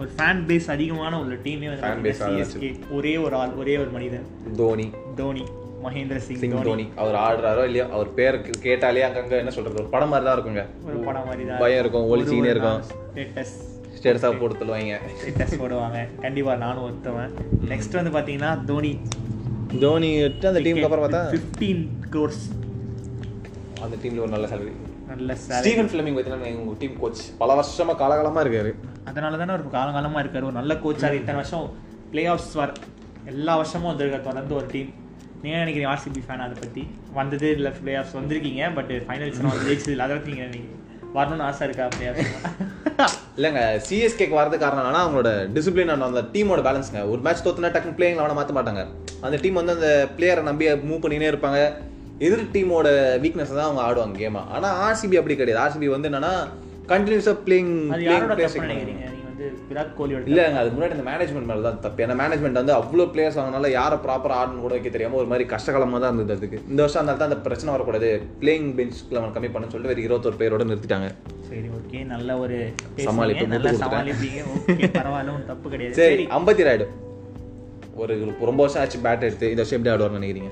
[0.00, 4.24] ஒரு ஃபேன் பேஸ் அதிகமான ஒரு டீமே வந்து சிஎஸ்கே ஒரே ஒரு ஆள் ஒரே ஒரு மனிதன்.
[4.60, 4.86] தோனி.
[5.20, 5.44] தோனி.
[5.84, 6.84] மகேந்திர சிங் தோனி.
[7.02, 10.62] அவர் ஆடுறாரோ இல்லையோ அவர் பேர் கேட்டாலே அங்கங்க என்ன சொல்றது ஒரு படம் மாதிரி தான் இருக்குங்க.
[10.88, 12.80] ஒரு படம் மாதிரி தான் பயம் இருக்கும் ஒளிச்சிக்கினே இருக்கும்.
[13.08, 13.54] ஸ்டேட்டஸ்
[13.96, 14.94] ஸ்டேட்டஸாக போட்டு தள்ளுவாங்க.
[15.20, 15.98] ஸ்டேட்டஸ் போடுவாங்க.
[16.24, 17.32] கண்டிப்பா நானும் ஒருத்தவன்
[17.72, 18.92] நெக்ஸ்ட் வந்து பாத்தீங்கன்னா தோனி.
[19.84, 21.82] தோனி விட்டு அந்த டீமுக்கு அப்புறம் பார்த்தா ஃபிஃப்டீன்
[22.14, 22.42] க்ரோர்ஸ்
[23.84, 24.72] அந்த டீம்ல ஒரு நல்ல சேலரி
[25.12, 25.34] நல்ல.
[25.44, 28.72] ஸ்டீவன் ஃபிளமிங் பார்த்தீங்கன்னா எங்க டீம் கோச் பல வருஷமா காலகாலமா இருக்காரு.
[29.10, 30.48] அதனால தானே ஒரு காலங்காலமா இருக்காரு.
[30.50, 31.66] ஒரு நல்ல கோச்சார் இத்தனை வருஷம்
[32.12, 32.72] பிளே ஆஃப்ஸ் வர
[33.32, 34.90] எல்லா வருஷமும் வந்திருக்காரு தொடர்ந்து ஒரு டீம்
[35.42, 35.90] நீங்க என்ன நினைக்கிறீங்க?
[35.94, 36.82] ஆர்சிபி ஃபேன் அதை பத்தி?
[37.18, 40.04] வந்தது இல்ல பிளே ஆஃப்ஸ் வந்திருக்கீங்க பட் ஃபைனல்ஸ் ஜெயிச்சது இல்லை.
[40.06, 40.70] அதை பத்தி நீங்க நீங்க
[41.16, 42.38] வரணும்னு ஆசை இருக்கா பிளே ஆஃப்ஸ்
[43.36, 47.96] இல்லைங்க சிஎஸ்கேக்கு வரது காரணம் என்னன்னா அவங்களோட டிசிப்ளின் அண்ட் அந்த டீமோட பேலன்ஸ்ங்க ஒரு மேட்ச் தோத்துனா டக்குனு
[47.98, 48.82] பிளேயிங் அவனை மாற்ற மாட்டாங்க.
[49.26, 51.60] அந்த டீம் வந்து அந்த பிளேயரை நம்பி மூவ் பண்ணினே இருப்பாங்க.
[52.26, 52.88] எதிர் டீமோட
[53.24, 55.62] வீக்னஸ் தான் அவங்க ஆடுவாங்க கேமா ஆனா ஆர்சிபி அப்படி கிடையாது.
[55.64, 56.34] ஆர்சிபி வந்து என்னன்னா
[56.92, 59.08] கண்டினியூஸா பிளேயிங் நினைக்கிறீங்க?
[59.70, 62.02] விராட் கோலியோட இல்லங்க அது முன்னாடி இந்த மேனேஜ்மெண்ட் மேல தான் தப்பு.
[62.04, 66.00] ஏன்னா மேனேஜ்மெண்ட் வந்து அவ்வளோ பிளேயர்ஸ் வாங்கினால யாரை ப்ராப்பர் ஆடணும் கூட வைக்க தெரியாம ஒரு மாதிரி கஷ்டகாலமா
[66.02, 66.58] தான் இருந்தது அதுக்கு.
[66.72, 68.10] இந்த வருஷம் அதனால தான் அந்த பிரச்சனை வரக்கூடாது.
[68.42, 68.68] பிளேயிங்
[69.20, 71.08] அவன் கம்மி பண்ணு சொல்லிட்டு வேறு இருபத்தொரு பேரோட நிறுத்திட்டாங்க.
[71.48, 72.58] சரி ஓகே நல்ல ஒரு
[73.08, 73.72] சமாளிப்பு, நல்லா.
[73.84, 74.92] சமாளிப்பீங்க.
[74.98, 75.98] பரவாயில்ல தப்பு கிடையாது.
[76.02, 76.86] சரி அம்பத்தி ராய்டு
[78.00, 78.14] ஒரு
[78.48, 79.46] ரொம்ப வருஷம் ஆச்சு பேட் எடுத்து.
[79.52, 80.50] இந்த வருஷம் எப்படி ஆடுவார்னு நினைக்கிறீங்க?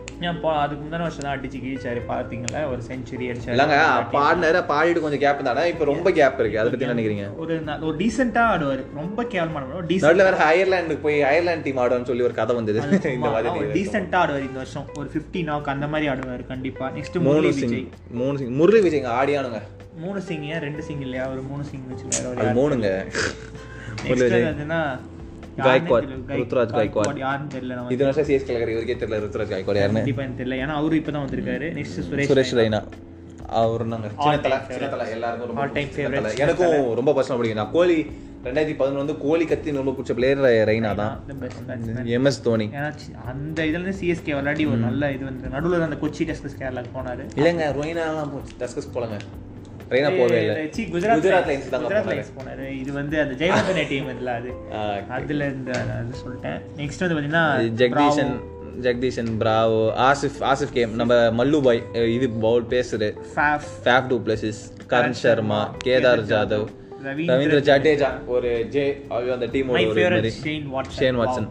[0.63, 3.55] அதுக்கு முந்தின வருஷம் தான் அடிச்சு கிழிச்சாரு பார்த்தீங்களா ஒரு செஞ்சுரி அடிச்சாரு.
[3.55, 6.61] இல்லைங்க அப்போ ஆடிட்டு கொஞ்சம் கேப் தானே இப்போ ரொம்ப கேப் இருக்கு.
[6.63, 7.27] அதை பத்தி என்ன நினைக்கிறீங்க?
[7.43, 7.55] ஒரு
[7.89, 8.83] ஒரு டீசெண்டா ஆடுவார்.
[9.01, 12.79] ரொம்ப கேவலமான நடுவில் வேற அயர்லாண்டுக்கு போய் அயர்லாந்து டீம் ஆடுவான்னு சொல்லி ஒரு கதை வந்தது.
[13.17, 14.89] இந்த மாதிரி டீசெண்டா ஆடுவார் இந்த வருஷம்.
[15.01, 16.89] ஒரு 50 நாக் அந்த மாதிரி ஆடுவார் கண்டிப்பா.
[16.97, 17.87] நெக்ஸ்ட் மூணு முரளி விஜய்.
[18.23, 19.61] மூணு சிங் முரளி விஜய் ஆடியானுங்க
[20.03, 20.61] மூணு சிங் ஏன்?
[20.67, 21.25] ரெண்டு சிங் இல்லையா?
[21.33, 22.05] ஒரு மூணு சிங் வச்சு
[22.59, 22.91] மூணுங்க
[24.51, 24.83] அதுனா
[25.67, 26.09] காய்க்வாட்,
[26.41, 27.19] ருத்ராஜ் காய்க்வாட்.
[27.25, 30.03] யாருன்னு தெரியல இது வருஷம் சிஎஸ்கே கலர் இவருக்கே தெரியல ருத்ராஜ் காய்க்கோட யாருன்னு?
[30.03, 30.59] கண்டிப்பா எனக்கு தெரியல.
[30.65, 31.69] ஏன்னா அவரு இப்பதான் வந்திருக்காரு.
[31.79, 32.83] நெக்ஸ்ட் சுரேஷ் சுரேஷ் ரெய்னா.
[33.61, 35.07] அவர் நாங்க சின்ன தலை சின்ன தலை.
[35.11, 35.63] எல்லாருக்கும் ரொம்ப.
[36.45, 37.63] எனக்கும் பர்சனல் பிடிக்கும்.
[37.63, 37.99] நான் கோலி
[38.45, 41.15] ரெண்டாயிரத்தி பதினொன்று வந்து கோலி கத்தி ரொம்ப பிடிச்ச பிளேயர் ரெய்னா தான்.
[42.17, 42.67] எம்எஸ் தோனி.
[43.33, 47.25] அந்த இதுல சிஎஸ்கே விளையாடி ஒரு நல்ல இது வந்து நடுவுல அந்த கொச்சி டெஸ்ட் கேரளாக்கு போனாரு.
[47.41, 48.33] இல்லைங்க ரொயினாலாம்
[48.63, 49.19] டஸ்கஸ் போலங்க.
[49.93, 50.57] ரெய்னா போகவே இல்லை.
[50.95, 52.09] குஜராத் லைன்ஸ் தாங்க குஜராத்.
[52.11, 52.67] லைன்ஸ் போனாரு.
[52.83, 54.51] இது வந்து அந்த ஜெயவர்தனே டீம் இதுல அது.
[55.17, 56.59] அதுல இருந்து அது சொல்லிட்டேன்.
[56.81, 57.45] நெக்ஸ்ட் வந்து பாத்தீங்கன்னா
[57.83, 58.33] ஜெகதீஷன்
[58.87, 61.81] ஜெகதீஷன் பிராவோ ஆசிஃப் ஆசிஃப் கேம் நம்ம மல்லு பாய்
[62.17, 64.61] இது பவுல் பேசுறது Faf Faf du Plessis
[64.93, 66.67] Karan Sharma Kedar Jadhav
[67.07, 68.85] Ravindra Jadeja ஒரு ஜே
[69.37, 71.49] அந்த டீமோட மை ஒரு ஷேன் வாட்சன் ஷேன் வாட்சன்.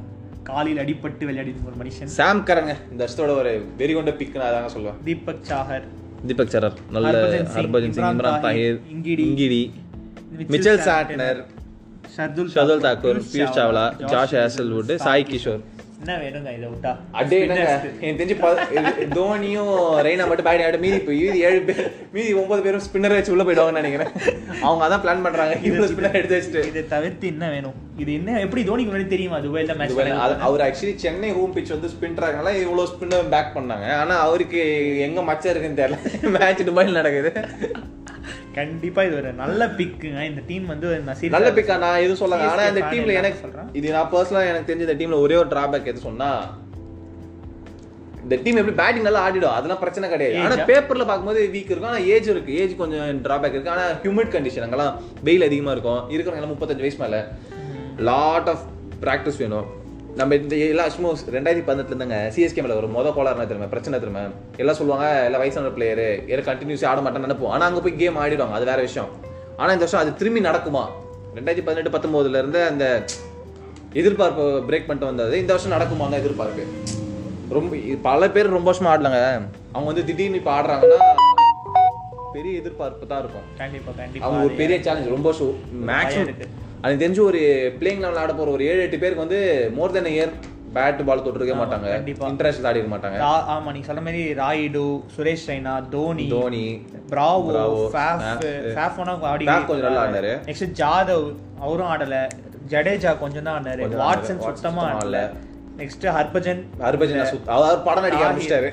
[0.50, 2.12] காலில் அடிபட்டு விளையாடி ஒரு மனுஷன்.
[2.18, 5.00] சாம் கரங்க இந்த வருஷத்தோட ஒரு வெறி கொண்ட பிக் நான் அதாங்க சொல்லுவேன்.
[5.08, 5.88] தீபக் சாகர்
[6.28, 7.12] தீபக் சரர் நல்ல
[7.56, 8.78] Harbhajan Singh, Imran Tahir,
[9.26, 9.62] Ngidi,
[10.54, 11.40] Mitchell Santner
[12.16, 15.62] Shardul Shardul Thakur Piyush Chawla Josh Hazlewood Sai Kishore.
[16.06, 16.96] என்ன வேணுங்க இதை விட்டா?
[17.12, 17.82] அடே என்னங்க?
[18.02, 19.76] எனக்கு தெரிஞ்சு தோனியும்
[20.06, 23.44] ரெய்னா மட்டும் பேட் ஆடு மீதி இப்போ மீதி ஏழு பேர் மீதி ஒன்பது பேரும் ஸ்பின்னர் வச்சு உள்ள
[23.44, 24.08] போயிடுவாங்கன்னு நினைக்கிறேன்.
[24.62, 25.58] அவங்க அதான் பிளான் பண்றாங்க.
[25.62, 26.68] இவ்வளவு ஸ்பின்னர் எடுத்து வச்சுட்டு.
[26.68, 27.74] இதை தவிர்த்து என்ன வேணும்?
[27.98, 29.38] இது என்ன எப்படி தோனிக்கு முன்னாடி தெரியுமா?
[29.38, 29.92] துபாயில இது மேட்ச்.
[29.92, 33.92] அது- அவர் ஆக்சுவலி சென்னை ஹோம் பிச் வந்து ஸ்பின் ட்ராக்னால இவ்வளவு ஸ்பின்னர் பேக் பண்ணாங்க.
[33.92, 34.60] ஆனா அவருக்கு
[35.00, 36.22] எங்க மச்சம் இருக்குன்னு தெரியல.
[36.40, 37.48] மேட்ச் துபாயில் நடக்குது.
[38.54, 42.82] கண்டிப்பா இது ஒரு நல்ல பிக்குங்க இந்த டீம் வந்து நல்ல பிக்கா நான் எதுவும் சொல்லல ஆனா இந்த
[42.82, 43.74] டீம்ல எனக்கு சொல்றேன்.
[43.74, 46.58] இது நான் பர்சனலா எனக்கு தெரிஞ்ச இந்த டீம்ல ஒரே ஒரு டிராபேக் எது சொன்னா
[48.24, 50.40] இந்த டீம் எப்படி பேட்டிங் நல்லா ஆடிடும் அதெல்லாம் பிரச்சனை கிடையாது.
[50.40, 50.64] ஆனா?
[50.64, 51.84] பேப்பர்ல பார்க்கும்போது வீக் இருக்கும்.
[51.84, 52.56] ஆனா ஏஜ் இருக்கு.
[52.56, 53.70] ஏஜ் கொஞ்சம் டிராபேக் இருக்கு.
[53.70, 56.10] ஆனா ஹியூமிட் கண்டிஷன் அங்கெல்லாம் வெயில் அதிகமா இருக்கும்.
[56.10, 57.28] இருக்கிறவங்க எல்லாம் முப்பத்தஞ்சு வயசு மேல.
[57.98, 58.60] லாட் ஆஃப்
[59.02, 59.79] ப்ராக்டிஸ் வேணும்.
[60.18, 63.68] நம்ம இந்த எல்லா சும்மா ரெண்டாயிரத்தி பதினெட்டுல இருந்தாங்க சிஎஸ்கே மேல ஒரு மொத கோளாறுனா தெரியுமா?
[63.74, 64.24] பிரச்சனை தெரியுமா?
[64.62, 67.54] எல்லாம் சொல்லுவாங்க எல்லாம் வயசான பிளேயரு எல்லாம் கண்டினியூஸ் ஆட மாட்டேன்னு நினைப்போம்.
[67.56, 69.10] ஆனா அங்க போய் கேம் ஆடிடுவாங்க அது வேற விஷயம்.
[69.56, 70.84] ஆனா இந்த வருஷம் அது திரும்பி நடக்குமா?
[71.36, 73.06] ரெண்டாயிரத்தி பதினெட்டு பத்தொன்பதுல இருந்து அந்த
[73.94, 75.40] எதிர்பார்ப்பு பிரேக் பண்ணிட்டு வந்தது.
[75.40, 76.66] இந்த வருஷம் நடக்குமாங்க எதிர்பார்ப்பு.
[77.58, 79.22] ரொம்ப பல பேர் ரொம்ப வருஷமா ஆடலாங்க.
[79.72, 81.12] அவங்க வந்து திடீர்னு இப்ப ஆடுறாங்கன்னா
[82.34, 83.46] பெரிய எதிர்பார்ப்பு தான் இருக்கும்.
[83.58, 84.26] கண்டிப்பா கண்டிப்பா.
[84.26, 85.32] அவங்க ஒரு பெரிய சேலஞ்ச் ரொம்ப
[85.92, 86.34] மேக்ஸிமம்
[86.84, 87.40] எனக்கு தெரிஞ்சு ஒரு
[87.80, 89.40] பிளேயிங் லெவல் ஆட போற ஒரு ஏழு எட்டு பேருக்கு வந்து
[89.78, 90.32] மோர் தென் இயர்
[90.76, 91.88] பேட் பால் தொட்டிருக்க மாட்டாங்க.
[92.32, 93.20] இன்டர்நேஷனல் ஆடி இருக்க மாட்டாங்க
[93.54, 94.84] ஆமா நீங்க சொன்ன மாதிரி Rayudu
[95.16, 96.66] Suresh Raina Dhoni Dhoni
[97.12, 98.46] Bravo Bravo, Faf Faf.
[98.78, 100.34] Faf ஒன்னா ஆடி கொஞ்சம் நல்லா ஆடினாரு.
[100.50, 101.26] நெக்ஸ்ட் ஜாதவ்
[101.66, 102.18] அவரும் ஆடல
[102.74, 104.42] ஜடேஜா கொஞ்சம் தான் ஆடினாரு வாட்சன்.
[104.48, 105.20] சுத்தமா ஆடல
[105.80, 108.70] நெக்ஸ்ட் ஹர்பஜன் ஹர்பஜன் அவர் படம் நடிக்க ஆரம்பிச்சிட்டாரு.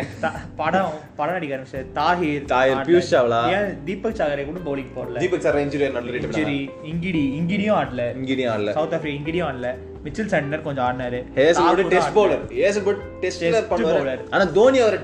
[0.56, 1.86] படம் படம் நடிக்க ஆரம்பிச்சாரு.
[2.00, 2.84] தாஹிர் தாஹிர்.
[2.88, 3.40] பியூஷ் சாவ்லா.
[3.56, 5.18] ஏன் தீபக் சாகரே கூட பவுலிங் போடல.
[5.18, 6.56] தீபக் சார் இன்ஜுரி நல்ல இன்ஜுரி
[6.92, 8.14] இங்கிடி இங்கிடியும் ஆடல.
[8.16, 8.72] இங்கேயும் ஆடல.
[8.78, 9.74] சவுத் ஆப்பிரிக்கா இங்கிடியும் ஆடல.
[10.02, 11.20] மிச்சில் சாண்டனர் கொஞ்சம் ஆடினாரு.
[11.36, 12.16] Hazlewood test.
[12.16, 14.18] Bowler Hazlewood test bowler.
[14.30, 14.98] ஆனா தோனி அவர்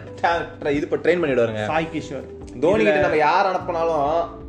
[0.79, 1.65] இது ட்ரெயின் பண்ணிடுவாருங்க.
[1.67, 2.29] சாய் கிஷோர்.
[2.63, 4.03] தோனி கிட்ட நம்ம யார் அனுப்பினாலும்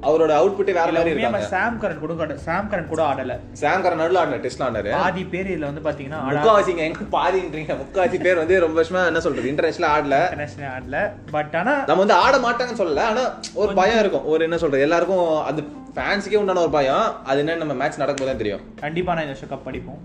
[0.08, 1.48] அவரோட அவுட்புட்டே வேற மாதிரி உண்மையா இருக்காங்க.
[1.54, 3.36] சாம் கரன் கூட சாம் கரன் கூட ஆடல.
[3.54, 4.92] சாம் கரன் நடுவில் ஆடின டெஸ்ட்ல ஆடினாரு.
[4.92, 7.76] பாதி பேர் இதுல வந்து பாத்தீங்கன்னா முக்காவாசிங்க எங்க பாதின்றீங்க?
[7.82, 9.48] முக்காவாசி பேர் வந்து ரொம்ப வருஷமா என்ன சொல்றது?
[9.48, 10.20] இன்டர்நேஷனல் ஆடல.
[10.22, 11.12] இன்டர்நேஷனல் ஆடல.
[11.32, 13.00] பட் ஆனா நம்ம வந்து ஆட மாட்டாங்கன்னு சொல்லல.
[13.00, 14.26] ஆனா ஒரு பயம் இருக்கும்.
[14.26, 14.82] ஒரு என்ன சொல்றது?
[14.82, 15.64] எல்லாருக்கும் அது
[15.96, 17.26] ஃபேன்ஸுக்கே உண்டான ஒரு பயம்.
[17.26, 18.62] அது என்ன நம்ம மேட்ச் நடக்கும் தான் தெரியும்.
[18.80, 20.02] கண்டிப்பா நான் இந்த வருஷம் கப் அடிப்போம்.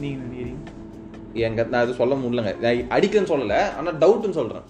[0.00, 0.22] நீங்க?
[1.32, 2.52] எங்க நான் அது சொல்ல முடியலங்க.
[2.96, 3.56] அடிக்கன்னு சொல்லல.
[3.78, 4.64] ஆனா டவுட்னு சொல்றேன்.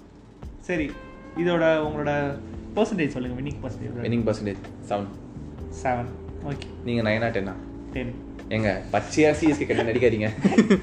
[0.61, 0.93] சரி.
[1.39, 2.11] இதோட உங்களோட
[2.77, 4.61] பர்சன்டேஜ் சொல்லுங்க winning percentage winning percentage
[4.91, 5.11] seven
[5.83, 6.11] seven
[6.51, 7.55] okay நீங்க நைனா டென்னா
[7.97, 8.15] டென்
[8.55, 10.29] எங்க பச்சையா சிஎஸ்கே கட்டி நடிக்காதீங்க.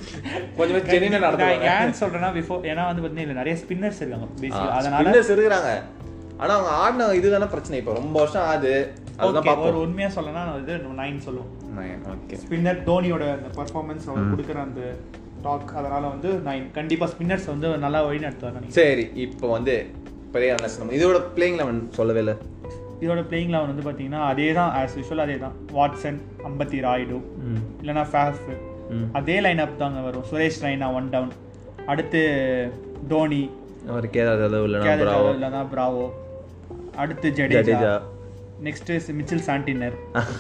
[0.58, 4.28] கொஞ்சம் ஜெனினா நான் நடத்துவாங்க ஏன் சொல்றேன்னா பிஃபோர் ஏன்னா வந்து பாத்தீங்கன்னா இதுல நிறைய ஸ்பின்னர்ஸ் இருக்காங்க
[4.78, 5.72] அதனால ஸ்பின்னர்ஸ் இருக்கிறாங்க.
[6.42, 7.80] ஆனா அவங்க ஆடின இதுதானே பிரச்சனை.
[7.82, 8.74] இப்போ ரொம்ப வருஷம் ஆகுது.
[9.18, 11.52] அதுதான் ஒரு உண்மையா சொல்லனா நான் வந்து நைன் சொல்லுவோம்.
[12.44, 14.82] ஸ்பின்னர் தோனியோட அந்த பர்ஃபார்மன்ஸ் அவர் கொடுக்குற அந்த
[15.46, 18.78] டாக் அதனால வந்து நைன் கண்டிப்பா ஸ்பின்னர்ஸ் வந்து நல்லா வழி நடத்துவார் நினைக்கிறேன்.
[18.80, 19.76] சரி இப்போ வந்து
[20.34, 22.36] பெரிய அனலிஸ்ட் நம்ம இதோட பிளேயிங் லெவன் சொல்லவே இல்லை.
[23.04, 26.20] இதோட பிளேயிங் லெவன் வந்து பாத்தீங்கன்னா அதே தான் ஆஸ் யூஷுவல் அதே தான் வாட்சன்
[26.50, 27.18] அம்பத்தி ராய்டு
[27.82, 28.44] இல்லைன்னா ஃபேஃப்.
[29.20, 30.26] அதே லைன் அப் தாங்க வரும்.
[30.32, 31.34] சுரேஷ் ரெய்னா ஒன் டவுன்
[31.92, 32.22] அடுத்து
[33.12, 33.44] தோனி.
[33.92, 36.06] அவர் கேதார் ஜாதவ் இல்லைனா பிராவோ ஜாதவ் இல்லைன்னா பிராவோ
[37.04, 37.94] அடுத்து ஜடேஜா.
[38.66, 38.90] நெக்ஸ்ட்
[39.20, 39.96] மிச்சில் சாண்டினர்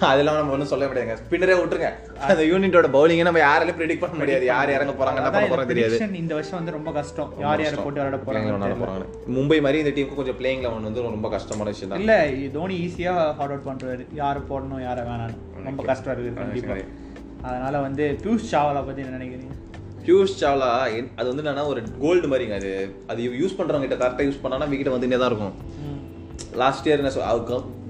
[0.09, 1.15] அதெல்லாம் நம்ம ஒன்றும் சொல்ல முடியாதுங்க.
[1.21, 1.89] ஸ்பின்னரே விட்டுருங்க.
[2.27, 4.45] அந்த யூனிட்டோட பவுலிங்கை நம்ம யாராலையும் ப்ரெடிக்ட் பண்ண முடியாது.
[4.51, 7.31] யார் இறங்க போறாங்க என்ன பண்ண போறாங்க தெரியாது இந்த வருஷம் வந்து ரொம்ப கஷ்டம்.
[7.45, 9.07] யார் யாரை போட்டு விளையாட போறாங்க
[9.37, 12.03] மும்பை மாதிரி இந்த டீமுக்கு கொஞ்சம் பிளேயிங் லெவன் வந்து ரொம்ப கஷ்டமான விஷயம் தான்.
[12.03, 12.13] இல்ல
[12.57, 14.05] தோனி ஈஸியா ஹார்ட் அவுட் பண்றாரு.
[14.21, 15.39] யாரை போடணும் யாரை வேணாம்னு.
[15.69, 16.77] ரொம்ப கஷ்டம் இருக்குது கண்டிப்பா.
[17.49, 19.57] அதனால வந்து பியூஷ் சாவலா பத்தி என்ன நினைக்கிறீங்க?
[20.05, 20.71] பியூஷ் சாவ்லா
[21.19, 22.71] அது வந்து என்னன்னா ஒரு கோல்டு மாதிரிங்க அது.
[23.11, 25.55] அது யூஸ் பண்றவங்க கிட்ட கரெக்டாக யூஸ் பண்ணானா விக்கெட் வந்துட்டே தான் இருக்கும்.
[26.63, 27.13] லாஸ்ட் இயர் என்ன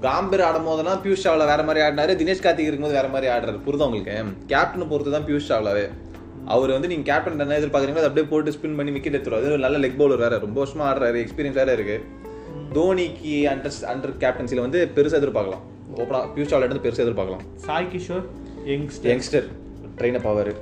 [0.02, 2.16] காம்பீர் ஆடும் போதெல்லாம் பியூஷ் சாவ்லா வேற மாதிரி ஆடினாரு.
[2.20, 3.60] தினேஷ் கார்த்திக் இருக்கும்போது வேற மாதிரி ஆடுறாரு.
[3.66, 4.24] புரியுதா உங்களுக்கு?
[4.46, 5.84] கேப்டன் பொறுத்து தான் பியூஷ் சாவ்லாவே.
[6.46, 9.50] அவர் வந்து நீங்க கேப்டன் என்ன எதிர்பார்க்குறீங்களோ அதை அப்படியே போட்டு ஸ்பின் பண்ணி விக்கெட் எடுத்துருவாரு.
[9.50, 10.38] ஒரு நல்ல லெக் பவுலர் வேற.
[10.38, 11.18] ரொம்ப வருஷமா ஆடுறாரு.
[11.24, 12.04] எக்ஸ்பீரியன்ஸ் வேற இருக்கு.
[12.72, 15.62] தோனிக்கு அண்டர் அண்டர் கேப்டன்சில வந்து பெருசா எதிர்பார்க்கலாம்.
[15.96, 17.44] ஓப்பனா பியூஷ் சாவ்லா இருந்து பெருசா எதிர்பார்க்கலாம்.
[17.56, 18.24] Sai Kishore
[18.66, 19.48] youngster youngster
[19.98, 20.52] train up அவர்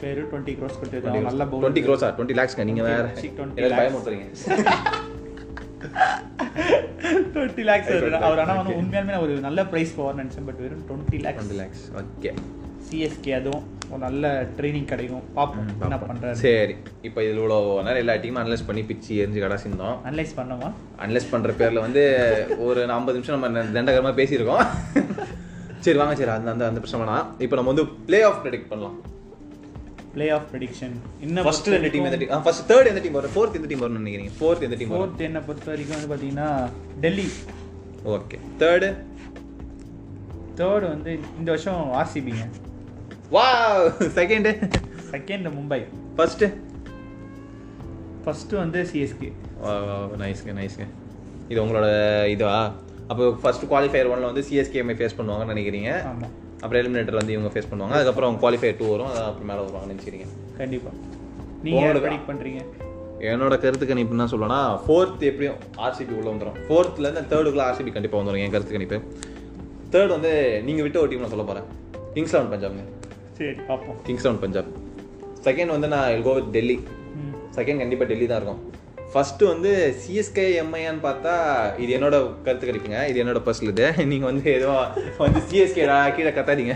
[0.00, 1.20] பேரு டுவெண்ட்டி க்ரோஸ் கொடுத்துருக்காங்க.
[1.20, 3.12] நல்ல டுவெண்ட்டி க்ரோஸா டுவெண்ட்டி லேக்ஸ்ங்க நீங்க வேற.
[3.20, 4.26] 20 எல்லாரும் பயமுறுத்துறீங்க.
[7.34, 7.90] டுவெண்ட்டி லேக்ஸ்
[8.26, 11.84] அவர் ஆனால் வந்து உண்மையாலுமே ஒரு நல்ல ப்ரைஸ் போவார்னு நினச்சேன் பட் வெறும் twenty lakhs twenty lakhs
[12.02, 12.32] okay
[12.88, 14.26] CSK அதுவும் ஒரு நல்ல
[14.56, 15.24] ட்ரைனிங் கிடைக்கும்.
[15.36, 16.74] பார்ப்போம் என்ன பண்ணுறாரு சரி
[17.06, 19.96] இப்போ இதில் இவ்வளோ நேரம் எல்லா டீமும் அனலைஸ் பண்ணி பிச்சு எரிஞ்சு கடை சிந்தோம்.
[20.08, 20.68] அனலைஸ் பண்ணோமா
[21.04, 22.04] அனலைஸ் பண்ணுற பேரில் வந்து
[22.66, 24.64] ஒரு ஐம்பது நிமிஷம் நம்ம தண்டகரமாக பேசியிருக்கோம்.
[25.86, 28.96] சரி வாங்க சரி அந்த அந்த அந்த பிரச்சனை இப்போ நம்ம வந்து ப்ளே ஆஃப் ப்ரெடிக்ட் பண்ணலாம்.
[30.16, 30.94] பிளே ஆஃப் ப்ரெடிக்ஷன்
[31.24, 33.32] இன்னும் ஃபர்ஸ்ட் ரெண்டு டீம் எந்த டீம் ஃபர்ஸ்ட் தேர்ட் எந்த டீம் வரும்.
[33.34, 34.32] ஃபோர்த் எந்த டீம் வரும்னு நினைக்கிறீங்க.
[34.38, 36.48] ஃபோர்த் எந்த டீம் ஃபோர்த் என்னை பொறுத்த வரைக்கும் வந்து பார்த்தீங்கன்னா
[37.04, 37.26] டெல்லி.
[38.14, 38.88] ஓகே தேர்டு
[40.60, 42.44] தேர்ட் வந்து இந்த வருஷம் ஆர்சிபிங்க
[43.34, 43.46] வா
[44.18, 44.52] second
[45.12, 45.80] second Mumbai.
[46.18, 46.48] First
[48.24, 49.30] first வந்து சிஎஸ்கே
[50.22, 50.86] நைஸ்ங்க நைஸ்ங்க
[51.50, 51.86] இது உங்களோட
[52.34, 52.56] இதுவா?
[53.10, 55.90] அப்போ ஃபர்ஸ்ட் குவாலிஃபயர் ஒன்ல வந்து சிஎஸ்கேஎம்ஐ ஃபேஸ் பண்ணுவாங்கன்னு நினைக்கிறீங்க.
[56.10, 57.94] ஆமாம் அப்புறம் எலிமினேட்டர் வந்து இவங்க ஃபேஸ் பண்ணுவாங்க.
[57.98, 59.10] அதுக்கப்புறம் குவாலிஃபயர் டூ வரும்.
[59.12, 60.26] அது அப்புறம் மேலே வருவாங்கன்னு நினைக்கிறீங்க
[60.60, 60.96] கண்டிப்பாக
[61.66, 62.60] நீங்கள் ப்ரெடிக்ட் பண்ணுறீங்க
[63.30, 68.42] என்னோட கருத்து கணிப்பு என்ன சொல்லணும்னா ஃபோர்த் எப்படியும் ஆர்சிபி உள்ள வந்துடும் ஃபோர்த்லேருந்து தேர்டுக்குள்ள ஆர்சிபி கண்டிப்பாக வந்துடும்
[68.44, 68.98] என் கருத்து கணிப்பு.
[69.92, 70.32] தேர்ட் வந்து
[70.66, 71.66] நீங்கள் விட்ட ஒரு டீம் நான் சொல்ல போகிறேன்
[72.14, 72.84] கிங்ஸ் லெவன் பஞ்சாப்ங்க.
[73.38, 73.96] சரி பார்ப்போம்.
[74.06, 74.68] Kings eleven Punjab.
[75.46, 76.76] செகண்ட் வந்து நான் கோ வித் டெல்லி
[77.58, 78.62] செகண்ட் கண்டிப்பாக டெல்லி தான் இருக்கும்.
[79.16, 81.34] ஃபர்ஸ்ட் வந்து சிஎஸ்கே எம்ஐயான்னு பார்த்தா
[81.82, 83.86] இது என்னோட கருத்து கணிப்புங்க இது என்னோட பர்சனல் இது.
[84.10, 84.72] நீங்கள் வந்து ஏதோ
[85.22, 86.74] வந்து சிஎஸ்கேடா கீழே கத்தாதீங்க.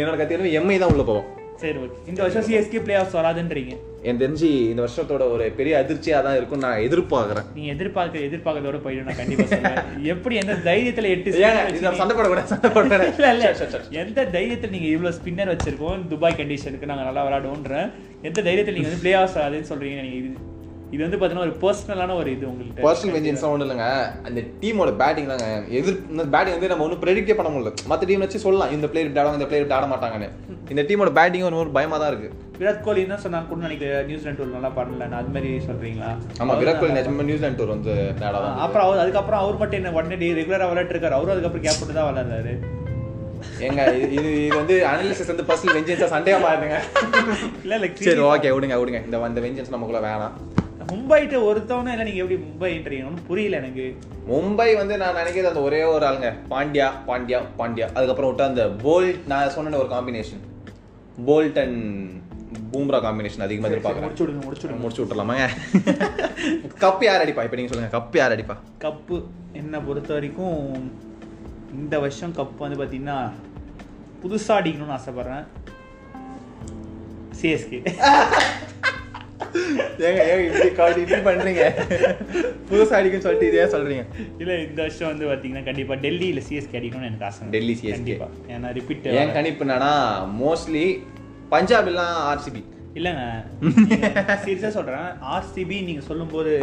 [0.00, 1.28] என்னோட கருத்து எம்ஐ தான் உள்ள போவோம்
[1.62, 3.72] சரி ஓகே இந்த வருஷம் சிஎஸ்கே பிளே ஆஃப்ஸ் வராதுன்றீங்க.
[4.04, 7.48] எனக்கு தெரிஞ்சு இந்த வருஷத்தோட ஒரு பெரிய அதிர்ச்சியாக தான் இருக்கும் நான் எதிர்பார்க்குறேன்.
[7.56, 9.80] நீங்க எதிர்பார்க்க எதிர்பார்க்கறதோட போயிடும் நான் கண்டிப்பா சொல்றேன்.
[10.12, 11.34] எப்படி எந்த தைரியத்துல எட்டு
[11.72, 13.10] இது சண்டை போடக்கூடாது சண்டை போடக்கூடாது.
[13.32, 13.50] இல்ல.
[14.04, 16.02] எந்த தைரியத்துல நீங்க இவ்வளவு ஸ்பின்னர் வச்சிருக்கோம்?
[16.14, 17.74] துபாய் கண்டிஷனுக்கு நாங்க நல்லா விளையாடுவோன்ற.
[18.30, 20.50] எந்த தைரியத்துல நீங்க வந்து பிளே ஆஃப்ஸ் ஆகுதுன்னு சொல்றீங்க நீங்க
[20.94, 23.86] இது வந்து பாத்தீங்கன்னா ஒரு பர்சனலான ஒரு இது உங்களுக்கு பர்சனல் வெஞ்சன்ஸ் ஒன்றும் இல்லைங்க.
[24.28, 25.46] அந்த டீமோட பேட்டிங் தாங்க.
[25.78, 27.70] எதிர் இந்த பேட்டிங் வந்து நம்ம ஒன்றும் ப்ரெடிக்டே பண்ண முடியல.
[27.90, 28.72] மற்ற டீம் வச்சு சொல்லலாம்.
[28.76, 30.28] இந்த பிளேயர் ஆடுவாங்க இந்த பிளேயர் ஆட மாட்டாங்கன்னு.
[30.72, 32.28] இந்த டீமோட பேட்டிங் ஒரு ஒரு பயமா தான் இருக்கு.
[32.60, 36.10] விராட் கோலி என்ன சொன்னாங்க கூட நினைக்கிறேன் நியூசிலாந்து டூர் நல்லா பண்ணல அது மாதிரி சொல்றீங்களா?
[36.42, 37.94] ஆமா விராட் கோலி நிஜமா நியூசிலாந்து டூர் வந்து
[38.66, 42.08] அப்புறம் அவர் அதுக்கப்புறம் அவர் மட்டும் என்ன உடனே ரெகுலரா விளையாட்டு இருக்காரு அவரும் அதுக்கப்புறம் கேப் போட்டு தான்
[42.10, 42.54] விளையாடுறாரு.
[43.66, 46.76] ஏங்க இது இது இது வந்து அனாலிசிஸ் வந்து பர்சனல் வெஞ்சன்ஸா சண்டையா மாறுதுங்க.
[47.64, 49.00] இல்ல இல்ல சரி ஓகே விடுங்க விடுங்க.
[49.08, 50.36] இந்த இந்த வெஞ்சன்ஸ் நமக்குள்ள வேணாம்.
[50.90, 53.84] மும்பைட்டு ஒருத்தவனே இல்லை நீங்க எப்படி மும்பைன்றீங்க ஒன்றும் புரியல எனக்கு.
[54.28, 56.30] மும்பை வந்து நான் நினைக்கிறது அந்த ஒரே ஒரு ஆளுங்க.
[56.50, 57.86] பாண்டியா பாண்டியா பாண்டியா.
[57.94, 60.42] அதுக்கப்புறம் விட்டா அந்த போல்ட் நான் சொன்ன ஒரு combination
[61.26, 61.80] Boult and
[62.72, 64.00] Bumrah combination அதிகமாக எதிர்பார்க்குறேன்.
[64.00, 64.80] முடிச்சு விடுங்க முடிச்சு விடுங்க.
[64.80, 65.46] முடிச்சு விட்டுலாமாங்க
[66.84, 67.44] கப் யார் அடிப்பா?
[67.44, 68.56] இப்போ நீங்க சொல்லுங்க கப் யார் அடிப்பா?
[68.80, 69.16] கப்பு.
[69.52, 70.58] என்னை பொறுத்த வரைக்கும்
[71.74, 73.18] இந்த வருஷம் கப் வந்து பார்த்தீங்கன்னா
[74.22, 75.44] புதுசாக அடிக்கணும்னு ஆசைப்பட்றேன்.
[77.40, 77.78] சிஎஸ்கே
[80.08, 81.64] ஏங்க ஏங்க இப்படி காட்டி இப்படி பண்றீங்க?
[82.68, 84.04] புதுசா அடிக்குன்னு சொல்லிட்டு இதே சொல்றீங்க?
[84.42, 87.48] இல்லை இந்த வருஷம் வந்து பார்த்தீங்கன்னா கண்டிப்பாக டெல்லி இல்லை சிஎஸ்கே அடிக்கணும்னு எனக்கு ஆசை.
[87.56, 87.92] டெல்லி CSK.
[87.96, 88.28] கண்டிப்பா.
[88.54, 89.92] ஏன்னா ரிப்பீட் என் கணிப்பு என்னன்னா
[90.42, 90.86] மோஸ்ட்லி
[91.54, 92.62] பஞ்சாப் எல்லாம் ஆர்சிபி
[93.00, 93.26] இல்லைங்க.
[94.46, 96.54] சீரியஸாக சொல்கிறேன் ஆர்சிபி நீங்கள் சொல்லும்போது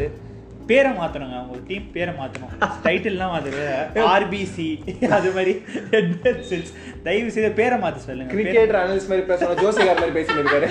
[0.72, 2.52] பேரை மாற்றணுங்க அவங்க டீம் பேரை மாற்றணும்
[2.84, 4.68] டைட்டில்லாம் மாற்றுறது ஆர்பிசி
[5.18, 5.54] அது மாதிரி
[7.08, 8.32] தயவு செய்து பேரை மாற்ற சொல்லுங்க.
[8.34, 9.58] கிரிக்கெட் அனலிஸ்ட் மாதிரி பேசணும்.
[9.64, 10.70] ஜோசிகார் மாதிரி பேசிட்டு இருக்காரு.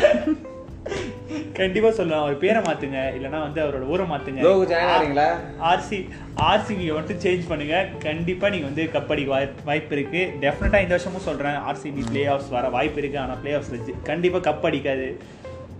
[1.52, 2.98] கண்டிப்பா சொல்லலாம் அவர் பேரை மாத்துங்க.
[3.18, 4.40] இல்லனா வந்து அவரோட ஊரை மாத்துங்க.
[4.40, 5.26] லோகோ ஜாயின் ஆறீங்களா
[5.60, 7.86] ஆர்சி ஆர்சிபி மட்டும் சேஞ்ச் பண்ணுங்க.
[7.98, 10.32] கண்டிப்பா நீங்க வந்து கப்படி வாய்ப்பு இருக்கு.
[10.40, 11.52] டெஃபினட்டா இந்த வருஷமும் சொல்றேன்.
[11.52, 13.18] ஆர்சிபி பிளே ஆஃப்ஸ் வர வாய்ப்பு இருக்கு.
[13.18, 15.20] ஆனா பிளே ஆஃப்ஸ் கண்டிப்பா கப் அடிக்காது.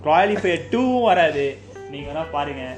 [0.04, 1.58] குவாலிஃபயர் டூவும் வராது.
[1.90, 2.74] நீங்க வேணா பாருங்க.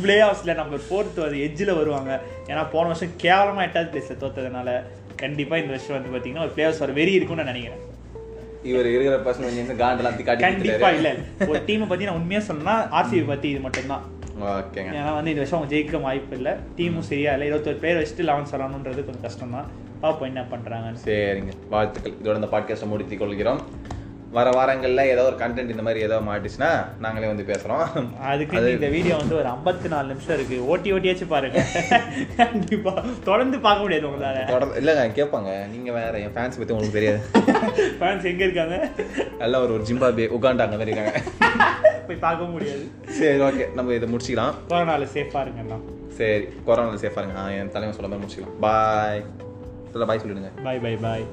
[0.00, 2.20] பிளே ஆஃப்ஸ்ல நம்பர் ஃபோர்த் வந்து எட்ஜில் வருவாங்க.
[2.46, 4.82] ஏன்னா போன வருஷம் கேவலமா எட்டாவது பிளேஸ்ல தோத்ததுனால
[5.16, 7.88] கண்டிப்பா இந்த வருஷம் வந்து பாத்தீங்கன்னா ஒரு பிளே ஆஃப்ஸ் வர வெறி இருக்கும்னு நான் நினைக்கிறேன்.
[8.62, 11.14] இவர் இருக்கிற பர்சன் காண்டெல்லாம் காட்டி கண்டிப்பா இல்ல
[11.46, 14.02] ஒரு டீமை பத்தி நான் உண்மையா சொல்லணும்னா ஆர்சிபி பத்தி இது மட்டும்தான்.
[14.40, 14.90] ஓகேங்க.
[14.96, 16.52] ஏன்னா வந்து இந்த வருஷம் அவங்க ஜெயிக்க வாய்ப்பு இல்லை.
[16.76, 17.46] டீமும் சரியா இல்லை.
[17.46, 19.66] இருபத்தொரு பேர் வச்சுட்டு லெவன்ஸ் வரணுன்றது கொஞ்சம் கஷ்டம் தான்
[20.00, 21.00] பார்ப்போம் என்ன பண்றாங்கன்னு.
[21.04, 21.52] சரிங்க.
[21.68, 22.12] வாழ்த்துக்கள்.
[22.12, 23.60] இதோட இந்த பாட்காஸ்ட்டை முடித்துக் கொள்கிறோம்.
[24.30, 28.18] வர வாரங்கள்ல ஏதோ ஒரு கண்டென்ட் இந்த மாதிரி ஏதோ மாட்டுச்சுன்னா நாங்களே வந்து பேசுறோம்.
[28.18, 30.66] அதுக்கு அது- இந்த வீடியோ வந்து ஒரு ஐம்பத்தி நாலு நிமிஷம் இருக்கு.
[30.66, 31.64] ஓட்டி ஓட்டியாச்சும் பாருங்க.
[32.36, 33.04] கண்டிப்பா.
[33.24, 34.44] தொடர்ந்து பார்க்க முடியாது உங்களால.
[34.44, 37.20] தொடர்ந்து இல்லைங்க கேட்பாங்க நீங்க வேற என் ஃபேன்ஸ் பத்தி உங்களுக்கு தெரியாது.
[38.00, 38.88] ஃபேன்ஸ் எங்க இருக்காங்க?
[39.38, 41.22] எல்லாம் ஒரு ஒரு ஜிம்பாபே உகாண்டா அந்த மாதிரி இருக்காங்க.
[42.06, 42.88] போய் பார்க்க முடியாது.
[43.08, 44.54] சரி ஓகே நம்ம இதை முடிச்சுக்கலாம்.
[44.68, 45.82] கொரோனால சேஃபா இருங்க எல்லாம்.
[46.08, 47.50] சரி கொரோனாவில் சேஃபாக இருங்க.
[47.50, 48.58] என் தலைவன் சொல்ல மாதிரி முடிச்சுக்கலாம்.
[48.60, 49.24] பாய்
[50.06, 50.62] பாய் சொல்லிடுங்க.
[50.62, 51.24] பாய் பாய் பாய்